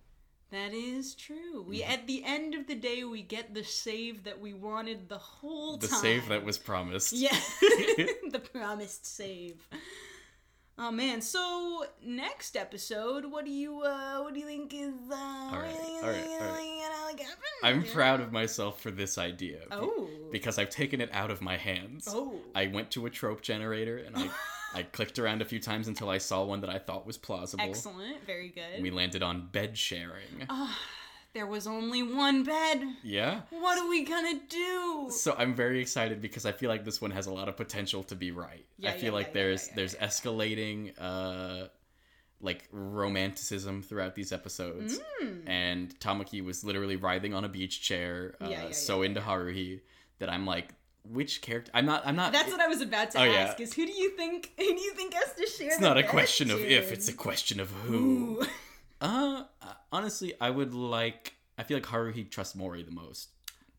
That 0.51 0.73
is 0.73 1.15
true. 1.15 1.63
We 1.67 1.79
Mm-hmm. 1.79 1.91
at 1.91 2.07
the 2.07 2.23
end 2.25 2.53
of 2.55 2.67
the 2.67 2.75
day 2.75 3.03
we 3.03 3.21
get 3.21 3.53
the 3.53 3.63
save 3.63 4.25
that 4.25 4.39
we 4.39 4.53
wanted 4.53 5.07
the 5.07 5.17
whole 5.17 5.77
The 5.77 5.87
time. 5.87 5.95
The 5.97 6.01
save 6.01 6.27
that 6.29 6.43
was 6.43 6.57
promised. 6.57 7.13
Yeah, 7.13 7.29
the 7.61 8.41
promised 8.53 9.05
save. 9.05 9.67
Oh 10.77 10.89
man! 10.91 11.21
So 11.21 11.85
next 12.03 12.55
episode, 12.57 13.25
what 13.25 13.45
do 13.45 13.51
you 13.51 13.81
uh, 13.81 14.19
what 14.21 14.33
do 14.33 14.39
you 14.39 14.45
think 14.47 14.73
is 14.73 14.93
uh, 15.11 15.15
all 15.15 15.51
right, 15.59 15.75
all 15.75 16.01
right, 16.09 16.27
all 16.27 16.39
right. 16.39 17.21
I'm 17.63 17.77
I'm 17.81 17.83
proud 17.83 18.19
of 18.19 18.31
myself 18.31 18.81
for 18.81 18.89
this 18.89 19.17
idea. 19.17 19.59
Oh. 19.69 20.09
Because 20.31 20.57
I've 20.57 20.69
taken 20.69 20.99
it 21.01 21.09
out 21.13 21.29
of 21.29 21.41
my 21.41 21.57
hands. 21.57 22.07
Oh. 22.09 22.35
I 22.55 22.67
went 22.67 22.89
to 22.91 23.05
a 23.05 23.09
trope 23.09 23.41
generator 23.41 23.97
and 23.97 24.15
I, 24.17 24.29
I 24.73 24.83
clicked 24.83 25.19
around 25.19 25.41
a 25.41 25.45
few 25.45 25.59
times 25.59 25.87
until 25.87 26.09
I 26.09 26.17
saw 26.17 26.43
one 26.43 26.61
that 26.61 26.69
I 26.69 26.79
thought 26.79 27.05
was 27.05 27.17
plausible. 27.17 27.63
Excellent. 27.63 28.25
Very 28.25 28.49
good. 28.49 28.81
We 28.81 28.91
landed 28.91 29.23
on 29.23 29.47
bed 29.51 29.77
sharing. 29.77 30.47
Ah, 30.49 30.77
there 31.33 31.47
was 31.47 31.67
only 31.67 32.03
one 32.03 32.43
bed. 32.43 32.83
Yeah. 33.03 33.41
What 33.49 33.77
are 33.77 33.87
we 33.87 34.03
gonna 34.03 34.39
do? 34.49 35.07
So 35.11 35.35
I'm 35.37 35.55
very 35.55 35.79
excited 35.81 36.21
because 36.21 36.45
I 36.45 36.51
feel 36.51 36.69
like 36.69 36.85
this 36.85 37.01
one 37.01 37.11
has 37.11 37.27
a 37.27 37.33
lot 37.33 37.47
of 37.49 37.57
potential 37.57 38.03
to 38.03 38.15
be 38.15 38.31
right. 38.31 38.65
Yeah, 38.77 38.91
I 38.91 38.93
feel 38.93 39.05
yeah, 39.05 39.11
like 39.11 39.27
yeah, 39.27 39.33
there's 39.33 39.67
yeah, 39.67 39.73
there's 39.75 39.95
escalating 39.95 40.93
uh 40.99 41.67
like 42.41 42.67
romanticism 42.71 43.83
throughout 43.83 44.15
these 44.15 44.31
episodes. 44.31 44.99
And 45.45 45.97
Tamaki 45.99 46.43
was 46.43 46.63
literally 46.63 46.95
writhing 46.95 47.33
on 47.33 47.45
a 47.45 47.49
beach 47.49 47.81
chair, 47.81 48.35
uh, 48.41 48.47
Mm. 48.47 48.73
So 48.73 49.03
into 49.03 49.21
Haruhi 49.21 49.81
that 50.19 50.29
I'm 50.29 50.45
like, 50.45 50.73
which 51.03 51.41
character? 51.41 51.71
I'm 51.73 51.85
not. 51.85 52.05
I'm 52.05 52.15
not. 52.15 52.31
That's 52.31 52.51
what 52.51 52.61
I 52.61 52.67
was 52.67 52.81
about 52.81 53.11
to 53.11 53.19
Oh, 53.19 53.23
yeah. 53.23 53.31
ask. 53.39 53.59
Is 53.59 53.73
who 53.73 53.85
do 53.85 53.91
you 53.91 54.11
think? 54.11 54.51
Who 54.57 54.63
do 54.65 54.81
you 54.81 54.93
think 54.93 55.13
has 55.13 55.33
to 55.33 55.45
share? 55.47 55.69
it's 55.69 55.79
not 55.79 55.97
a 55.97 56.03
question 56.03 56.51
of 56.51 56.59
if; 56.59 56.91
it's 56.91 57.07
a 57.07 57.13
question 57.13 57.59
of 57.59 57.69
who. 57.71 57.95
Ooh. 58.41 58.45
Uh, 59.03 59.45
honestly, 59.91 60.33
I 60.39 60.51
would 60.51 60.75
like. 60.75 61.33
I 61.57 61.63
feel 61.63 61.77
like 61.77 61.87
Haruhi 61.87 62.29
trusts 62.29 62.53
Mori 62.55 62.83
the 62.83 62.91
most. 62.91 63.29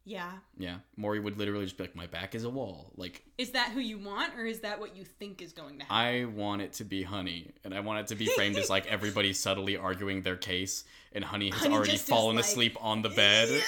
Yeah. 0.05 0.33
Yeah, 0.59 0.79
mori 0.97 1.21
would 1.21 1.39
literally 1.39 1.65
just 1.65 1.77
be 1.77 1.85
like, 1.85 1.95
"My 1.95 2.09
back 2.09 2.35
is 2.35 2.43
a 2.43 2.51
wall." 2.51 2.91
Like 2.97 3.23
Is 3.39 3.53
that 3.53 3.71
who 3.71 3.79
you 3.79 4.01
want, 4.01 4.35
or 4.37 4.45
is 4.45 4.59
that 4.61 4.81
what 4.81 4.97
you 4.97 5.05
think 5.05 5.41
is 5.41 5.53
going 5.53 5.79
to 5.79 5.85
happen? 5.85 5.97
I 5.97 6.25
want 6.25 6.61
it 6.63 6.73
to 6.75 6.85
be 6.85 7.05
Honey, 7.05 7.53
and 7.63 7.73
I 7.73 7.79
want 7.79 8.01
it 8.01 8.07
to 8.09 8.17
be 8.17 8.27
framed 8.35 8.57
as 8.57 8.69
like 8.69 8.87
everybody 8.87 9.33
subtly 9.33 9.77
arguing 9.77 10.23
their 10.23 10.35
case, 10.37 10.83
and 11.13 11.23
Honey 11.25 11.51
has 11.51 11.61
Honey 11.61 11.75
already 11.77 11.97
fallen 11.99 12.35
like- 12.35 12.45
asleep 12.45 12.77
on 12.81 13.03
the 13.03 13.11
bed. 13.11 13.63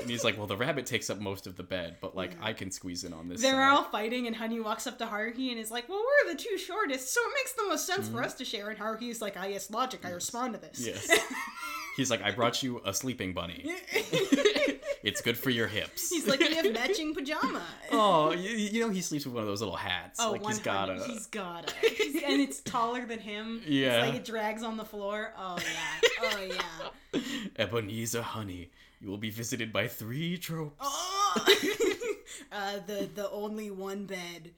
And 0.00 0.10
he's 0.10 0.22
like, 0.24 0.36
"Well, 0.38 0.46
the 0.46 0.56
rabbit 0.56 0.86
takes 0.86 1.10
up 1.10 1.18
most 1.18 1.46
of 1.46 1.56
the 1.56 1.62
bed, 1.62 1.96
but 2.00 2.14
like 2.16 2.36
I 2.40 2.52
can 2.52 2.70
squeeze 2.70 3.04
in 3.04 3.12
on 3.12 3.28
this." 3.28 3.40
They're 3.42 3.52
side." 3.54 3.70
all 3.70 3.82
fighting, 3.84 4.26
and 4.26 4.36
Honey 4.36 4.60
walks 4.60 4.86
up 4.86 4.98
to 4.98 5.06
Haruhi 5.06 5.50
and 5.50 5.58
is 5.58 5.70
like, 5.70 5.88
"Well, 5.88 6.02
we're 6.26 6.32
the 6.32 6.38
two 6.38 6.56
shortest, 6.58 7.12
so 7.12 7.20
it 7.20 7.32
makes 7.34 7.52
the 7.54 7.66
most 7.68 7.86
sense 7.86 8.08
for 8.08 8.22
us 8.22 8.34
to 8.34 8.44
share." 8.44 8.70
And 8.70 8.78
Haruhi's 8.78 9.20
like, 9.20 9.36
I 9.36 9.48
yes, 9.48 9.70
logic. 9.70 10.00
I 10.04 10.10
respond 10.10 10.54
to 10.54 10.60
this." 10.60 10.78
Mm-hmm. 10.80 11.10
Yes. 11.12 11.20
He's 11.96 12.10
like, 12.12 12.22
"I 12.22 12.30
brought 12.30 12.62
you 12.62 12.80
a 12.84 12.94
sleeping 12.94 13.32
bunny. 13.32 13.64
it's 15.02 15.20
good 15.20 15.36
for 15.36 15.50
your 15.50 15.66
hips." 15.66 16.10
He's 16.10 16.26
like, 16.28 16.40
"We 16.40 16.54
have 16.54 16.72
matching 16.72 17.14
pajama." 17.14 17.62
"Oh, 17.90 18.32
you, 18.32 18.50
you 18.50 18.80
know 18.80 18.90
he 18.90 19.00
sleeps 19.00 19.24
with 19.26 19.34
one 19.34 19.42
of 19.42 19.48
those 19.48 19.60
little 19.60 19.76
hats. 19.76 20.20
Oh, 20.22 20.32
like 20.32 20.46
he's 20.46 20.64
100 20.64 20.64
gotta." 20.64 21.04
He's 21.12 21.26
gotta. 21.26 21.74
He's- 21.80 22.22
and 22.24 22.40
it's 22.40 22.60
taller 22.60 23.04
than 23.06 23.18
him. 23.18 23.62
Yeah. 23.66 24.02
It's 24.02 24.08
like 24.08 24.16
it 24.20 24.24
drags 24.24 24.62
on 24.62 24.76
the 24.76 24.84
floor. 24.84 25.32
Oh 25.36 25.58
yeah. 25.58 26.08
Oh 26.22 26.42
yeah. 27.14 27.20
Ebenezer, 27.56 28.22
Honey, 28.22 28.70
you 29.00 29.08
will 29.08 29.18
be 29.18 29.30
visited 29.30 29.72
by 29.72 29.86
three 29.88 30.36
tropes. 30.38 30.76
Oh. 30.80 31.34
uh, 32.52 32.78
the 32.86 33.08
the 33.14 33.30
only 33.30 33.70
one 33.70 34.04
bed. 34.06 34.50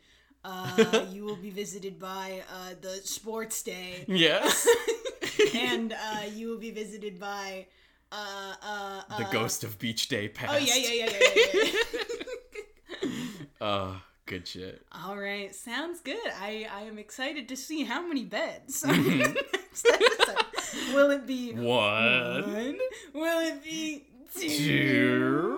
Uh, 0.43 1.05
you 1.13 1.23
will 1.25 1.37
be 1.37 1.51
visited 1.51 1.99
by 1.99 2.43
uh, 2.51 2.75
the 2.81 2.95
sports 3.05 3.63
day, 3.63 4.07
Yes. 4.09 4.67
and 5.55 5.93
uh, 5.93 6.23
you 6.35 6.49
will 6.49 6.59
be 6.59 6.71
visited 6.71 7.21
by 7.21 7.67
uh, 8.11 8.55
uh, 8.63 9.19
the 9.19 9.29
ghost 9.31 9.65
of 9.65 9.79
Beach 9.79 10.09
Day 10.09 10.29
past. 10.29 10.55
Oh 10.55 10.57
yeah, 10.57 10.77
yeah, 10.77 10.93
yeah, 10.95 11.11
yeah, 11.13 11.43
yeah. 11.55 11.71
yeah. 13.03 13.09
Oh, 13.61 14.03
good 14.27 14.49
shit. 14.49 14.83
All 15.05 15.19
right, 15.19 15.55
sounds 15.55 16.01
good. 16.01 16.17
I 16.41 16.67
I 16.75 16.83
am 16.83 16.99
excited 16.99 17.47
to 17.49 17.57
see 17.57 17.85
how 17.85 18.01
many 18.07 18.25
beds. 18.25 18.83
Mm-hmm. 18.83 19.35
Will 20.95 21.11
it 21.11 21.27
be 21.27 21.53
One, 21.53 21.63
one? 22.53 22.79
Will 23.15 23.41
it 23.47 23.63
be 23.63 24.07
two? 24.35 25.57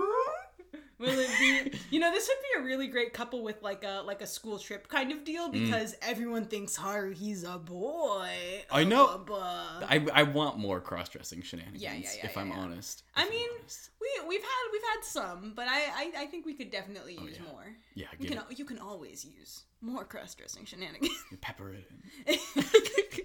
Will 0.99 1.19
it 1.19 1.31
be? 1.73 1.79
You 1.91 1.99
know, 1.99 2.13
this 2.13 2.29
would 2.29 2.37
be 2.41 2.63
a 2.63 2.65
really 2.65 2.87
great 2.87 3.13
couple 3.13 3.43
with 3.43 3.61
like 3.61 3.83
a 3.83 4.03
like 4.07 4.23
a 4.23 4.27
school 4.27 4.57
trip 4.61 4.87
kind 4.87 5.11
of 5.11 5.25
deal 5.25 5.49
Mm. 5.49 5.65
because 5.65 5.97
everyone 6.01 6.45
thinks 6.45 6.79
Haruhi's 6.79 7.43
a 7.43 7.59
boy. 7.59 8.31
I 8.71 8.85
know. 8.85 9.19
Buh. 9.27 9.35
I, 9.35 10.07
I 10.15 10.23
want 10.23 10.59
more 10.59 10.81
cross 10.81 11.09
dressing 11.09 11.43
shenanigans. 11.43 11.83
Yeah, 11.83 11.95
yeah, 11.95 11.99
yeah, 12.19 12.27
if 12.27 12.37
yeah, 12.37 12.41
I'm 12.43 12.49
yeah. 12.51 12.55
honest. 12.57 13.03
I 13.17 13.23
If 13.23 13.27
I'm 13.27 13.33
mean, 13.35 13.49
honest. 13.59 13.91
we 14.01 14.09
we've 14.29 14.43
had 14.43 14.69
we've 14.73 14.83
had 14.95 15.05
some, 15.05 15.53
but 15.57 15.67
I 15.69 15.81
I, 15.93 16.13
I 16.23 16.27
think 16.27 16.47
we 16.47 16.55
could 16.55 16.71
definitely 16.71 17.15
use 17.15 17.37
Oh, 17.41 17.45
yeah. 17.47 17.53
more. 17.53 17.67
yeah, 17.95 18.07
You 18.21 18.29
can 18.29 18.39
it, 18.39 18.45
you 18.59 18.65
can 18.65 18.79
always 18.79 19.25
use 19.25 19.65
more 19.81 20.05
cross 20.05 20.37
dressing 20.37 20.65
shenanigans. 20.67 21.11
pepper 21.41 21.75
it 21.75 21.91
in. 21.91 22.35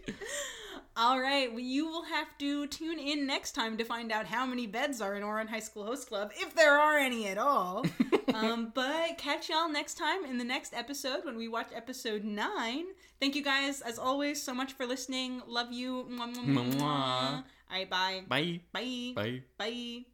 All 1.00 1.22
right, 1.22 1.52
well, 1.52 1.60
you 1.60 1.86
will 1.86 2.06
have 2.06 2.36
to 2.40 2.66
tune 2.66 2.98
in 2.98 3.28
next 3.28 3.52
time 3.52 3.78
to 3.78 3.84
find 3.84 4.12
out 4.12 4.26
how 4.26 4.48
many 4.48 4.66
beds 4.66 5.00
are 5.00 5.14
in 5.14 5.22
Ouran 5.22 5.48
High 5.48 5.60
School 5.60 5.86
Host 5.86 6.08
Club, 6.08 6.32
if 6.36 6.56
there 6.56 6.76
are 6.76 6.98
any 6.98 7.28
at 7.28 7.38
all. 7.38 7.86
um, 8.34 8.72
but 8.74 9.16
catch 9.20 9.48
y'all 9.48 9.70
next 9.70 9.94
time 9.94 10.26
in 10.26 10.40
the 10.40 10.44
next 10.44 10.74
episode 10.74 11.24
when 11.24 11.38
we 11.38 11.48
watch 11.48 11.68
episode 11.76 12.24
nine. 12.24 12.86
Thank 13.20 13.36
you 13.36 13.44
guys, 13.44 13.82
as 13.82 14.00
always, 14.00 14.42
so 14.42 14.56
much 14.56 14.74
for 14.74 14.88
listening. 14.88 15.44
Love 15.46 15.72
you. 15.72 16.08
Mwah, 16.10 16.34
mwah, 16.34 16.46
mwah, 16.46 16.74
Mwah. 16.74 16.82
All 16.82 17.44
right, 17.70 17.88
bye. 17.88 18.24
Bye. 18.28 18.62
Bye. 18.74 19.12
Bye. 19.14 19.42
Bye. 19.56 20.06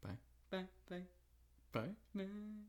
Bye. 0.00 0.16
Bye. 0.50 0.66
Bye. 0.88 1.02
Bye. 1.72 1.94
Bye. 2.14 2.67